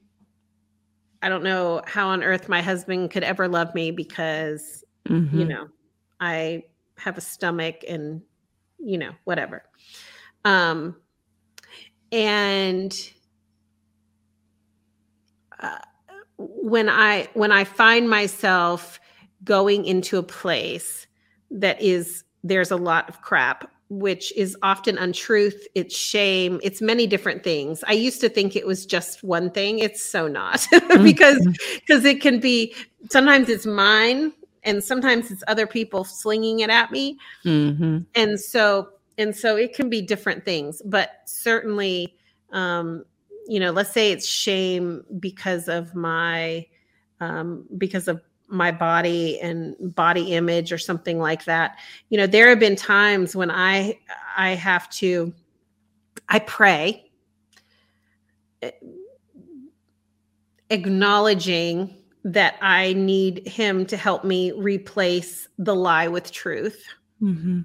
I 1.21 1.29
don't 1.29 1.43
know 1.43 1.81
how 1.85 2.09
on 2.09 2.21
earth 2.21 2.49
my 2.49 2.61
husband 2.61 3.11
could 3.11 3.23
ever 3.23 3.47
love 3.47 3.73
me 3.73 3.91
because 3.91 4.83
mm-hmm. 5.07 5.39
you 5.39 5.45
know 5.45 5.69
I 6.19 6.63
have 6.97 7.17
a 7.17 7.21
stomach 7.21 7.85
and 7.87 8.21
you 8.77 8.97
know 8.97 9.11
whatever. 9.23 9.63
Um, 10.43 10.97
and 12.11 12.93
uh, 15.61 15.77
when 16.37 16.89
I 16.89 17.29
when 17.35 17.53
I 17.53 17.63
find 17.63 18.09
myself 18.09 18.99
going 19.43 19.85
into 19.85 20.17
a 20.17 20.23
place 20.23 21.07
that 21.51 21.81
is 21.81 22.23
there's 22.43 22.71
a 22.71 22.75
lot 22.75 23.09
of 23.09 23.21
crap 23.21 23.69
which 23.89 24.31
is 24.37 24.55
often 24.61 24.97
untruth 24.99 25.67
it's 25.73 25.95
shame 25.95 26.59
it's 26.63 26.79
many 26.79 27.07
different 27.07 27.43
things 27.43 27.83
i 27.87 27.91
used 27.91 28.21
to 28.21 28.29
think 28.29 28.55
it 28.55 28.67
was 28.67 28.85
just 28.85 29.23
one 29.23 29.49
thing 29.49 29.79
it's 29.79 30.03
so 30.03 30.27
not 30.27 30.65
because 31.03 31.39
because 31.75 32.03
mm-hmm. 32.03 32.07
it 32.07 32.21
can 32.21 32.39
be 32.39 32.73
sometimes 33.09 33.49
it's 33.49 33.65
mine 33.65 34.31
and 34.63 34.83
sometimes 34.83 35.31
it's 35.31 35.43
other 35.47 35.65
people 35.65 36.03
slinging 36.03 36.59
it 36.59 36.69
at 36.69 36.91
me 36.91 37.17
mm-hmm. 37.43 37.99
and 38.13 38.39
so 38.39 38.89
and 39.17 39.35
so 39.35 39.55
it 39.55 39.73
can 39.73 39.89
be 39.89 40.01
different 40.01 40.45
things 40.45 40.81
but 40.85 41.21
certainly 41.25 42.15
um 42.51 43.03
you 43.47 43.59
know 43.59 43.71
let's 43.71 43.91
say 43.91 44.11
it's 44.11 44.27
shame 44.27 45.03
because 45.19 45.67
of 45.67 45.95
my 45.95 46.63
um 47.21 47.65
because 47.77 48.07
of 48.07 48.21
my 48.49 48.71
body 48.71 49.39
and 49.39 49.75
body 49.95 50.33
image 50.33 50.71
or 50.71 50.77
something 50.77 51.19
like 51.19 51.45
that 51.45 51.77
you 52.09 52.17
know 52.17 52.27
there 52.27 52.49
have 52.49 52.59
been 52.59 52.75
times 52.75 53.35
when 53.35 53.51
i 53.51 53.97
i 54.35 54.49
have 54.49 54.89
to 54.89 55.33
i 56.29 56.39
pray 56.39 57.05
acknowledging 60.69 61.95
that 62.23 62.55
i 62.61 62.93
need 62.93 63.47
him 63.47 63.85
to 63.85 63.95
help 63.95 64.23
me 64.23 64.51
replace 64.51 65.47
the 65.59 65.75
lie 65.75 66.07
with 66.07 66.31
truth 66.31 66.83
mm-hmm. 67.21 67.61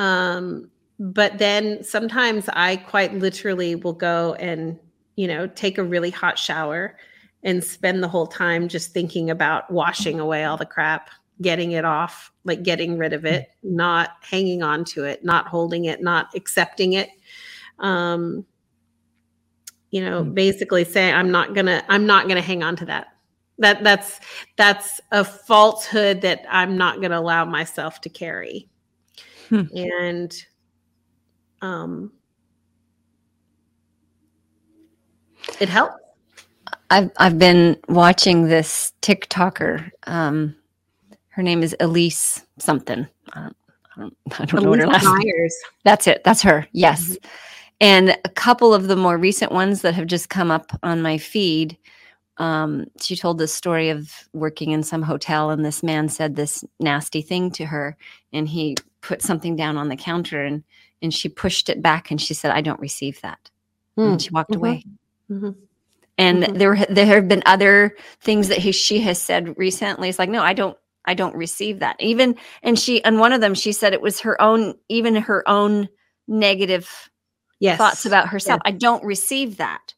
um 0.00 0.70
but 1.00 1.38
then 1.38 1.82
sometimes 1.82 2.48
i 2.52 2.76
quite 2.76 3.12
literally 3.14 3.74
will 3.74 3.92
go 3.92 4.34
and 4.34 4.78
you 5.16 5.26
know 5.26 5.48
take 5.48 5.78
a 5.78 5.84
really 5.84 6.10
hot 6.10 6.38
shower 6.38 6.96
and 7.42 7.62
spend 7.62 8.02
the 8.02 8.08
whole 8.08 8.26
time 8.26 8.68
just 8.68 8.92
thinking 8.92 9.30
about 9.30 9.70
washing 9.70 10.18
away 10.20 10.44
all 10.44 10.56
the 10.56 10.66
crap, 10.66 11.10
getting 11.40 11.72
it 11.72 11.84
off, 11.84 12.32
like 12.44 12.62
getting 12.62 12.98
rid 12.98 13.12
of 13.12 13.24
it, 13.24 13.50
not 13.62 14.10
hanging 14.22 14.62
on 14.62 14.84
to 14.84 15.04
it, 15.04 15.24
not 15.24 15.46
holding 15.46 15.84
it, 15.84 16.02
not 16.02 16.28
accepting 16.34 16.94
it. 16.94 17.10
Um, 17.78 18.44
you 19.90 20.04
know, 20.04 20.24
hmm. 20.24 20.34
basically 20.34 20.84
saying 20.84 21.14
I'm 21.14 21.30
not 21.30 21.54
gonna, 21.54 21.84
I'm 21.88 22.06
not 22.06 22.28
gonna 22.28 22.42
hang 22.42 22.62
on 22.62 22.76
to 22.76 22.84
that. 22.86 23.08
That 23.60 23.82
that's 23.82 24.20
that's 24.56 25.00
a 25.10 25.24
falsehood 25.24 26.20
that 26.20 26.44
I'm 26.48 26.76
not 26.76 27.00
gonna 27.00 27.18
allow 27.18 27.44
myself 27.44 28.00
to 28.02 28.08
carry. 28.08 28.68
Hmm. 29.48 29.62
And 29.74 30.44
um 31.60 32.12
it 35.60 35.68
helps 35.68 35.96
I've 36.90 37.10
I've 37.18 37.38
been 37.38 37.76
watching 37.88 38.48
this 38.48 38.92
TikToker. 39.02 39.90
Um, 40.06 40.56
her 41.30 41.42
name 41.42 41.62
is 41.62 41.76
Elyse 41.80 42.44
something. 42.58 43.06
I 43.32 43.40
don't, 43.40 43.56
I 43.96 44.00
don't, 44.00 44.16
I 44.40 44.44
don't 44.46 44.62
know 44.62 44.70
what 44.70 44.80
her 44.80 44.86
last 44.86 45.04
Myers. 45.04 45.56
That's 45.84 46.06
it. 46.06 46.24
That's 46.24 46.42
her. 46.42 46.66
Yes. 46.72 47.10
Mm-hmm. 47.10 47.28
And 47.80 48.18
a 48.24 48.28
couple 48.30 48.74
of 48.74 48.88
the 48.88 48.96
more 48.96 49.16
recent 49.16 49.52
ones 49.52 49.82
that 49.82 49.94
have 49.94 50.06
just 50.06 50.30
come 50.30 50.50
up 50.50 50.76
on 50.82 51.00
my 51.00 51.16
feed. 51.16 51.78
Um, 52.38 52.86
she 53.00 53.16
told 53.16 53.38
the 53.38 53.48
story 53.48 53.90
of 53.90 54.12
working 54.32 54.70
in 54.70 54.82
some 54.82 55.02
hotel, 55.02 55.50
and 55.50 55.64
this 55.64 55.82
man 55.82 56.08
said 56.08 56.36
this 56.36 56.64
nasty 56.80 57.22
thing 57.22 57.50
to 57.52 57.66
her, 57.66 57.96
and 58.32 58.48
he 58.48 58.76
put 59.00 59.22
something 59.22 59.56
down 59.56 59.76
on 59.76 59.88
the 59.88 59.96
counter, 59.96 60.44
and 60.44 60.64
and 61.02 61.14
she 61.14 61.28
pushed 61.28 61.68
it 61.68 61.82
back, 61.82 62.10
and 62.10 62.20
she 62.20 62.34
said, 62.34 62.50
"I 62.52 62.60
don't 62.60 62.80
receive 62.80 63.20
that," 63.20 63.50
mm. 63.96 64.12
and 64.12 64.22
she 64.22 64.30
walked 64.30 64.50
mm-hmm. 64.50 64.58
away. 64.58 64.84
Mm-hmm. 65.30 65.50
And 66.18 66.42
mm-hmm. 66.42 66.58
there 66.58 66.86
there 66.90 67.06
have 67.06 67.28
been 67.28 67.42
other 67.46 67.96
things 68.20 68.48
that 68.48 68.58
he, 68.58 68.72
she 68.72 69.00
has 69.00 69.20
said 69.22 69.56
recently. 69.56 70.08
It's 70.08 70.18
like, 70.18 70.28
no, 70.28 70.42
I 70.42 70.52
don't 70.52 70.76
I 71.04 71.14
don't 71.14 71.34
receive 71.36 71.78
that. 71.78 71.96
Even 72.00 72.36
and 72.62 72.78
she 72.78 73.02
and 73.04 73.18
one 73.18 73.32
of 73.32 73.40
them 73.40 73.54
she 73.54 73.72
said 73.72 73.92
it 73.94 74.02
was 74.02 74.20
her 74.20 74.40
own 74.42 74.74
even 74.88 75.14
her 75.14 75.48
own 75.48 75.88
negative 76.26 77.10
yes. 77.60 77.78
thoughts 77.78 78.04
about 78.04 78.28
herself. 78.28 78.60
Yes. 78.64 78.74
I 78.74 78.76
don't 78.76 79.04
receive 79.04 79.56
that. 79.58 79.94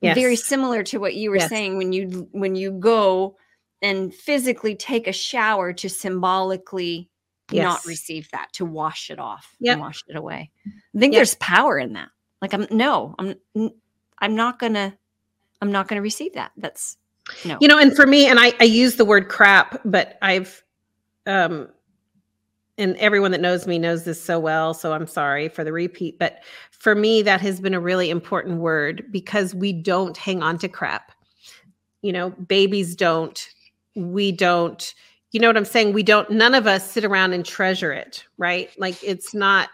Yes. 0.00 0.16
Very 0.16 0.34
similar 0.34 0.82
to 0.84 0.98
what 0.98 1.14
you 1.14 1.30
were 1.30 1.38
saying 1.38 1.78
when 1.78 1.92
you 1.92 2.28
when 2.32 2.56
you 2.56 2.72
go 2.72 3.36
and 3.80 4.12
physically 4.12 4.74
take 4.74 5.06
a 5.06 5.12
shower 5.12 5.72
to 5.72 5.88
symbolically 5.88 7.08
not 7.52 7.84
receive 7.84 8.30
that, 8.30 8.52
to 8.54 8.64
wash 8.64 9.10
it 9.10 9.18
off, 9.18 9.54
yep. 9.60 9.74
and 9.74 9.82
wash 9.82 10.02
it 10.08 10.16
away. 10.16 10.50
I 10.66 10.98
think 10.98 11.12
yep. 11.12 11.18
there's 11.18 11.34
power 11.36 11.78
in 11.78 11.92
that. 11.94 12.08
Like 12.40 12.54
I'm 12.54 12.66
no, 12.70 13.14
I'm 13.18 13.36
I'm 14.18 14.34
not 14.34 14.58
gonna 14.58 14.96
I'm 15.62 15.72
not 15.72 15.88
going 15.88 15.96
to 15.96 16.02
receive 16.02 16.34
that. 16.34 16.50
That's 16.58 16.98
no. 17.44 17.56
You 17.60 17.68
know, 17.68 17.78
and 17.78 17.94
for 17.94 18.06
me, 18.06 18.26
and 18.26 18.40
I, 18.40 18.52
I 18.58 18.64
use 18.64 18.96
the 18.96 19.04
word 19.04 19.28
crap, 19.28 19.80
but 19.84 20.18
I've, 20.20 20.62
um, 21.24 21.68
and 22.78 22.96
everyone 22.96 23.30
that 23.30 23.40
knows 23.40 23.66
me 23.66 23.78
knows 23.78 24.02
this 24.02 24.20
so 24.20 24.40
well. 24.40 24.74
So 24.74 24.92
I'm 24.92 25.06
sorry 25.06 25.48
for 25.48 25.62
the 25.62 25.72
repeat. 25.72 26.18
But 26.18 26.40
for 26.72 26.96
me, 26.96 27.22
that 27.22 27.40
has 27.40 27.60
been 27.60 27.74
a 27.74 27.80
really 27.80 28.10
important 28.10 28.58
word 28.58 29.04
because 29.12 29.54
we 29.54 29.72
don't 29.72 30.16
hang 30.16 30.42
on 30.42 30.58
to 30.58 30.68
crap. 30.68 31.12
You 32.00 32.12
know, 32.12 32.30
babies 32.30 32.96
don't, 32.96 33.48
we 33.94 34.32
don't, 34.32 34.92
you 35.30 35.38
know 35.38 35.46
what 35.46 35.56
I'm 35.56 35.64
saying? 35.64 35.92
We 35.92 36.02
don't, 36.02 36.28
none 36.28 36.56
of 36.56 36.66
us 36.66 36.90
sit 36.90 37.04
around 37.04 37.34
and 37.34 37.46
treasure 37.46 37.92
it, 37.92 38.24
right? 38.36 38.68
Like 38.78 39.00
it's 39.04 39.32
not, 39.32 39.68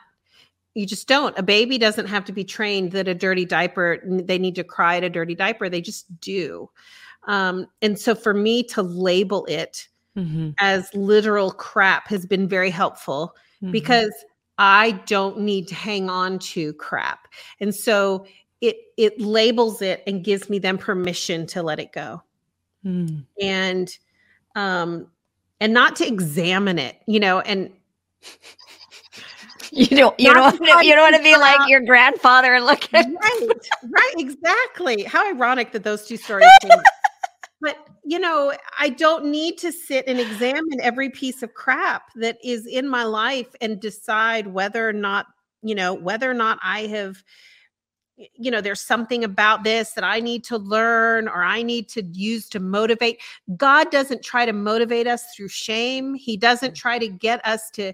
You 0.78 0.86
just 0.86 1.08
don't. 1.08 1.36
A 1.36 1.42
baby 1.42 1.76
doesn't 1.76 2.06
have 2.06 2.24
to 2.26 2.32
be 2.32 2.44
trained 2.44 2.92
that 2.92 3.08
a 3.08 3.14
dirty 3.14 3.44
diaper, 3.44 3.98
they 4.06 4.38
need 4.38 4.54
to 4.54 4.62
cry 4.62 4.98
at 4.98 5.02
a 5.02 5.10
dirty 5.10 5.34
diaper. 5.34 5.68
They 5.68 5.80
just 5.80 6.20
do. 6.20 6.70
Um, 7.26 7.66
and 7.82 7.98
so 7.98 8.14
for 8.14 8.32
me 8.32 8.62
to 8.64 8.82
label 8.82 9.44
it 9.46 9.88
Mhm. 10.16 10.54
as 10.60 10.88
literal 10.94 11.50
crap 11.50 12.06
has 12.06 12.26
been 12.26 12.46
very 12.46 12.70
helpful 12.70 13.34
Mhm. 13.60 13.72
because 13.72 14.12
I 14.56 14.92
don't 15.06 15.40
need 15.40 15.66
to 15.66 15.74
hang 15.74 16.08
on 16.08 16.38
to 16.54 16.72
crap. 16.74 17.26
And 17.58 17.74
so 17.74 18.24
it 18.60 18.76
it 18.96 19.20
labels 19.20 19.82
it 19.82 20.04
and 20.06 20.22
gives 20.22 20.48
me 20.48 20.60
then 20.60 20.78
permission 20.78 21.44
to 21.48 21.62
let 21.62 21.80
it 21.80 21.90
go 21.92 22.22
Mm. 22.84 23.24
and 23.40 23.98
um 24.54 25.08
and 25.60 25.72
not 25.72 25.96
to 25.96 26.06
examine 26.06 26.78
it, 26.78 26.96
you 27.08 27.18
know, 27.18 27.40
and 27.40 27.72
you 29.72 29.96
don't 29.96 30.18
you 30.18 30.32
Not 30.32 30.58
don't 30.58 30.60
want 30.60 30.80
to, 30.80 30.86
you 30.86 30.94
don't 30.94 31.12
want 31.12 31.16
to 31.16 31.22
be 31.22 31.36
like 31.36 31.68
your 31.68 31.80
grandfather 31.80 32.54
and 32.54 32.64
look 32.64 32.92
at 32.94 33.06
right, 33.06 33.48
right, 33.84 34.14
exactly. 34.16 35.04
How 35.04 35.28
ironic 35.28 35.72
that 35.72 35.84
those 35.84 36.06
two 36.06 36.16
stories 36.16 36.48
came. 36.62 36.78
But 37.60 37.76
you 38.04 38.18
know, 38.18 38.54
I 38.78 38.90
don't 38.90 39.26
need 39.26 39.58
to 39.58 39.72
sit 39.72 40.06
and 40.06 40.18
examine 40.18 40.80
every 40.80 41.10
piece 41.10 41.42
of 41.42 41.54
crap 41.54 42.10
that 42.16 42.38
is 42.42 42.66
in 42.66 42.88
my 42.88 43.04
life 43.04 43.54
and 43.60 43.80
decide 43.80 44.46
whether 44.46 44.88
or 44.88 44.92
not, 44.92 45.26
you 45.62 45.74
know, 45.74 45.94
whether 45.94 46.30
or 46.30 46.34
not 46.34 46.58
I 46.62 46.86
have 46.86 47.22
you 48.34 48.50
know, 48.50 48.60
there's 48.60 48.80
something 48.80 49.22
about 49.22 49.62
this 49.62 49.92
that 49.92 50.04
I 50.04 50.20
need 50.20 50.42
to 50.44 50.58
learn 50.58 51.28
or 51.28 51.44
I 51.44 51.62
need 51.62 51.88
to 51.90 52.02
use 52.02 52.48
to 52.50 52.60
motivate. 52.60 53.20
God 53.56 53.90
doesn't 53.90 54.24
try 54.24 54.44
to 54.44 54.52
motivate 54.52 55.06
us 55.06 55.24
through 55.36 55.48
shame. 55.48 56.14
He 56.14 56.36
doesn't 56.36 56.72
mm. 56.72 56.76
try 56.76 56.98
to 56.98 57.08
get 57.08 57.44
us 57.46 57.70
to 57.72 57.92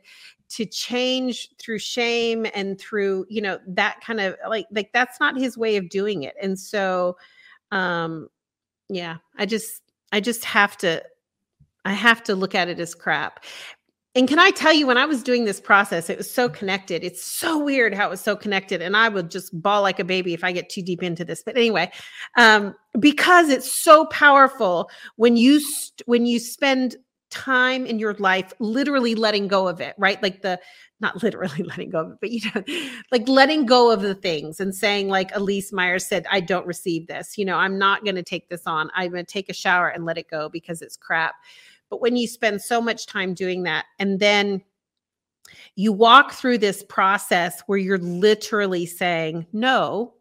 to 0.54 0.64
change 0.64 1.48
through 1.58 1.80
shame 1.80 2.46
and 2.54 2.78
through 2.78 3.26
you 3.28 3.42
know 3.42 3.58
that 3.66 4.00
kind 4.00 4.20
of 4.20 4.36
like 4.48 4.66
like 4.70 4.90
that's 4.92 5.18
not 5.18 5.36
his 5.36 5.58
way 5.58 5.76
of 5.76 5.88
doing 5.88 6.22
it. 6.22 6.34
And 6.40 6.58
so 6.58 7.16
um 7.72 8.28
yeah 8.88 9.16
i 9.36 9.46
just 9.46 9.82
i 10.12 10.20
just 10.20 10.44
have 10.44 10.76
to 10.76 11.02
i 11.84 11.92
have 11.92 12.22
to 12.22 12.34
look 12.34 12.54
at 12.54 12.68
it 12.68 12.78
as 12.78 12.94
crap. 12.94 13.44
And 14.14 14.28
can 14.28 14.38
i 14.38 14.52
tell 14.52 14.72
you 14.72 14.86
when 14.86 14.98
i 14.98 15.06
was 15.06 15.24
doing 15.24 15.44
this 15.44 15.60
process 15.60 16.08
it 16.08 16.18
was 16.18 16.30
so 16.30 16.48
connected. 16.48 17.02
It's 17.02 17.24
so 17.24 17.58
weird 17.58 17.94
how 17.94 18.06
it 18.06 18.10
was 18.10 18.20
so 18.20 18.36
connected 18.36 18.80
and 18.80 18.96
i 18.96 19.08
would 19.08 19.28
just 19.28 19.60
bawl 19.60 19.82
like 19.82 19.98
a 19.98 20.04
baby 20.04 20.34
if 20.34 20.44
i 20.44 20.52
get 20.52 20.68
too 20.68 20.82
deep 20.82 21.02
into 21.02 21.24
this. 21.24 21.42
But 21.42 21.56
anyway 21.56 21.90
um 22.36 22.76
because 23.00 23.48
it's 23.48 23.72
so 23.72 24.06
powerful 24.06 24.88
when 25.16 25.36
you 25.36 25.58
st- 25.58 26.02
when 26.06 26.26
you 26.26 26.38
spend 26.38 26.96
time 27.34 27.84
in 27.84 27.98
your 27.98 28.14
life 28.14 28.52
literally 28.60 29.14
letting 29.14 29.48
go 29.48 29.66
of 29.66 29.80
it 29.80 29.94
right? 29.98 30.22
Like 30.22 30.42
the 30.42 30.60
not 31.00 31.22
literally 31.22 31.62
letting 31.64 31.90
go 31.90 32.00
of 32.00 32.12
it 32.12 32.18
but 32.20 32.30
you 32.30 32.40
know 32.54 32.62
like 33.10 33.28
letting 33.28 33.66
go 33.66 33.90
of 33.90 34.00
the 34.00 34.14
things 34.14 34.60
and 34.60 34.74
saying 34.74 35.08
like 35.08 35.32
elyse 35.32 35.72
meyer 35.72 35.98
said 35.98 36.24
i 36.30 36.40
don't 36.40 36.66
receive 36.66 37.06
this. 37.06 37.36
You 37.36 37.44
know 37.44 37.56
i'm 37.56 37.78
not 37.78 38.04
going 38.04 38.16
to 38.16 38.22
take 38.22 38.48
this 38.48 38.62
on. 38.66 38.90
I'm 38.94 39.10
going 39.10 39.26
to 39.26 39.32
take 39.32 39.48
a 39.48 39.54
shower 39.54 39.88
and 39.88 40.04
let 40.04 40.18
it 40.18 40.30
go 40.30 40.48
because 40.48 40.80
it's 40.80 40.96
crap. 40.96 41.34
But 41.90 42.00
when 42.00 42.16
you 42.16 42.26
spend 42.26 42.62
so 42.62 42.80
much 42.80 43.06
time 43.06 43.34
doing 43.34 43.64
that 43.64 43.86
and 43.98 44.18
then 44.18 44.62
you 45.76 45.92
walk 45.92 46.32
through 46.32 46.58
this 46.58 46.82
process 46.88 47.62
where 47.66 47.78
you're 47.78 47.98
literally 47.98 48.86
saying 48.86 49.46
no 49.52 50.14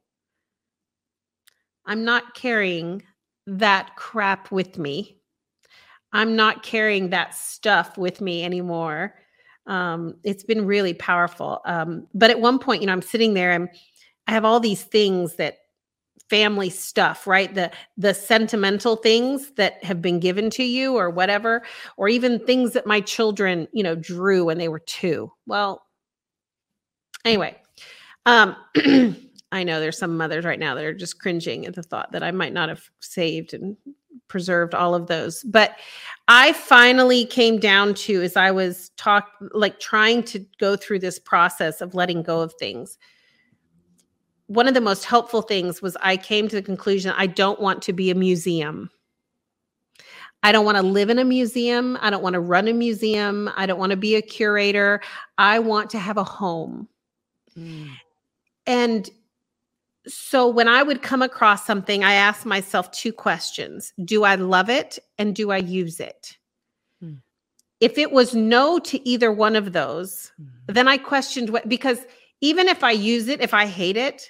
i'm 1.86 2.04
not 2.04 2.34
carrying 2.36 3.02
that 3.48 3.96
crap 3.96 4.52
with 4.52 4.78
me 4.78 5.18
I'm 6.14 6.36
not 6.36 6.64
carrying 6.64 7.10
that 7.10 7.36
stuff 7.36 7.98
with 7.98 8.22
me 8.22 8.44
anymore. 8.44 9.16
Um, 9.66 10.16
it's 10.24 10.44
been 10.44 10.66
really 10.66 10.94
powerful. 10.94 11.62
Um, 11.66 12.08
but 12.14 12.30
at 12.30 12.40
one 12.40 12.60
point, 12.60 12.82
you 12.82 12.88
know, 12.88 12.94
I'm 12.94 13.02
sitting 13.02 13.34
there 13.34 13.52
and 13.52 13.70
I 14.28 14.32
have 14.32 14.46
all 14.46 14.60
these 14.60 14.84
things 14.84 15.36
that 15.36 15.58
family 16.30 16.70
stuff, 16.70 17.28
right? 17.28 17.54
The 17.54 17.72
the 17.98 18.14
sentimental 18.14 18.96
things 18.96 19.52
that 19.52 19.84
have 19.84 20.02
been 20.02 20.20
given 20.20 20.50
to 20.52 20.64
you 20.64 20.96
or 20.96 21.10
whatever, 21.10 21.64
or 21.98 22.08
even 22.08 22.40
things 22.40 22.74
that 22.74 22.88
my 22.88 23.02
children, 23.02 23.68
you 23.74 23.84
know, 23.84 23.96
drew 23.96 24.46
when 24.46 24.58
they 24.58 24.70
were 24.70 24.80
two. 24.80 25.32
Well, 25.46 25.84
anyway, 27.26 27.58
um, 28.26 28.56
I 29.52 29.64
know 29.64 29.80
there's 29.80 29.98
some 30.00 30.18
mothers 30.18 30.46
right 30.46 30.60
now 30.60 30.76
that 30.76 30.84
are 30.84 30.94
just 30.94 31.20
cringing 31.20 31.66
at 31.66 31.76
the 31.76 31.84
thought 31.84 32.12
that 32.14 32.24
I 32.24 32.32
might 32.32 32.54
not 32.54 32.70
have 32.70 32.84
saved 33.00 33.54
and 33.54 33.78
preserved 34.28 34.74
all 34.74 34.96
of 34.96 35.08
those. 35.08 35.44
But 35.44 35.78
I 36.28 36.54
finally 36.54 37.26
came 37.26 37.60
down 37.60 37.94
to 37.96 38.22
as 38.22 38.38
I 38.38 38.52
was 38.52 38.90
talk 38.98 39.32
like 39.52 39.80
trying 39.80 40.24
to 40.24 40.40
go 40.60 40.76
through 40.76 41.00
this 41.00 41.20
process 41.20 41.82
of 41.82 41.96
letting 41.96 42.24
go 42.24 42.42
of 42.42 42.54
things. 42.54 42.98
One 44.48 44.68
of 44.68 44.74
the 44.74 44.82
most 44.82 45.06
helpful 45.06 45.42
things 45.42 45.82
was 45.82 45.98
I 46.02 46.18
came 46.18 46.48
to 46.48 46.56
the 46.56 46.62
conclusion 46.62 47.14
I 47.18 47.28
don't 47.28 47.60
want 47.60 47.82
to 47.84 47.94
be 47.94 48.12
a 48.12 48.16
museum. 48.16 48.90
I 50.44 50.52
don't 50.52 50.66
want 50.66 50.78
to 50.78 50.84
live 50.84 51.10
in 51.10 51.20
a 51.20 51.26
museum. 51.26 51.98
I 52.02 52.10
don't 52.10 52.22
want 52.22 52.34
to 52.34 52.42
run 52.42 52.68
a 52.68 52.74
museum. 52.74 53.50
I 53.56 53.66
don't 53.66 53.80
want 53.80 53.92
to 53.92 53.98
be 53.98 54.16
a 54.16 54.22
curator. 54.22 55.02
I 55.38 55.60
want 55.60 55.90
to 55.92 56.00
have 56.00 56.18
a 56.18 56.24
home. 56.24 56.90
Mm. 57.58 57.92
And 58.68 59.10
so 60.08 60.48
when 60.48 60.68
I 60.68 60.84
would 60.84 61.02
come 61.02 61.22
across 61.22 61.66
something, 61.66 62.04
I 62.04 62.14
asked 62.14 62.46
myself 62.46 62.92
two 62.92 63.14
questions 63.14 63.94
Do 64.04 64.24
I 64.24 64.36
love 64.36 64.70
it 64.70 65.00
and 65.18 65.36
do 65.36 65.52
I 65.52 65.58
use 65.58 66.00
it? 66.00 66.38
Hmm. 67.00 67.16
If 67.80 67.98
it 67.98 68.12
was 68.12 68.36
no 68.36 68.80
to 68.80 69.08
either 69.08 69.32
one 69.32 69.56
of 69.56 69.74
those, 69.74 70.32
Mm. 70.42 70.48
then 70.68 70.88
I 70.88 70.98
questioned 70.98 71.50
what, 71.50 71.68
because 71.70 72.00
even 72.42 72.68
if 72.68 72.84
I 72.84 72.92
use 72.92 73.28
it, 73.28 73.42
if 73.42 73.54
I 73.54 73.66
hate 73.66 73.98
it, 73.98 74.30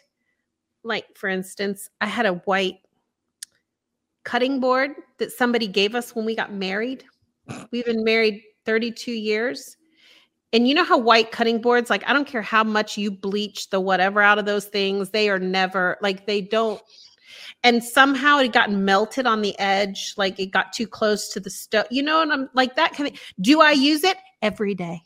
like 0.84 1.05
for 1.15 1.30
instance, 1.30 1.89
I 2.01 2.07
had 2.07 2.26
a 2.26 2.36
white 2.45 2.78
cutting 4.24 4.59
board 4.59 4.91
that 5.17 5.32
somebody 5.32 5.67
gave 5.67 5.95
us 5.95 6.15
when 6.15 6.26
we 6.26 6.36
got 6.36 6.53
married. 6.53 7.03
We've 7.71 7.86
been 7.86 8.03
married 8.03 8.43
32 8.65 9.11
years. 9.11 9.76
And 10.54 10.68
you 10.68 10.76
know 10.76 10.84
how 10.84 10.99
white 10.99 11.32
cutting 11.32 11.60
boards, 11.60 11.89
like, 11.89 12.08
I 12.08 12.14
don't 12.14 12.28
care 12.28 12.43
how 12.43 12.64
much 12.64 12.95
you 12.95 13.10
bleach 13.10 13.72
the 13.72 13.80
whatever 13.80 14.22
out 14.22 14.38
of 14.38 14.45
those 14.45 14.66
things, 14.66 15.10
they 15.10 15.30
are 15.30 15.39
never 15.39 15.97
like 16.01 16.28
they 16.28 16.41
don't. 16.41 16.80
And 17.64 17.84
somehow 17.84 18.38
it 18.38 18.54
got 18.54 18.72
melted 18.72 19.26
on 19.26 19.41
the 19.41 19.58
edge, 19.58 20.14
like 20.16 20.39
it 20.39 20.47
got 20.47 20.72
too 20.72 20.86
close 20.86 21.30
to 21.30 21.39
the 21.39 21.49
stove, 21.49 21.86
you 21.89 22.04
know, 22.04 22.22
and 22.22 22.32
I'm 22.32 22.49
like 22.54 22.76
that 22.76 22.93
kind 22.93 23.12
of. 23.12 23.20
Do 23.41 23.62
I 23.62 23.72
use 23.72 24.04
it 24.04 24.18
every 24.41 24.76
day? 24.76 25.01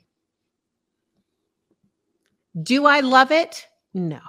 Do 2.61 2.85
I 2.85 2.99
love 2.99 3.31
it? 3.31 3.67
No. 3.93 4.19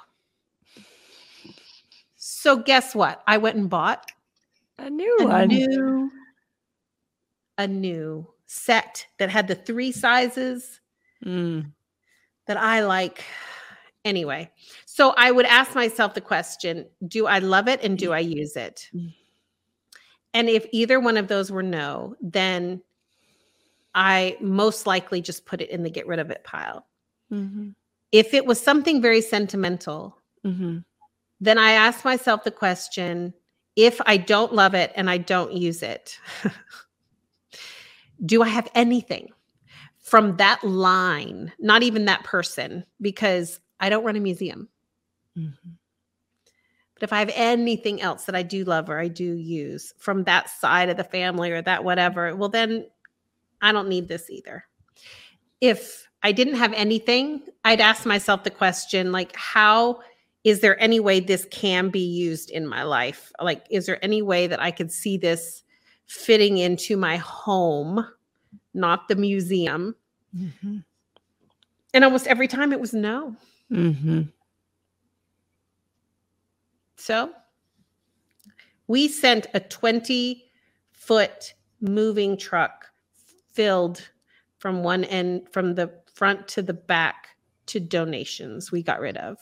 So 2.16 2.58
guess 2.58 2.94
what? 2.94 3.22
I 3.26 3.38
went 3.38 3.56
and 3.56 3.68
bought 3.68 4.12
A 4.78 4.88
new 4.88 5.16
a 5.20 5.24
one. 5.24 5.48
new 5.48 6.10
a 7.56 7.66
new 7.66 8.28
set 8.46 9.06
that 9.18 9.30
had 9.30 9.48
the 9.48 9.54
three 9.54 9.90
sizes 9.90 10.80
Mm. 11.24 11.72
that 12.46 12.56
I 12.56 12.80
like. 12.80 13.24
Anyway, 14.04 14.50
so 14.86 15.12
I 15.16 15.30
would 15.30 15.44
ask 15.46 15.74
myself 15.74 16.14
the 16.14 16.20
question 16.20 16.86
Do 17.08 17.26
I 17.26 17.40
love 17.40 17.68
it 17.68 17.80
and 17.82 17.98
do 17.98 18.12
I 18.12 18.20
use 18.20 18.56
it? 18.56 18.88
Mm. 18.94 19.12
And 20.34 20.48
if 20.48 20.66
either 20.72 21.00
one 21.00 21.16
of 21.16 21.28
those 21.28 21.50
were 21.50 21.62
no, 21.62 22.14
then 22.20 22.82
I 23.94 24.36
most 24.40 24.86
likely 24.86 25.20
just 25.20 25.46
put 25.46 25.60
it 25.60 25.70
in 25.70 25.82
the 25.82 25.90
get 25.90 26.06
rid 26.06 26.20
of 26.20 26.30
it 26.30 26.44
pile. 26.44 26.86
Mhm. 27.32 27.74
If 28.12 28.32
it 28.34 28.46
was 28.46 28.60
something 28.60 29.02
very 29.02 29.20
sentimental, 29.20 30.22
Mhm. 30.44 30.84
then 31.40 31.58
I 31.58 31.72
ask 31.72 32.04
myself 32.04 32.44
the 32.44 32.50
question 32.50 33.34
if 33.76 34.00
I 34.06 34.16
don't 34.16 34.52
love 34.54 34.74
it 34.74 34.92
and 34.96 35.08
I 35.10 35.18
don't 35.18 35.52
use 35.52 35.82
it, 35.82 36.18
do 38.24 38.42
I 38.42 38.48
have 38.48 38.68
anything 38.74 39.32
from 40.08 40.36
that 40.38 40.62
line, 40.64 41.52
not 41.58 41.82
even 41.82 42.06
that 42.06 42.24
person, 42.24 42.84
because 43.00 43.60
I 43.80 43.90
don't 43.90 44.04
run 44.04 44.16
a 44.16 44.20
museum. 44.20 44.68
Mhm. 45.36 45.78
But 46.94 47.02
if 47.02 47.12
I 47.12 47.20
have 47.20 47.30
anything 47.34 48.00
else 48.00 48.24
that 48.24 48.34
I 48.34 48.42
do 48.42 48.64
love 48.64 48.90
or 48.90 48.98
I 48.98 49.08
do 49.08 49.34
use 49.34 49.92
from 49.98 50.24
that 50.24 50.50
side 50.50 50.88
of 50.88 50.96
the 50.96 51.04
family 51.04 51.52
or 51.52 51.62
that 51.62 51.84
whatever, 51.84 52.34
well, 52.34 52.48
then 52.48 52.86
I 53.60 53.70
don't 53.70 53.88
need 53.88 54.08
this 54.08 54.30
either. 54.30 54.64
If 55.60 56.08
I 56.22 56.32
didn't 56.32 56.56
have 56.56 56.72
anything, 56.72 57.42
I'd 57.64 57.80
ask 57.80 58.04
myself 58.04 58.42
the 58.42 58.50
question 58.50 59.12
like, 59.12 59.36
how 59.36 60.00
is 60.42 60.60
there 60.60 60.80
any 60.80 60.98
way 60.98 61.20
this 61.20 61.46
can 61.50 61.90
be 61.90 62.00
used 62.00 62.50
in 62.50 62.66
my 62.66 62.82
life? 62.82 63.30
Like, 63.40 63.66
is 63.70 63.86
there 63.86 64.02
any 64.04 64.22
way 64.22 64.46
that 64.46 64.60
I 64.60 64.70
could 64.70 64.90
see 64.90 65.16
this 65.16 65.62
fitting 66.06 66.58
into 66.58 66.96
my 66.96 67.18
home, 67.18 68.04
not 68.74 69.08
the 69.08 69.16
museum? 69.16 69.94
Mhm. 70.34 70.84
And 71.94 72.04
almost 72.04 72.26
every 72.26 72.48
time 72.48 72.72
it 72.72 72.80
was 72.80 72.92
no. 72.92 73.36
Mhm. 73.70 74.32
So 76.96 77.34
we 78.86 79.08
sent 79.08 79.46
a 79.54 79.60
20 79.60 80.50
foot 80.92 81.54
moving 81.80 82.36
truck 82.36 82.86
filled 83.52 84.10
from 84.58 84.82
one 84.82 85.04
end, 85.04 85.48
from 85.52 85.74
the 85.74 86.02
front 86.12 86.48
to 86.48 86.62
the 86.62 86.74
back 86.74 87.36
to 87.66 87.78
donations 87.78 88.72
we 88.72 88.82
got 88.82 89.00
rid 89.00 89.16
of. 89.16 89.38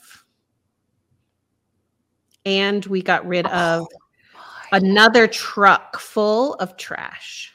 And 2.45 2.85
we 2.85 3.01
got 3.01 3.25
rid 3.27 3.45
of 3.47 3.87
another 4.71 5.27
truck 5.27 5.99
full 5.99 6.53
of 6.55 6.77
trash. 6.77 7.53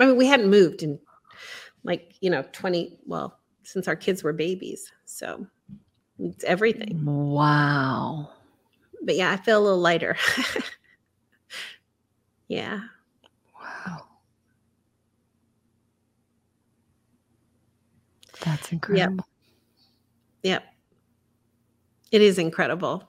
I 0.00 0.06
mean, 0.06 0.16
we 0.16 0.26
hadn't 0.26 0.50
moved 0.50 0.82
in 0.82 0.98
like, 1.84 2.14
you 2.20 2.30
know, 2.30 2.44
20, 2.52 2.98
well, 3.06 3.38
since 3.62 3.88
our 3.88 3.96
kids 3.96 4.22
were 4.22 4.32
babies. 4.32 4.92
So 5.04 5.46
it's 6.18 6.44
everything. 6.44 7.04
Wow. 7.04 8.30
But 9.02 9.16
yeah, 9.16 9.30
I 9.32 9.36
feel 9.36 9.58
a 9.58 9.62
little 9.62 9.78
lighter. 9.78 10.16
yeah. 12.48 12.80
Wow. 13.60 14.04
That's 18.40 18.72
incredible. 18.72 19.26
Yep. 20.42 20.64
It 22.10 22.22
is 22.22 22.38
incredible. 22.38 23.08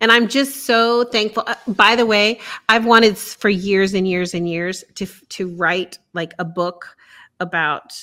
And 0.00 0.12
I'm 0.12 0.28
just 0.28 0.66
so 0.66 1.04
thankful. 1.04 1.44
Uh, 1.46 1.54
by 1.68 1.96
the 1.96 2.04
way, 2.04 2.40
I've 2.68 2.84
wanted 2.84 3.16
for 3.16 3.48
years 3.48 3.94
and 3.94 4.06
years 4.06 4.34
and 4.34 4.48
years 4.48 4.84
to 4.96 5.06
to 5.06 5.48
write 5.56 5.98
like 6.12 6.34
a 6.38 6.44
book 6.44 6.96
about 7.40 7.94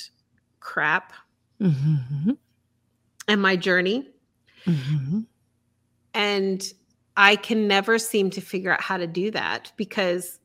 crap 0.60 1.14
Mm-hmm. 1.64 2.32
and 3.30 3.42
my 3.42 3.56
journey. 3.56 4.10
Mm-hmm. 4.66 5.22
And 6.14 6.74
I 7.16 7.36
can 7.38 7.68
never 7.68 7.98
seem 7.98 8.30
to 8.32 8.42
figure 8.42 8.74
out 8.74 8.82
how 8.82 8.98
to 8.98 9.08
do 9.08 9.32
that 9.32 9.72
because 9.78 10.40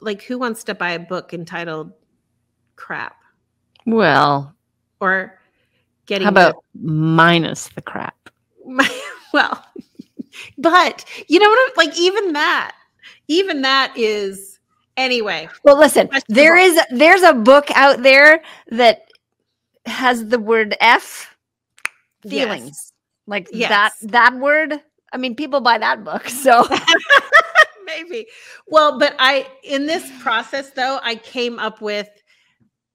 like 0.00 0.22
who 0.22 0.38
wants 0.38 0.64
to 0.64 0.74
buy 0.74 0.92
a 0.92 0.98
book 0.98 1.34
entitled 1.34 1.92
crap 2.76 3.16
Well, 3.84 4.54
or 5.00 5.40
getting 6.06 6.26
how 6.26 6.30
about 6.30 6.64
minus 6.80 7.68
the 7.68 7.82
crap? 7.82 8.30
well, 9.32 9.64
but 10.58 11.04
you 11.28 11.38
know 11.38 11.48
what? 11.48 11.76
Like 11.76 11.98
even 11.98 12.32
that, 12.32 12.74
even 13.28 13.62
that 13.62 13.92
is 13.96 14.58
anyway. 14.96 15.48
Well, 15.64 15.78
listen, 15.78 16.10
there 16.28 16.56
is 16.56 16.78
there's 16.90 17.22
a 17.22 17.34
book 17.34 17.70
out 17.74 18.02
there 18.02 18.42
that 18.70 19.02
has 19.86 20.26
the 20.26 20.38
word 20.38 20.76
F 20.80 21.36
feelings. 22.22 22.66
Yes. 22.66 22.92
Like 23.26 23.48
Yes. 23.52 23.68
that 23.68 24.10
that 24.10 24.34
word. 24.34 24.80
I 25.12 25.16
mean, 25.16 25.34
people 25.34 25.60
buy 25.60 25.78
that 25.78 26.04
book. 26.04 26.28
So 26.28 26.66
Maybe. 27.86 28.26
Well, 28.68 28.98
but 28.98 29.14
I 29.18 29.46
in 29.64 29.86
this 29.86 30.10
process 30.20 30.70
though, 30.70 31.00
I 31.02 31.14
came 31.16 31.58
up 31.58 31.80
with 31.80 32.08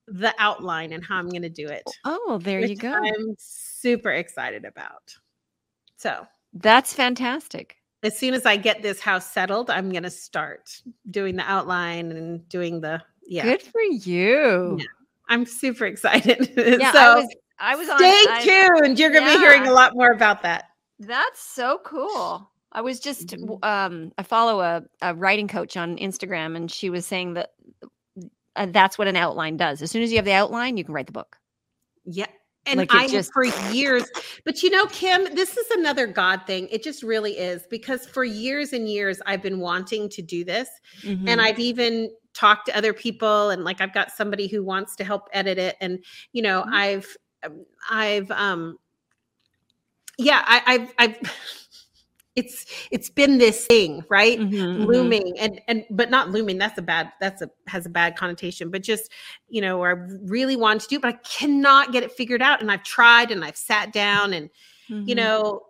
the 0.08 0.34
outline 0.38 0.94
and 0.94 1.04
how 1.04 1.18
I'm 1.18 1.30
going 1.30 1.42
to 1.44 1.50
do 1.50 1.68
it. 1.68 1.84
Oh, 2.06 2.40
there 2.42 2.60
you 2.60 2.76
go. 2.76 2.94
I'm 2.94 3.36
super 3.40 4.12
excited 4.12 4.66
about. 4.66 5.16
So, 5.98 6.28
That's 6.54 6.94
fantastic. 6.94 7.78
as 8.04 8.18
soon 8.18 8.34
as 8.34 8.46
I 8.46 8.58
get 8.58 8.82
this 8.82 9.00
house 9.00 9.32
settled, 9.32 9.70
I'm 9.70 9.90
going 9.92 10.04
to 10.04 10.10
start 10.10 10.82
doing 11.10 11.36
the 11.36 11.50
outline 11.50 12.12
and 12.12 12.48
doing 12.50 12.82
the 12.82 13.02
yeah. 13.26 13.44
Good 13.44 13.62
for 13.62 13.82
you. 13.82 14.78
Yeah. 14.80 14.86
I'm 15.30 15.46
super 15.46 15.86
excited. 15.86 16.52
Yeah, 16.58 16.92
so, 16.92 17.00
I 17.00 17.16
was 17.16 17.28
I 17.60 17.76
was 17.76 17.90
on 17.90 17.98
stay 17.98 18.12
I- 18.30 18.42
tuned. 18.44 19.00
You're 19.00 19.12
going 19.12 19.24
to 19.26 19.32
be 19.34 19.38
hearing 19.40 19.68
a 19.68 19.72
lot 19.72 19.96
more 19.96 20.12
about 20.12 20.42
that. 20.44 20.66
That's 21.00 21.42
so 21.42 21.80
cool. 21.86 22.50
I 22.74 22.82
was 22.82 23.00
just 23.00 23.28
Mhm. 23.28 23.64
um 23.64 24.12
I 24.18 24.24
follow 24.24 24.60
a, 24.62 24.84
a 25.02 25.14
writing 25.16 25.48
coach 25.48 25.78
on 25.78 25.98
Instagram 25.98 26.56
and 26.58 26.70
she 26.72 26.90
was 26.90 27.06
saying 27.06 27.36
that 27.36 27.52
uh, 28.56 28.68
that's 28.70 28.98
what 28.98 29.08
an 29.08 29.16
outline 29.16 29.58
does. 29.58 29.82
As 29.82 29.90
soon 29.92 30.04
as 30.04 30.12
you 30.12 30.18
have 30.18 30.26
the 30.26 30.34
outline, 30.34 30.76
you 30.78 30.84
can 30.84 30.94
write 30.94 31.08
the 31.08 31.12
book. 31.14 31.38
Yeah. 32.06 32.28
And 32.66 32.78
Like, 32.78 32.94
I 32.94 33.08
just- 33.08 33.34
for 33.34 33.44
years, 33.72 34.04
but 34.46 34.64
you 34.64 34.70
know, 34.70 34.86
Kim, 34.88 35.36
this 35.36 35.58
is 35.58 35.70
another 35.72 36.08
God 36.08 36.42
thing. 36.48 36.68
It 36.70 36.82
just 36.84 37.04
really 37.04 37.38
is 37.38 37.64
because 37.70 38.06
for 38.06 38.24
years 38.24 38.72
and 38.74 38.88
years 38.90 39.22
I've 39.26 39.42
been 39.42 39.60
wanting 39.60 40.08
to 40.10 40.22
do 40.22 40.46
this. 40.46 40.70
Mm-hmm. 41.02 41.28
And 41.28 41.42
I've 41.42 41.60
even 41.60 42.10
talked 42.34 42.66
to 42.68 42.78
other 42.78 42.94
people 42.94 43.50
and 43.50 43.64
like 43.64 43.82
I've 43.82 43.94
got 43.94 44.12
somebody 44.12 44.48
who 44.48 44.64
wants 44.64 44.96
to 44.96 45.04
help 45.04 45.28
edit 45.34 45.58
it. 45.58 45.76
And, 45.82 46.04
you 46.32 46.42
know, 46.42 46.64
Mhm. 46.64 46.74
I've 46.74 47.18
um, 47.44 47.66
I've 47.90 48.32
um 48.32 48.78
yeah, 50.18 50.44
I, 50.46 50.62
I've 50.66 50.94
I've 51.00 51.18
it's 52.36 52.66
it's 52.92 53.10
been 53.10 53.38
this 53.38 53.68
thing, 53.68 54.04
right? 54.10 54.40
Mm-hmm, 54.40 54.84
looming 54.86 55.38
and 55.40 55.62
and 55.68 55.86
but 55.92 56.10
not 56.10 56.32
looming 56.32 56.58
that's 56.58 56.78
a 56.78 56.82
bad 56.82 57.12
that's 57.22 57.42
a 57.42 57.50
has 57.68 57.86
a 57.86 57.90
bad 57.90 58.16
connotation 58.16 58.72
but 58.72 58.82
just 58.82 59.12
you 59.48 59.62
know 59.62 59.84
i 59.84 59.90
really 60.26 60.56
want 60.56 60.82
to 60.82 60.88
do 60.88 61.00
but 61.00 61.10
i 61.14 61.18
cannot 61.24 61.92
get 61.92 62.02
it 62.04 62.12
figured 62.12 62.42
out 62.42 62.60
and 62.60 62.72
i've 62.72 62.84
tried 62.84 63.30
and 63.30 63.46
i've 63.46 63.56
sat 63.58 63.94
down 63.94 64.34
and 64.34 64.50
Mm-hmm. 64.90 65.08
you 65.08 65.16
know 65.16 65.62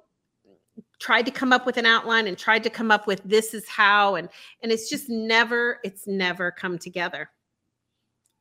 tried 0.99 1.25
to 1.25 1.31
come 1.31 1.51
up 1.53 1.65
with 1.65 1.77
an 1.77 1.85
outline 1.85 2.27
and 2.27 2.37
tried 2.37 2.63
to 2.63 2.69
come 2.69 2.89
up 2.91 3.05
with 3.07 3.21
this 3.25 3.53
is 3.53 3.67
how 3.67 4.15
and 4.15 4.29
and 4.61 4.71
it's 4.71 4.89
just 4.89 5.09
never 5.09 5.79
it's 5.83 6.07
never 6.07 6.49
come 6.49 6.79
together 6.79 7.29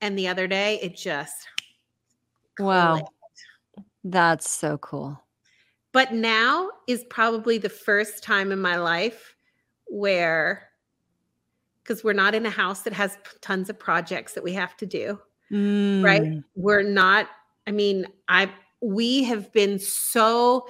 and 0.00 0.16
the 0.16 0.28
other 0.28 0.46
day 0.46 0.78
it 0.80 0.96
just 0.96 1.48
Wow. 2.58 2.94
clicked. 2.94 3.10
That's 4.04 4.50
so 4.50 4.78
cool. 4.78 5.20
But 5.92 6.12
now 6.12 6.70
is 6.86 7.04
probably 7.10 7.58
the 7.58 7.68
first 7.68 8.22
time 8.22 8.50
in 8.50 8.60
my 8.60 8.76
life 8.76 9.36
where 9.86 10.68
because 11.82 12.02
we're 12.04 12.12
not 12.12 12.34
in 12.34 12.46
a 12.46 12.50
house 12.50 12.82
that 12.82 12.92
has 12.92 13.18
tons 13.40 13.68
of 13.68 13.78
projects 13.78 14.32
that 14.34 14.42
we 14.42 14.52
have 14.52 14.76
to 14.76 14.86
do 14.86 15.18
right 15.50 16.22
Mm. 16.22 16.44
we're 16.54 16.82
not 16.82 17.28
i 17.66 17.70
mean 17.70 18.06
i 18.28 18.50
we 18.80 19.22
have 19.24 19.52
been 19.52 19.78
so 19.78 20.66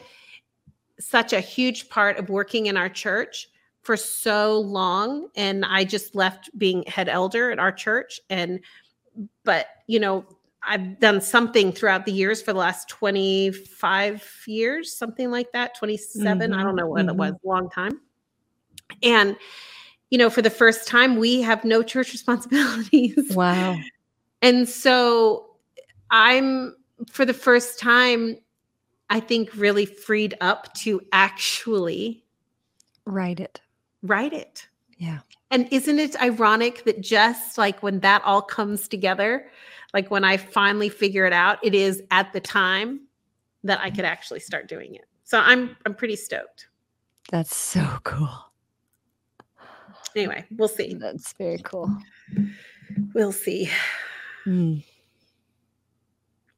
such 0.98 1.32
a 1.32 1.40
huge 1.40 1.88
part 1.88 2.18
of 2.18 2.28
working 2.30 2.66
in 2.66 2.76
our 2.76 2.88
church 2.88 3.48
for 3.82 3.96
so 3.96 4.58
long 4.58 5.28
and 5.36 5.64
i 5.64 5.84
just 5.84 6.16
left 6.16 6.50
being 6.58 6.82
head 6.88 7.08
elder 7.08 7.52
at 7.52 7.60
our 7.60 7.70
church 7.70 8.20
and 8.28 8.58
but 9.44 9.66
you 9.86 10.00
know 10.00 10.24
i've 10.66 10.98
done 11.00 11.20
something 11.20 11.72
throughout 11.72 12.06
the 12.06 12.12
years 12.12 12.40
for 12.42 12.52
the 12.52 12.58
last 12.58 12.88
25 12.88 14.42
years 14.46 14.96
something 14.96 15.30
like 15.30 15.50
that 15.52 15.76
27 15.76 16.52
i 16.52 16.62
don't 16.62 16.76
know 16.76 16.86
what 16.86 17.00
it 17.00 17.06
mhm. 17.08 17.16
was 17.16 17.34
long 17.44 17.68
time 17.70 18.00
and 19.02 19.36
you 20.10 20.18
know 20.18 20.30
for 20.30 20.42
the 20.42 20.50
first 20.50 20.86
time 20.86 21.16
we 21.16 21.42
have 21.42 21.64
no 21.64 21.82
church 21.82 22.12
responsibilities 22.12 23.32
Wow. 23.34 23.76
and 24.42 24.68
so 24.68 25.48
I'm 26.12 26.76
for 27.10 27.24
the 27.24 27.34
first 27.34 27.78
time, 27.78 28.36
I 29.10 29.18
think 29.18 29.54
really 29.56 29.86
freed 29.86 30.36
up 30.40 30.72
to 30.74 31.00
actually 31.10 32.22
Write 33.04 33.40
it. 33.40 33.60
write 34.02 34.32
it. 34.32 34.68
Yeah. 34.98 35.20
And 35.50 35.68
isn't 35.72 35.98
it 35.98 36.20
ironic 36.22 36.84
that 36.84 37.00
just 37.00 37.58
like 37.58 37.82
when 37.82 38.00
that 38.00 38.22
all 38.24 38.42
comes 38.42 38.86
together, 38.86 39.50
like 39.92 40.10
when 40.10 40.24
I 40.24 40.36
finally 40.36 40.88
figure 40.88 41.26
it 41.26 41.32
out, 41.32 41.58
it 41.62 41.74
is 41.74 42.02
at 42.10 42.32
the 42.32 42.40
time 42.40 43.00
that 43.64 43.80
I 43.80 43.90
could 43.90 44.04
actually 44.04 44.40
start 44.40 44.68
doing 44.68 44.94
it. 44.94 45.04
So 45.24 45.38
I'm 45.38 45.76
I'm 45.86 45.94
pretty 45.94 46.16
stoked. 46.16 46.68
That's 47.30 47.54
so 47.54 47.98
cool. 48.04 48.30
Anyway, 50.14 50.44
we'll 50.50 50.68
see. 50.68 50.94
That's 50.94 51.32
very 51.34 51.58
cool. 51.58 51.88
We'll 53.14 53.32
see. 53.32 53.70
Mm. 54.46 54.84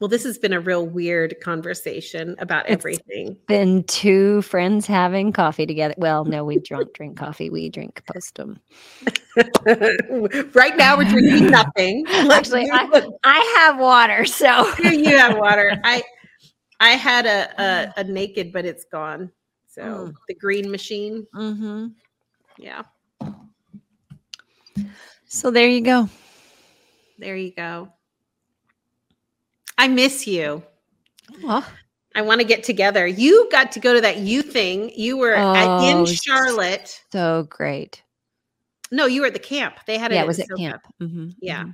Well, 0.00 0.08
this 0.08 0.24
has 0.24 0.38
been 0.38 0.52
a 0.52 0.60
real 0.60 0.84
weird 0.84 1.36
conversation 1.40 2.34
about 2.38 2.64
It's- 2.66 2.76
everything. 2.78 3.36
Been 3.46 3.84
two 3.84 4.42
friends 4.42 4.86
having 4.86 5.32
coffee 5.32 5.66
together. 5.66 5.94
Well, 5.96 6.24
no, 6.24 6.44
we 6.44 6.58
don't 6.58 6.92
drink 6.94 7.16
coffee. 7.16 7.48
We 7.48 7.68
drink 7.70 8.02
postum. 8.12 8.58
right 10.54 10.76
now 10.76 10.96
we're 10.98 11.08
drinking 11.08 11.50
nothing. 11.50 12.04
Actually, 12.08 12.68
I, 12.70 13.08
I 13.24 13.54
have 13.58 13.78
water, 13.78 14.24
so 14.24 14.66
you 14.78 15.16
have 15.16 15.38
water. 15.38 15.78
I 15.84 16.02
I 16.80 16.90
had 16.90 17.24
a, 17.26 17.62
a 17.62 18.00
a 18.00 18.04
naked, 18.04 18.52
but 18.52 18.64
it's 18.64 18.84
gone. 18.84 19.30
So 19.68 19.82
Mm. 19.82 20.14
the 20.28 20.34
green 20.34 20.70
machine. 20.70 21.26
hmm 21.32 21.86
Yeah, 22.58 22.82
So 25.26 25.50
there 25.50 25.68
you 25.68 25.80
go. 25.80 26.08
there 27.18 27.36
you 27.36 27.52
go. 27.52 27.88
I 29.78 29.88
miss 29.88 30.26
you. 30.26 30.62
Well, 31.42 31.64
I 32.14 32.22
want 32.22 32.40
to 32.40 32.46
get 32.46 32.62
together. 32.62 33.06
You 33.06 33.48
got 33.50 33.72
to 33.72 33.80
go 33.80 33.94
to 33.94 34.00
that 34.00 34.18
you 34.18 34.42
thing. 34.42 34.90
You 34.94 35.16
were 35.16 35.34
at, 35.34 35.68
Oh, 35.68 35.84
in 35.84 36.06
Charlotte. 36.14 37.02
so 37.12 37.46
great. 37.48 38.02
No, 38.92 39.06
you 39.06 39.22
were 39.22 39.26
at 39.26 39.32
the 39.32 39.38
camp. 39.40 39.78
They 39.86 39.98
had 39.98 40.12
it. 40.12 40.16
Yeah, 40.16 40.22
it 40.22 40.26
was 40.26 40.38
at 40.38 40.48
camp. 40.56 40.82
hmm 41.00 41.30
Yeah. 41.40 41.64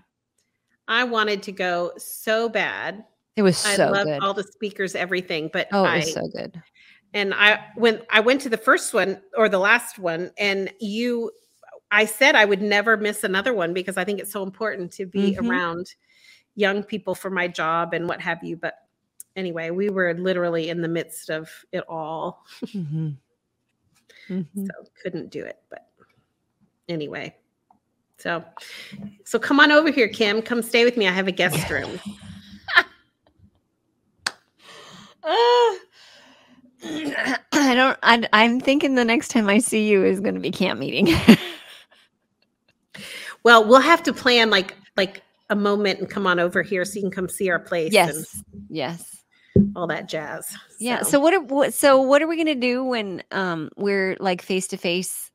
I 0.88 1.04
wanted 1.04 1.42
to 1.44 1.52
go 1.52 1.92
so 1.98 2.48
bad. 2.48 3.04
It 3.36 3.42
was 3.42 3.64
I 3.64 3.76
so 3.76 3.90
loved 3.90 4.06
good. 4.08 4.22
all 4.22 4.34
the 4.34 4.42
speakers, 4.44 4.94
everything. 4.94 5.50
But 5.52 5.68
Oh, 5.72 5.84
it 5.84 5.88
I, 5.88 5.96
was 5.98 6.12
so 6.14 6.26
good. 6.28 6.60
and 7.14 7.34
I 7.34 7.66
when 7.76 8.00
I 8.10 8.20
went 8.20 8.40
to 8.42 8.48
the 8.48 8.56
first 8.56 8.92
one 8.94 9.20
or 9.36 9.48
the 9.48 9.58
last 9.58 9.98
one, 9.98 10.30
and 10.38 10.72
you, 10.80 11.30
I 11.90 12.06
said 12.06 12.34
I 12.34 12.44
would 12.44 12.62
never 12.62 12.96
miss 12.96 13.22
another 13.24 13.52
one 13.52 13.72
because 13.74 13.96
I 13.96 14.04
think 14.04 14.20
it's 14.20 14.32
so 14.32 14.42
important 14.42 14.92
to 14.94 15.06
be 15.06 15.36
Mhm. 15.36 15.48
around, 15.48 15.94
young 16.56 16.82
people 16.82 17.14
for 17.14 17.30
my 17.30 17.48
job 17.48 17.94
and 17.94 18.08
what 18.08 18.20
have 18.20 18.42
you. 18.42 18.56
But 18.56 18.74
anyway, 19.36 19.70
we 19.70 19.90
were 19.90 20.14
literally 20.14 20.68
in 20.68 20.82
the 20.82 20.88
midst 20.88 21.30
of 21.30 21.48
it 21.72 21.84
all. 21.88 22.44
Mhm. 22.64 23.16
Mhm. 24.28 24.66
so 24.66 24.72
couldn't 25.02 25.30
do 25.30 25.44
it 25.44 25.58
but 25.70 25.88
anyway 26.88 27.34
so 28.18 28.44
so 29.24 29.40
come 29.40 29.58
on 29.58 29.72
over 29.72 29.90
here 29.90 30.06
kim 30.06 30.40
come 30.40 30.62
stay 30.62 30.84
with 30.84 30.96
me 30.96 31.08
i 31.08 31.10
have 31.10 31.26
a 31.26 31.32
guest 31.32 31.68
room 31.68 31.98
Ah. 35.24 35.76
I 37.52 37.74
don't. 37.74 37.98
I, 38.02 38.26
I'm 38.32 38.60
thinking 38.60 38.94
the 38.94 39.04
next 39.04 39.28
time 39.28 39.48
I 39.48 39.58
see 39.58 39.88
you 39.88 40.04
is 40.04 40.20
going 40.20 40.34
to 40.34 40.40
be 40.40 40.50
camp 40.50 40.80
meeting. 40.80 41.06
well 43.42 43.66
we'll 43.66 43.80
have 43.80 44.02
to 44.04 44.12
plan 44.14 44.48
like 44.48 44.74
like 44.96 45.22
a 45.50 45.56
moment 45.56 45.98
and 45.98 46.08
come 46.08 46.26
on 46.26 46.38
over 46.40 46.62
here 46.62 46.84
so 46.84 46.94
you 46.94 47.02
can 47.02 47.10
come 47.10 47.28
see 47.28 47.50
our 47.50 47.58
place 47.58 47.92
yes. 47.92 48.42
Yes. 48.68 49.24
all 49.76 49.86
that 49.88 50.08
jazz 50.08 50.56
Yeah. 50.78 51.02
So 51.02 51.20
what? 51.20 51.34
Are, 51.34 51.40
what 51.40 51.74
so 51.74 52.00
what 52.00 52.22
are 52.22 52.26
we 52.26 52.36
going 52.36 52.46
to 52.46 52.54
do 52.54 52.84
when 52.84 53.22
um 53.32 53.68
we're 53.76 54.16
like 54.20 54.40
face 54.40 54.66
to 54.68 54.76
face 54.76 55.30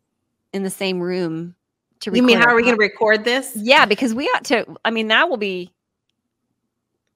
in 0.53 0.63
the 0.63 0.69
same 0.69 0.99
room 0.99 1.53
to 1.99 2.15
you 2.15 2.23
mean 2.23 2.39
how 2.39 2.47
are 2.47 2.55
we 2.55 2.63
going 2.63 2.75
to 2.75 2.79
record 2.79 3.23
this 3.25 3.51
Yeah, 3.55 3.85
because 3.85 4.13
we 4.13 4.25
ought 4.27 4.45
to. 4.45 4.65
I 4.83 4.91
mean, 4.91 5.07
that 5.09 5.29
will 5.29 5.37
be 5.37 5.73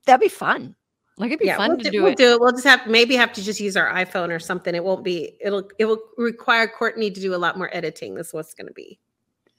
that'd 0.05 0.21
be 0.21 0.29
fun. 0.29 0.75
Like 1.17 1.27
it'd 1.27 1.39
be 1.39 1.47
yeah 1.47 1.57
fun 1.57 1.71
we'll, 1.71 1.77
to 1.79 1.83
do, 1.83 1.91
do 1.91 2.03
we'll 2.03 2.11
it. 2.13 2.17
do 2.17 2.31
it 2.33 2.39
we'll 2.39 2.51
just 2.53 2.63
have 2.63 2.87
maybe 2.87 3.15
have 3.15 3.33
to 3.33 3.43
just 3.43 3.59
use 3.59 3.75
our 3.75 3.91
iphone 3.95 4.29
or 4.29 4.39
something 4.39 4.73
it 4.73 4.81
won't 4.81 5.03
be 5.03 5.33
it'll 5.41 5.69
it 5.77 5.83
will 5.83 5.99
require 6.17 6.65
courtney 6.65 7.11
to 7.11 7.19
do 7.19 7.35
a 7.35 7.37
lot 7.37 7.57
more 7.57 7.69
editing 7.75 8.15
this 8.15 8.27
is 8.27 8.33
what's 8.33 8.53
going 8.53 8.67
to 8.67 8.73
be 8.73 8.97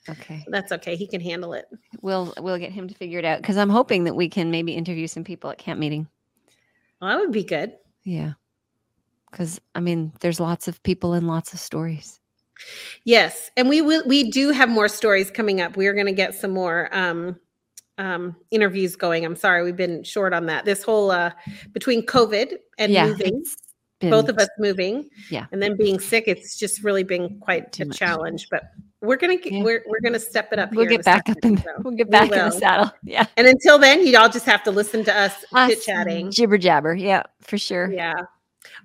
Okay, 0.08 0.44
that's 0.48 0.72
okay 0.72 0.96
he 0.96 1.06
can 1.06 1.20
handle 1.20 1.52
it 1.52 1.66
we'll 2.00 2.32
we'll 2.40 2.58
get 2.58 2.72
him 2.72 2.88
to 2.88 2.94
figure 2.94 3.18
it 3.18 3.24
out 3.24 3.40
because 3.42 3.56
I'm 3.58 3.68
hoping 3.68 4.04
that 4.04 4.14
we 4.16 4.28
can 4.28 4.50
maybe 4.50 4.72
interview 4.72 5.06
some 5.06 5.24
people 5.24 5.50
at 5.50 5.58
camp 5.58 5.78
meeting. 5.78 6.08
well, 7.00 7.10
that 7.10 7.20
would 7.20 7.32
be 7.32 7.44
good 7.44 7.74
Yeah, 8.04 8.32
because 9.30 9.60
I 9.74 9.80
mean, 9.80 10.12
there's 10.20 10.40
lots 10.40 10.68
of 10.68 10.82
people 10.82 11.12
and 11.12 11.26
lots 11.26 11.52
of 11.52 11.58
stories. 11.60 12.18
Yes, 13.04 13.50
and 13.56 13.68
we 13.68 13.80
will. 13.82 14.02
We 14.06 14.30
do 14.30 14.50
have 14.50 14.68
more 14.68 14.88
stories 14.88 15.30
coming 15.30 15.60
up. 15.62 15.76
We 15.76 15.86
are 15.86 15.94
going 15.94 16.06
to 16.06 16.12
get 16.12 16.34
some 16.34 16.50
more 16.50 16.88
um, 16.94 17.36
um, 17.96 18.36
interviews 18.50 18.96
going. 18.96 19.24
I'm 19.24 19.36
sorry, 19.36 19.64
we've 19.64 19.76
been 19.76 20.02
short 20.04 20.32
on 20.34 20.46
that. 20.46 20.64
This 20.66 20.82
whole 20.82 21.10
uh, 21.10 21.30
between 21.72 22.04
COVID 22.04 22.56
and 22.78 22.92
yeah, 22.92 23.06
moving, 23.06 23.42
been- 23.98 24.10
both 24.10 24.28
of 24.28 24.36
us 24.38 24.48
moving, 24.58 25.08
Yeah. 25.30 25.46
and 25.52 25.62
then 25.62 25.74
being 25.76 25.98
sick, 26.00 26.24
it's 26.26 26.58
just 26.58 26.82
really 26.84 27.02
been 27.02 27.38
quite 27.40 27.78
a 27.80 27.86
much. 27.86 27.96
challenge. 27.98 28.48
But 28.50 28.64
we're 29.02 29.16
gonna 29.16 29.36
get, 29.36 29.52
Yeah. 29.52 29.62
we're 29.62 29.82
we're 29.86 30.00
gonna 30.00 30.18
step 30.20 30.52
it 30.52 30.58
up. 30.58 30.72
We'll 30.72 30.86
get 30.86 31.04
back 31.04 31.28
up 31.28 31.36
in 31.42 31.56
so. 31.58 31.64
we'll 31.82 31.94
get 31.96 32.06
We 32.08 32.10
back 32.10 32.24
in 32.30 32.38
the 32.38 32.50
saddle. 32.50 32.90
Yeah, 33.02 33.26
And 33.36 33.46
until 33.46 33.78
then, 33.78 34.06
you 34.06 34.16
all 34.18 34.28
just 34.28 34.46
have 34.46 34.62
to 34.64 34.70
listen 34.70 35.04
to 35.04 35.16
us 35.16 35.34
Us 35.52 35.70
chit 35.70 35.82
chatting. 35.82 36.30
jibber 36.30 36.58
jabber. 36.58 36.94
Yeah, 36.94 37.22
for 37.40 37.56
sure. 37.58 37.90
Yeah. 37.92 38.14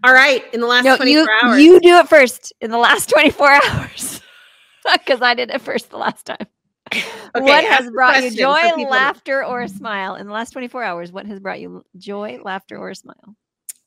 All 0.03 0.13
right. 0.13 0.43
In 0.53 0.61
the 0.61 0.68
last 0.68 0.86
No, 0.86 0.95
24 0.97 1.09
you 1.22 1.28
hours, 1.43 1.61
you 1.61 1.80
do 1.82 1.97
it 1.97 2.07
first 2.07 2.53
in 2.61 2.72
the 2.72 2.78
last 2.78 3.09
24 3.09 3.51
hours 3.66 4.22
because 4.93 5.22
I 5.22 5.34
did 5.34 5.49
it 5.49 5.61
first 5.61 5.89
the 5.89 5.97
last 5.97 6.26
time. 6.26 6.47
Okay, 6.93 7.01
what 7.41 7.63
has 7.66 7.89
brought 7.89 8.22
you 8.24 8.30
joy, 8.32 8.59
for 8.61 8.68
people 8.70 8.84
to- 8.86 8.89
laughter, 8.91 9.43
or 9.43 9.61
a 9.63 9.68
smile 9.68 10.16
in 10.16 10.28
the 10.28 10.34
last 10.34 10.51
24 10.51 10.84
hours? 10.84 11.11
What 11.11 11.26
has 11.26 11.39
brought 11.39 11.59
you 11.59 11.84
joy, 11.97 12.39
laughter, 12.43 12.78
or 12.78 12.89
a 12.91 12.95
smile? 12.95 13.36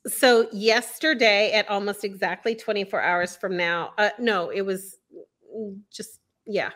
so 0.07 0.47
yesterday 0.53 1.51
at 1.51 1.67
almost 1.69 2.05
exactly 2.05 2.55
24 2.55 3.01
hours 3.01 3.35
from 3.35 3.57
now 3.57 3.91
uh 3.97 4.09
no 4.17 4.49
it 4.49 4.61
was 4.61 4.95
mm, 5.53 5.77
just 5.91 6.18
yeah. 6.49 6.71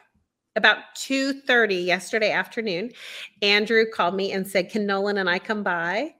About 0.55 0.77
2.30 0.95 1.83
yesterday 1.83 2.31
afternoon 2.31 2.91
andrew 3.41 3.85
called 3.91 4.15
me 4.15 4.31
and 4.31 4.47
said 4.47 4.69
can 4.69 4.85
nolan 4.85 5.17
and 5.17 5.29
i 5.29 5.39
come 5.39 5.63
by? 5.63 6.13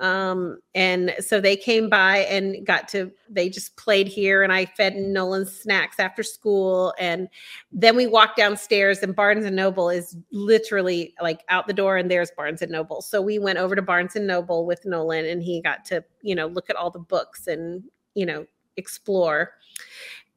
Um 0.00 0.58
and 0.74 1.14
so 1.20 1.40
they 1.40 1.56
came 1.56 1.88
by 1.88 2.18
and 2.28 2.66
got 2.66 2.88
to 2.88 3.12
they 3.30 3.48
just 3.48 3.76
played 3.76 4.08
here 4.08 4.42
and 4.42 4.52
i 4.52 4.64
fed 4.64 4.96
nolan 4.96 5.46
snacks 5.46 6.00
after 6.00 6.24
school. 6.24 6.94
And 6.98 7.28
then 7.70 7.94
we 7.94 8.08
walked 8.08 8.36
downstairs 8.36 9.04
and 9.04 9.14
barnes 9.14 9.44
and 9.46 9.54
noble 9.54 9.88
is 9.88 10.16
literally 10.32 11.14
like 11.22 11.44
out 11.48 11.68
the 11.68 11.72
door 11.72 11.96
and 11.96 12.10
there's 12.10 12.32
barnes 12.36 12.62
and 12.62 12.72
noble. 12.72 13.02
So 13.02 13.22
we 13.22 13.38
went 13.38 13.60
over 13.60 13.76
to 13.76 13.82
barnes 13.82 14.16
and 14.16 14.26
noble 14.26 14.66
with 14.66 14.84
nolan 14.84 15.24
and 15.26 15.44
he 15.44 15.62
got 15.62 15.84
to 15.86 16.04
you 16.22 16.34
know 16.34 16.48
look 16.48 16.68
at 16.68 16.76
all 16.76 16.90
the 16.90 16.98
books 16.98 17.46
and 17.46 17.84
you 18.14 18.26
know 18.26 18.46
explore 18.76 19.52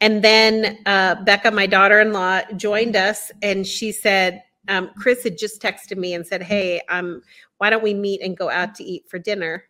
and 0.02 0.24
then 0.24 0.80
uh, 0.86 1.16
becca 1.24 1.52
my 1.52 1.66
daughter-in-law 1.66 2.41
joined 2.56 2.95
us 2.95 3.32
and 3.41 3.66
she 3.66 3.91
said 3.91 4.43
um, 4.68 4.91
chris 4.97 5.24
had 5.24 5.38
just 5.38 5.62
texted 5.62 5.97
me 5.97 6.14
and 6.14 6.26
said 6.26 6.41
hey 6.41 6.82
um, 6.89 7.22
why 7.60 7.70
don't 7.70 7.84
we 7.84 7.93
meet 7.93 8.22
and 8.22 8.36
go 8.36 8.50
out 8.50 8.74
to 8.76 8.84
eat 8.84 9.08
for 9.08 9.20
dinner? 9.20 9.66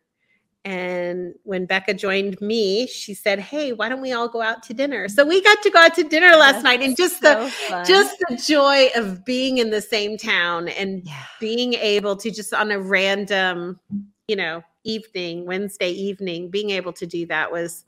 And 0.65 1.33
when 1.43 1.65
becca 1.65 1.93
joined 1.93 2.39
me 2.41 2.85
she 2.85 3.13
said 3.13 3.39
hey 3.39 3.71
why 3.71 3.87
don't 3.87 4.01
we 4.01 4.11
all 4.11 4.27
go 4.27 4.41
out 4.41 4.61
to 4.63 4.73
dinner? 4.73 5.07
So 5.07 5.25
we 5.25 5.41
got 5.41 5.61
to 5.63 5.69
go 5.69 5.79
out 5.79 5.95
to 5.95 6.03
dinner 6.03 6.35
last 6.35 6.63
night 6.63 6.81
and 6.81 6.95
just 6.95 7.21
the 7.21 7.51
just 7.87 8.17
the 8.27 8.35
joy 8.35 8.89
of 8.95 9.25
being 9.25 9.57
in 9.57 9.69
the 9.69 9.81
same 9.81 10.17
town 10.17 10.67
and 10.67 11.01
yeah. 11.05 11.23
being 11.39 11.73
able 11.75 12.15
to 12.17 12.29
just 12.29 12.53
on 12.53 12.71
a 12.71 12.79
random, 12.79 13.79
you 14.27 14.35
know, 14.35 14.61
evening, 14.83 15.45
Wednesday 15.45 15.91
evening, 15.91 16.49
being 16.49 16.71
able 16.71 16.93
to 16.93 17.07
do 17.07 17.25
that 17.27 17.51
was 17.51 17.85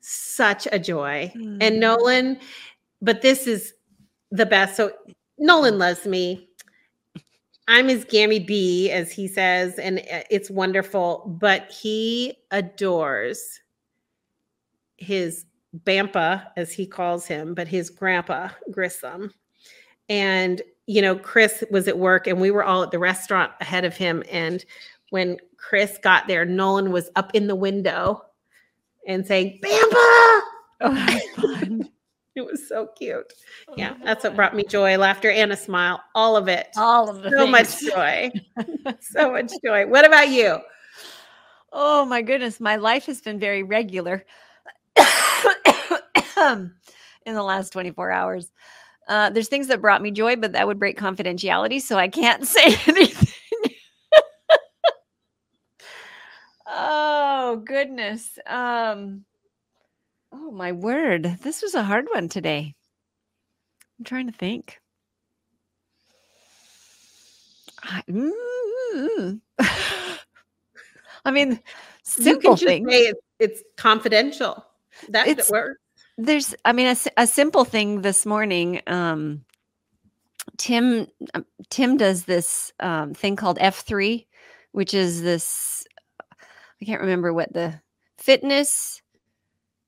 such 0.00 0.66
a 0.72 0.78
joy. 0.78 1.32
Mm. 1.36 1.58
And 1.60 1.80
Nolan, 1.80 2.38
but 3.02 3.22
this 3.22 3.46
is 3.46 3.74
the 4.30 4.46
best. 4.46 4.76
So 4.76 4.92
Nolan 5.38 5.78
loves 5.78 6.06
me. 6.06 6.48
I'm 7.68 7.88
his 7.88 8.04
gammy 8.04 8.40
bee, 8.40 8.90
as 8.90 9.12
he 9.12 9.28
says, 9.28 9.78
and 9.78 9.98
uh, 9.98 10.22
it's 10.30 10.50
wonderful. 10.50 11.36
But 11.40 11.70
he 11.70 12.34
adores 12.50 13.60
his 14.96 15.44
Bampa, 15.74 16.50
as 16.56 16.72
he 16.72 16.86
calls 16.86 17.26
him, 17.26 17.54
but 17.54 17.68
his 17.68 17.90
grandpa 17.90 18.48
Grissom. 18.70 19.32
And 20.08 20.62
you 20.86 21.02
know, 21.02 21.16
Chris 21.16 21.62
was 21.70 21.86
at 21.86 21.98
work, 21.98 22.26
and 22.26 22.40
we 22.40 22.50
were 22.50 22.64
all 22.64 22.82
at 22.82 22.90
the 22.90 22.98
restaurant 22.98 23.52
ahead 23.60 23.84
of 23.84 23.94
him. 23.94 24.24
And 24.30 24.64
when 25.10 25.36
Chris 25.58 25.98
got 26.02 26.26
there, 26.26 26.46
Nolan 26.46 26.90
was 26.90 27.10
up 27.16 27.34
in 27.34 27.46
the 27.46 27.54
window 27.54 28.22
and 29.08 29.26
saying 29.26 29.58
Bampa. 29.60 30.42
Oh, 30.80 30.94
that's 30.94 31.28
fun. 31.30 31.90
It 32.36 32.46
was 32.46 32.68
so 32.68 32.86
cute. 32.96 33.32
Yeah, 33.76 33.94
that's 34.04 34.22
what 34.22 34.36
brought 34.36 34.54
me 34.54 34.62
joy, 34.62 34.96
laughter, 34.96 35.28
and 35.28 35.50
a 35.50 35.56
smile. 35.56 36.00
All 36.14 36.36
of 36.36 36.46
it. 36.46 36.68
all 36.76 37.10
of 37.10 37.24
the 37.24 37.30
so 37.30 37.48
much 37.48 37.80
joy. 37.80 38.30
so 39.00 39.32
much 39.32 39.50
joy. 39.64 39.88
What 39.88 40.06
about 40.06 40.28
you? 40.28 40.58
Oh 41.72 42.04
my 42.04 42.22
goodness, 42.22 42.60
my 42.60 42.76
life 42.76 43.06
has 43.06 43.20
been 43.20 43.40
very 43.40 43.64
regular 43.64 44.24
in 44.96 45.04
the 47.26 47.42
last 47.42 47.72
24 47.72 48.12
hours. 48.12 48.52
Uh, 49.08 49.30
there's 49.30 49.48
things 49.48 49.66
that 49.66 49.80
brought 49.80 50.02
me 50.02 50.12
joy, 50.12 50.36
but 50.36 50.52
that 50.52 50.66
would 50.66 50.78
break 50.78 50.96
confidentiality, 50.96 51.80
so 51.80 51.98
I 51.98 52.06
can't 52.06 52.46
say 52.46 52.76
anything. 52.86 53.34
oh 56.68 57.56
goodness. 57.78 58.38
Um, 58.44 59.24
oh 60.32 60.50
my 60.50 60.72
word, 60.72 61.38
this 61.42 61.62
was 61.62 61.76
a 61.76 61.84
hard 61.84 62.06
one 62.12 62.28
today. 62.28 62.74
I'm 63.98 64.04
trying 64.04 64.26
to 64.26 64.36
think. 64.36 64.80
I, 67.80 68.02
mm, 68.10 69.40
I 71.24 71.30
mean, 71.30 71.50
you 71.50 71.58
simple 72.04 72.56
say 72.56 72.80
it's, 72.82 73.20
it's 73.38 73.62
confidential. 73.76 74.64
That 75.10 75.28
It's- 75.28 75.52
there's 76.20 76.52
i 76.64 76.72
mean 76.72 76.96
a 77.16 77.26
simple 77.28 77.64
thing 77.64 78.02
this 78.02 78.26
morning 78.26 78.80
um 78.88 79.44
tim 80.56 81.06
um, 81.34 81.46
tim 81.70 81.96
does 81.96 82.24
this 82.24 82.72
um 82.80 83.14
thing 83.14 83.36
called 83.36 83.56
f3 83.58 84.26
which 84.72 84.94
is 84.94 85.22
this 85.22 85.86
i 86.80 86.84
can't 86.84 87.00
remember 87.00 87.32
what 87.32 87.52
the 87.52 87.80
fitness 88.18 89.02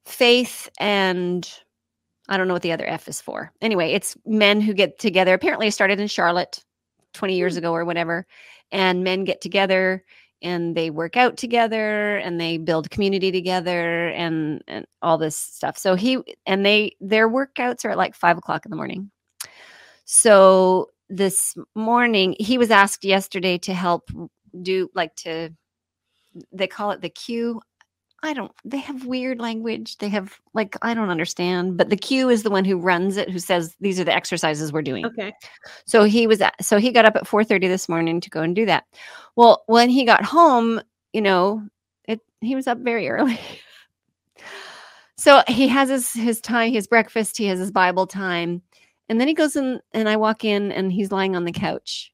faith 0.04 0.68
and 0.78 1.60
i 2.28 2.36
don't 2.36 2.48
know 2.48 2.54
what 2.54 2.62
the 2.62 2.72
other 2.72 2.86
f 2.86 3.08
is 3.08 3.20
for. 3.20 3.52
Anyway 3.60 3.92
it's 3.92 4.16
men 4.26 4.60
who 4.60 4.74
get 4.74 4.98
together. 4.98 5.34
Apparently 5.34 5.68
it 5.68 5.72
started 5.72 6.00
in 6.00 6.08
charlotte 6.08 6.64
20 7.14 7.36
years 7.36 7.54
hmm. 7.54 7.58
ago 7.58 7.72
or 7.72 7.84
whatever 7.84 8.26
and 8.72 9.04
men 9.04 9.24
get 9.24 9.40
together 9.40 10.04
and 10.42 10.74
they 10.74 10.90
work 10.90 11.16
out 11.16 11.36
together 11.36 12.16
and 12.16 12.40
they 12.40 12.56
build 12.56 12.90
community 12.90 13.30
together 13.30 14.08
and 14.08 14.62
and 14.66 14.86
all 15.02 15.18
this 15.18 15.36
stuff. 15.36 15.76
So 15.76 15.94
he 15.94 16.18
and 16.46 16.64
they 16.64 16.96
their 17.00 17.28
workouts 17.28 17.84
are 17.84 17.90
at 17.90 17.98
like 17.98 18.14
five 18.14 18.38
o'clock 18.38 18.64
in 18.64 18.70
the 18.70 18.76
morning. 18.76 19.10
So 20.04 20.90
this 21.08 21.54
morning 21.74 22.36
he 22.38 22.58
was 22.58 22.70
asked 22.70 23.04
yesterday 23.04 23.58
to 23.58 23.74
help 23.74 24.10
do 24.62 24.88
like 24.94 25.14
to 25.16 25.50
they 26.52 26.66
call 26.66 26.90
it 26.90 27.00
the 27.00 27.08
q 27.08 27.60
I 28.22 28.34
don't. 28.34 28.52
They 28.64 28.78
have 28.78 29.06
weird 29.06 29.40
language. 29.40 29.96
They 29.98 30.08
have 30.10 30.38
like 30.52 30.76
I 30.82 30.92
don't 30.92 31.08
understand. 31.08 31.78
But 31.78 31.88
the 31.88 31.96
Q 31.96 32.28
is 32.28 32.42
the 32.42 32.50
one 32.50 32.64
who 32.64 32.76
runs 32.76 33.16
it, 33.16 33.30
who 33.30 33.38
says 33.38 33.74
these 33.80 33.98
are 33.98 34.04
the 34.04 34.14
exercises 34.14 34.72
we're 34.72 34.82
doing. 34.82 35.06
Okay. 35.06 35.32
So 35.86 36.04
he 36.04 36.26
was 36.26 36.40
at, 36.42 36.62
so 36.62 36.78
he 36.78 36.92
got 36.92 37.06
up 37.06 37.16
at 37.16 37.26
4:30 37.26 37.68
this 37.68 37.88
morning 37.88 38.20
to 38.20 38.30
go 38.30 38.42
and 38.42 38.54
do 38.54 38.66
that. 38.66 38.84
Well, 39.36 39.64
when 39.66 39.88
he 39.88 40.04
got 40.04 40.24
home, 40.24 40.82
you 41.14 41.22
know, 41.22 41.66
it 42.06 42.20
he 42.42 42.54
was 42.54 42.66
up 42.66 42.78
very 42.78 43.08
early. 43.08 43.40
so 45.16 45.42
he 45.48 45.66
has 45.68 45.88
his 45.88 46.12
his 46.12 46.40
time, 46.42 46.72
his 46.72 46.86
breakfast, 46.86 47.38
he 47.38 47.46
has 47.46 47.58
his 47.58 47.70
Bible 47.70 48.06
time. 48.06 48.62
And 49.08 49.18
then 49.18 49.28
he 49.28 49.34
goes 49.34 49.56
in 49.56 49.80
and 49.92 50.08
I 50.08 50.16
walk 50.16 50.44
in 50.44 50.70
and 50.70 50.92
he's 50.92 51.10
lying 51.10 51.34
on 51.34 51.44
the 51.44 51.52
couch. 51.52 52.12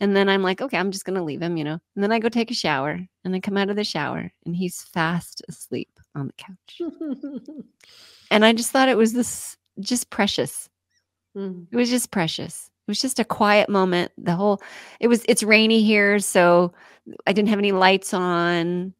And 0.00 0.14
then 0.14 0.28
I'm 0.28 0.42
like, 0.42 0.60
okay, 0.60 0.76
I'm 0.76 0.90
just 0.90 1.04
going 1.06 1.16
to 1.16 1.22
leave 1.22 1.40
him, 1.40 1.56
you 1.56 1.64
know. 1.64 1.78
And 1.94 2.04
then 2.04 2.12
I 2.12 2.18
go 2.18 2.28
take 2.28 2.50
a 2.50 2.54
shower 2.54 3.00
and 3.24 3.34
I 3.34 3.40
come 3.40 3.56
out 3.56 3.70
of 3.70 3.76
the 3.76 3.84
shower 3.84 4.30
and 4.44 4.54
he's 4.54 4.82
fast 4.82 5.42
asleep 5.48 5.88
on 6.14 6.26
the 6.26 6.34
couch. 6.34 6.80
And 8.30 8.44
I 8.44 8.52
just 8.52 8.70
thought 8.70 8.88
it 8.88 8.96
was 8.96 9.12
this 9.12 9.56
just 9.80 10.10
precious. 10.10 10.68
Mm. 11.36 11.66
It 11.70 11.76
was 11.76 11.90
just 11.90 12.10
precious. 12.10 12.70
It 12.86 12.90
was 12.90 13.00
just 13.00 13.18
a 13.18 13.24
quiet 13.24 13.68
moment. 13.68 14.12
The 14.18 14.34
whole 14.34 14.60
it 15.00 15.08
was 15.08 15.24
it's 15.28 15.42
rainy 15.42 15.82
here, 15.82 16.18
so 16.18 16.72
I 17.26 17.32
didn't 17.32 17.48
have 17.50 17.58
any 17.58 17.72
lights 17.72 18.14
on. 18.14 18.94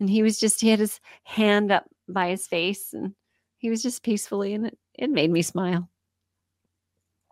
And 0.00 0.10
he 0.10 0.22
was 0.22 0.38
just 0.38 0.60
he 0.60 0.68
had 0.68 0.78
his 0.78 1.00
hand 1.24 1.72
up 1.72 1.86
by 2.08 2.28
his 2.28 2.46
face 2.46 2.92
and 2.92 3.14
he 3.58 3.70
was 3.70 3.82
just 3.82 4.02
peacefully 4.02 4.54
and 4.54 4.66
it, 4.66 4.78
it 4.94 5.10
made 5.10 5.30
me 5.30 5.42
smile 5.42 5.90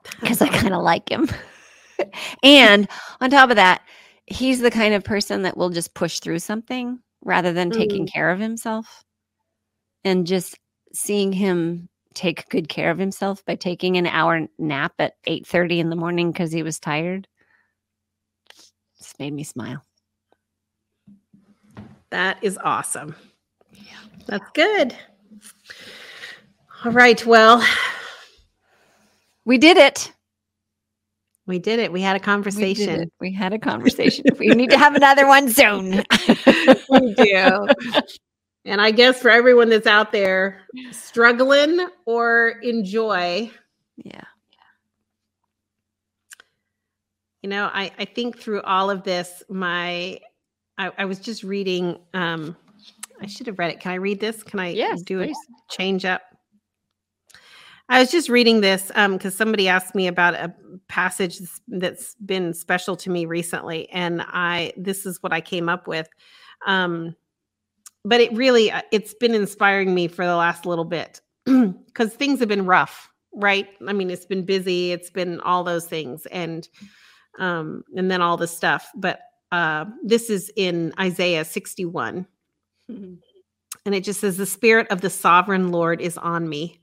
because 0.20 0.42
I 0.42 0.48
kind 0.48 0.74
of 0.74 0.82
like 0.82 1.08
him. 1.08 1.28
And 2.42 2.88
on 3.20 3.30
top 3.30 3.50
of 3.50 3.56
that, 3.56 3.82
he's 4.26 4.60
the 4.60 4.70
kind 4.70 4.94
of 4.94 5.04
person 5.04 5.42
that 5.42 5.56
will 5.56 5.70
just 5.70 5.94
push 5.94 6.20
through 6.20 6.38
something 6.40 6.98
rather 7.24 7.52
than 7.52 7.70
taking 7.70 8.06
mm. 8.06 8.12
care 8.12 8.30
of 8.30 8.38
himself. 8.38 9.04
And 10.04 10.26
just 10.26 10.58
seeing 10.92 11.32
him 11.32 11.88
take 12.14 12.48
good 12.48 12.68
care 12.68 12.90
of 12.90 12.98
himself 12.98 13.44
by 13.44 13.56
taking 13.56 13.96
an 13.96 14.06
hour 14.06 14.46
nap 14.58 14.94
at 14.98 15.14
8:30 15.26 15.80
in 15.80 15.90
the 15.90 15.96
morning 15.96 16.32
cuz 16.32 16.52
he 16.52 16.62
was 16.62 16.78
tired 16.78 17.28
just 18.98 19.18
made 19.20 19.32
me 19.32 19.44
smile. 19.44 19.84
That 22.10 22.38
is 22.42 22.58
awesome. 22.62 23.14
That's 24.26 24.50
good. 24.54 24.96
All 26.84 26.92
right. 26.92 27.24
Well, 27.24 27.64
We 29.44 29.58
did 29.58 29.76
it. 29.76 30.12
We 31.46 31.58
did 31.58 31.78
it. 31.78 31.92
We 31.92 32.02
had 32.02 32.16
a 32.16 32.20
conversation. 32.20 33.02
it. 33.02 33.12
we 33.20 33.32
had 33.32 33.52
a 33.52 33.58
conversation. 33.58 34.24
we 34.38 34.48
need 34.48 34.70
to 34.70 34.78
have 34.78 34.94
another 34.96 35.26
one 35.26 35.48
soon. 35.48 36.04
we 36.90 37.14
do. 37.16 37.68
And 38.64 38.80
I 38.80 38.90
guess 38.90 39.20
for 39.20 39.30
everyone 39.30 39.68
that's 39.68 39.86
out 39.86 40.10
there 40.10 40.62
struggling 40.90 41.88
or 42.04 42.54
enjoy, 42.62 43.50
yeah. 43.96 44.22
you 47.42 47.48
know, 47.48 47.70
I, 47.72 47.92
I 47.96 48.04
think 48.04 48.38
through 48.40 48.62
all 48.62 48.90
of 48.90 49.04
this, 49.04 49.44
my 49.48 50.18
I, 50.78 50.90
I 50.98 51.04
was 51.04 51.20
just 51.20 51.44
reading 51.44 51.96
um 52.12 52.56
I 53.20 53.26
should 53.26 53.46
have 53.46 53.58
read 53.58 53.70
it. 53.70 53.80
Can 53.80 53.92
I 53.92 53.96
read 53.96 54.20
this? 54.20 54.42
Can 54.42 54.58
I 54.58 54.70
Yes, 54.70 55.02
do 55.02 55.22
a 55.22 55.32
change 55.70 56.04
up? 56.04 56.22
I 57.88 58.00
was 58.00 58.10
just 58.10 58.28
reading 58.28 58.60
this 58.60 58.90
um 58.94 59.12
because 59.12 59.34
somebody 59.34 59.68
asked 59.68 59.94
me 59.94 60.06
about 60.06 60.34
a 60.34 60.52
passage 60.88 61.38
that's- 61.68 62.16
been 62.24 62.52
special 62.54 62.96
to 62.96 63.10
me 63.10 63.26
recently, 63.26 63.88
and 63.90 64.22
I 64.26 64.72
this 64.76 65.06
is 65.06 65.22
what 65.22 65.32
I 65.32 65.40
came 65.40 65.68
up 65.68 65.86
with. 65.86 66.08
Um 66.66 67.14
but 68.04 68.20
it 68.20 68.32
really 68.32 68.70
uh, 68.70 68.82
it's 68.92 69.14
been 69.14 69.34
inspiring 69.34 69.94
me 69.94 70.08
for 70.08 70.24
the 70.26 70.36
last 70.36 70.66
little 70.66 70.84
bit 70.84 71.20
because 71.44 72.14
things 72.14 72.40
have 72.40 72.48
been 72.48 72.66
rough 72.66 73.08
right? 73.38 73.68
I 73.86 73.92
mean 73.92 74.10
it's 74.10 74.26
been 74.26 74.44
busy 74.46 74.92
it's 74.92 75.10
been 75.10 75.40
all 75.40 75.62
those 75.64 75.86
things 75.86 76.26
and 76.26 76.68
um 77.38 77.84
and 77.96 78.10
then 78.10 78.22
all 78.22 78.36
the 78.36 78.48
stuff. 78.48 78.90
But 78.96 79.20
uh 79.52 79.84
this 80.04 80.30
is 80.30 80.50
in 80.56 80.92
isaiah 80.98 81.44
61 81.44 82.26
and 83.86 83.94
it 83.94 84.04
just 84.04 84.20
says 84.20 84.36
the 84.36 84.46
spirit 84.46 84.86
of 84.90 85.00
the 85.00 85.10
sovereign 85.10 85.70
lord 85.70 86.00
is 86.00 86.18
on 86.18 86.48
me 86.48 86.80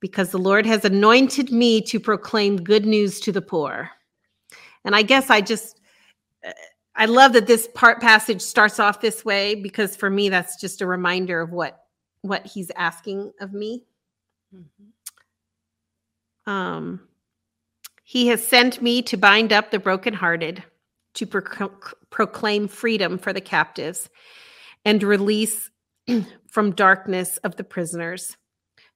because 0.00 0.30
the 0.30 0.38
lord 0.38 0.66
has 0.66 0.84
anointed 0.84 1.52
me 1.52 1.80
to 1.80 2.00
proclaim 2.00 2.56
good 2.56 2.86
news 2.86 3.20
to 3.20 3.32
the 3.32 3.42
poor. 3.42 3.90
And 4.84 4.96
i 4.96 5.02
guess 5.02 5.30
i 5.30 5.40
just 5.40 5.80
i 6.96 7.06
love 7.06 7.32
that 7.34 7.46
this 7.46 7.68
part 7.74 8.00
passage 8.00 8.40
starts 8.40 8.80
off 8.80 9.00
this 9.00 9.24
way 9.24 9.54
because 9.54 9.96
for 9.96 10.10
me 10.10 10.28
that's 10.28 10.60
just 10.60 10.80
a 10.80 10.86
reminder 10.86 11.40
of 11.40 11.50
what 11.52 11.84
what 12.22 12.46
he's 12.46 12.70
asking 12.76 13.32
of 13.40 13.52
me. 13.52 13.84
Um 16.46 17.00
he 18.10 18.26
has 18.26 18.44
sent 18.44 18.82
me 18.82 19.02
to 19.02 19.16
bind 19.16 19.52
up 19.52 19.70
the 19.70 19.78
brokenhearted 19.78 20.64
to 21.14 21.26
procl- 21.26 21.92
proclaim 22.10 22.66
freedom 22.66 23.16
for 23.18 23.32
the 23.32 23.40
captives 23.40 24.08
and 24.84 25.00
release 25.04 25.70
from 26.48 26.72
darkness 26.72 27.36
of 27.44 27.54
the 27.54 27.62
prisoners 27.62 28.36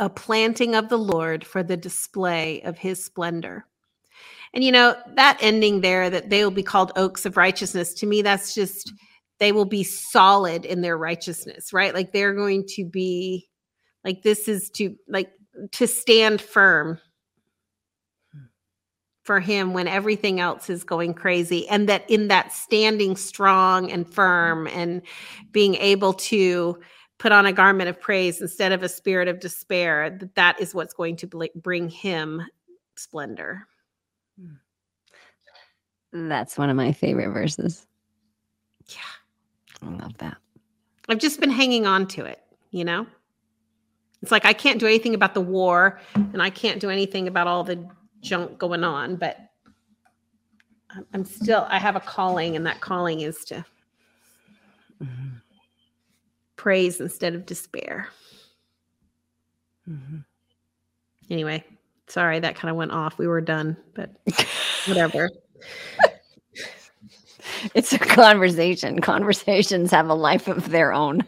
a 0.00 0.08
planting 0.08 0.74
of 0.74 0.88
the 0.88 0.98
Lord 0.98 1.44
for 1.44 1.62
the 1.62 1.76
display 1.76 2.62
of 2.62 2.78
his 2.78 3.04
splendor. 3.04 3.66
And 4.54 4.64
you 4.64 4.72
know, 4.72 4.96
that 5.14 5.38
ending 5.40 5.80
there, 5.80 6.08
that 6.08 6.30
they 6.30 6.42
will 6.42 6.50
be 6.50 6.62
called 6.62 6.92
oaks 6.96 7.26
of 7.26 7.36
righteousness, 7.36 7.94
to 7.94 8.06
me, 8.06 8.22
that's 8.22 8.54
just, 8.54 8.92
they 9.40 9.52
will 9.52 9.64
be 9.64 9.84
solid 9.84 10.64
in 10.64 10.80
their 10.80 10.96
righteousness, 10.96 11.72
right? 11.72 11.94
Like 11.94 12.12
they're 12.12 12.34
going 12.34 12.64
to 12.76 12.84
be, 12.84 13.48
like, 14.04 14.22
this 14.22 14.48
is 14.48 14.70
to, 14.70 14.94
like, 15.08 15.30
to 15.72 15.86
stand 15.86 16.40
firm 16.40 16.98
for 19.24 19.40
him 19.40 19.74
when 19.74 19.86
everything 19.86 20.40
else 20.40 20.70
is 20.70 20.84
going 20.84 21.12
crazy. 21.12 21.68
And 21.68 21.88
that 21.88 22.08
in 22.08 22.28
that 22.28 22.52
standing 22.52 23.16
strong 23.16 23.90
and 23.90 24.10
firm 24.10 24.66
and 24.68 25.02
being 25.52 25.74
able 25.74 26.14
to, 26.14 26.78
put 27.18 27.32
on 27.32 27.46
a 27.46 27.52
garment 27.52 27.88
of 27.88 28.00
praise 28.00 28.40
instead 28.40 28.70
of 28.72 28.82
a 28.82 28.88
spirit 28.88 29.28
of 29.28 29.40
despair 29.40 30.08
that 30.10 30.34
that 30.36 30.60
is 30.60 30.74
what's 30.74 30.94
going 30.94 31.16
to 31.16 31.26
bl- 31.26 31.44
bring 31.56 31.88
him 31.88 32.42
splendor 32.96 33.66
That's 36.12 36.56
one 36.56 36.70
of 36.70 36.76
my 36.76 36.92
favorite 36.92 37.30
verses. 37.32 37.86
yeah 38.88 39.86
I 39.86 39.90
love 39.90 40.16
that. 40.18 40.36
i've 41.08 41.18
just 41.18 41.40
been 41.40 41.50
hanging 41.50 41.86
on 41.86 42.06
to 42.08 42.24
it 42.24 42.40
you 42.70 42.84
know 42.84 43.06
it's 44.22 44.32
like 44.32 44.44
i 44.44 44.52
can't 44.52 44.80
do 44.80 44.86
anything 44.86 45.14
about 45.14 45.34
the 45.34 45.40
war 45.40 46.00
and 46.14 46.42
i 46.42 46.50
can't 46.50 46.80
do 46.80 46.90
anything 46.90 47.28
about 47.28 47.46
all 47.46 47.62
the 47.62 47.88
junk 48.20 48.58
going 48.58 48.82
on 48.82 49.14
but 49.16 49.38
I'm- 51.12 51.24
still 51.24 51.66
i 51.68 51.78
have 51.78 51.94
a 51.96 52.00
calling 52.00 52.56
and 52.56 52.66
that 52.66 52.80
calling 52.80 53.20
is 53.20 53.44
to 53.46 53.64
Mhm. 55.02 55.37
Praise 56.58 57.00
instead 57.00 57.34
of 57.34 57.46
despair 57.46 58.08
Mhm. 59.88 60.24
anyway 61.30 61.64
sorry 62.08 62.40
that 62.40 62.56
kind 62.56 62.70
of 62.70 62.76
went 62.76 62.92
off 62.92 63.16
we 63.16 63.26
were 63.26 63.40
done 63.40 63.76
but 63.94 64.10
whatever 64.86 65.30
It's 67.74 67.92
a 67.92 67.98
conversation. 67.98 69.00
Conversations 69.00 69.90
have 69.90 70.08
a 70.08 70.14
life 70.14 70.48
of 70.48 70.70
their 70.70 70.92
own. 70.92 71.22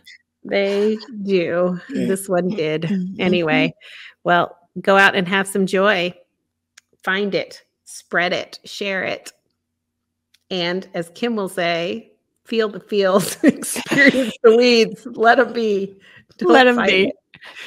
They 0.45 0.97
do. 1.23 1.81
This 1.89 2.29
one 2.29 2.49
did. 2.49 2.91
Anyway, 3.19 3.75
well, 4.23 4.57
go 4.81 4.97
out 4.97 5.17
and 5.17 5.27
have 5.27 5.49
some 5.49 5.67
joy. 5.67 6.15
Find 7.03 7.35
it, 7.35 7.63
spread 7.85 8.33
it, 8.33 8.59
share 8.65 9.03
it. 9.03 9.33
And 10.51 10.89
as 10.95 11.11
Kim 11.15 11.37
will 11.37 11.49
say, 11.49 12.10
feel 12.51 12.69
the 12.69 12.81
feels, 12.81 13.43
experience 13.45 14.35
the 14.43 14.57
weeds, 14.57 15.07
let 15.07 15.37
them 15.37 15.55
be. 15.55 15.97
Don't 16.37 16.53
Let 16.53 16.67
'em 16.67 16.77
fight 16.77 16.89
be. 16.89 17.05
it. 17.07 17.15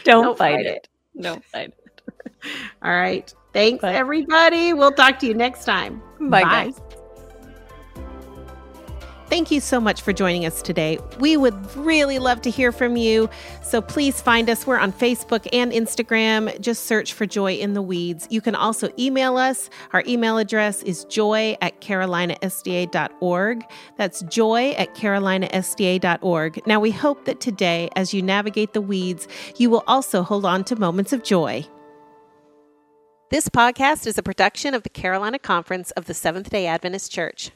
Don't, 0.03 0.23
Don't 0.25 0.37
fight 0.37 0.57
fight 0.57 0.65
it. 0.65 0.87
Don't 1.19 1.43
fight 1.45 1.69
it. 1.69 2.47
All 2.83 2.91
right. 2.91 3.33
Thanks, 3.53 3.81
Bye. 3.81 3.93
everybody. 3.95 4.73
We'll 4.73 4.91
talk 4.91 5.19
to 5.19 5.25
you 5.27 5.33
next 5.33 5.65
time. 5.65 6.01
Bye, 6.19 6.41
guys. 6.43 6.79
Thank 9.33 9.49
you 9.49 9.61
so 9.61 9.81
much 9.81 10.03
for 10.03 10.13
joining 10.13 10.45
us 10.45 10.61
today. 10.61 10.99
We 11.17 11.37
would 11.37 11.75
really 11.75 12.19
love 12.19 12.43
to 12.43 12.51
hear 12.51 12.71
from 12.71 12.95
you. 12.95 13.31
So 13.63 13.81
please 13.81 14.21
find 14.21 14.47
us. 14.47 14.67
We're 14.67 14.77
on 14.77 14.93
Facebook 14.93 15.47
and 15.51 15.71
Instagram. 15.71 16.61
Just 16.61 16.85
search 16.85 17.13
for 17.13 17.25
Joy 17.25 17.53
in 17.55 17.73
the 17.73 17.81
Weeds. 17.81 18.27
You 18.29 18.41
can 18.41 18.53
also 18.53 18.91
email 18.99 19.37
us. 19.37 19.71
Our 19.91 20.03
email 20.05 20.37
address 20.37 20.83
is 20.83 21.05
joy 21.05 21.57
at 21.63 21.81
carolinasda.org. 21.81 23.63
That's 23.97 24.21
joy 24.21 24.69
at 24.77 24.93
carolinasda.org. 24.93 26.67
Now, 26.67 26.79
we 26.79 26.91
hope 26.91 27.25
that 27.25 27.39
today, 27.39 27.89
as 27.95 28.13
you 28.13 28.21
navigate 28.21 28.73
the 28.73 28.81
weeds, 28.81 29.27
you 29.57 29.71
will 29.71 29.83
also 29.87 30.21
hold 30.21 30.45
on 30.45 30.63
to 30.65 30.75
moments 30.75 31.11
of 31.11 31.23
joy. 31.23 31.65
This 33.31 33.49
podcast 33.49 34.05
is 34.05 34.19
a 34.19 34.23
production 34.23 34.75
of 34.75 34.83
the 34.83 34.89
Carolina 34.89 35.39
Conference 35.39 35.89
of 35.89 36.05
the 36.05 36.13
Seventh 36.13 36.51
day 36.51 36.67
Adventist 36.67 37.11
Church. 37.11 37.49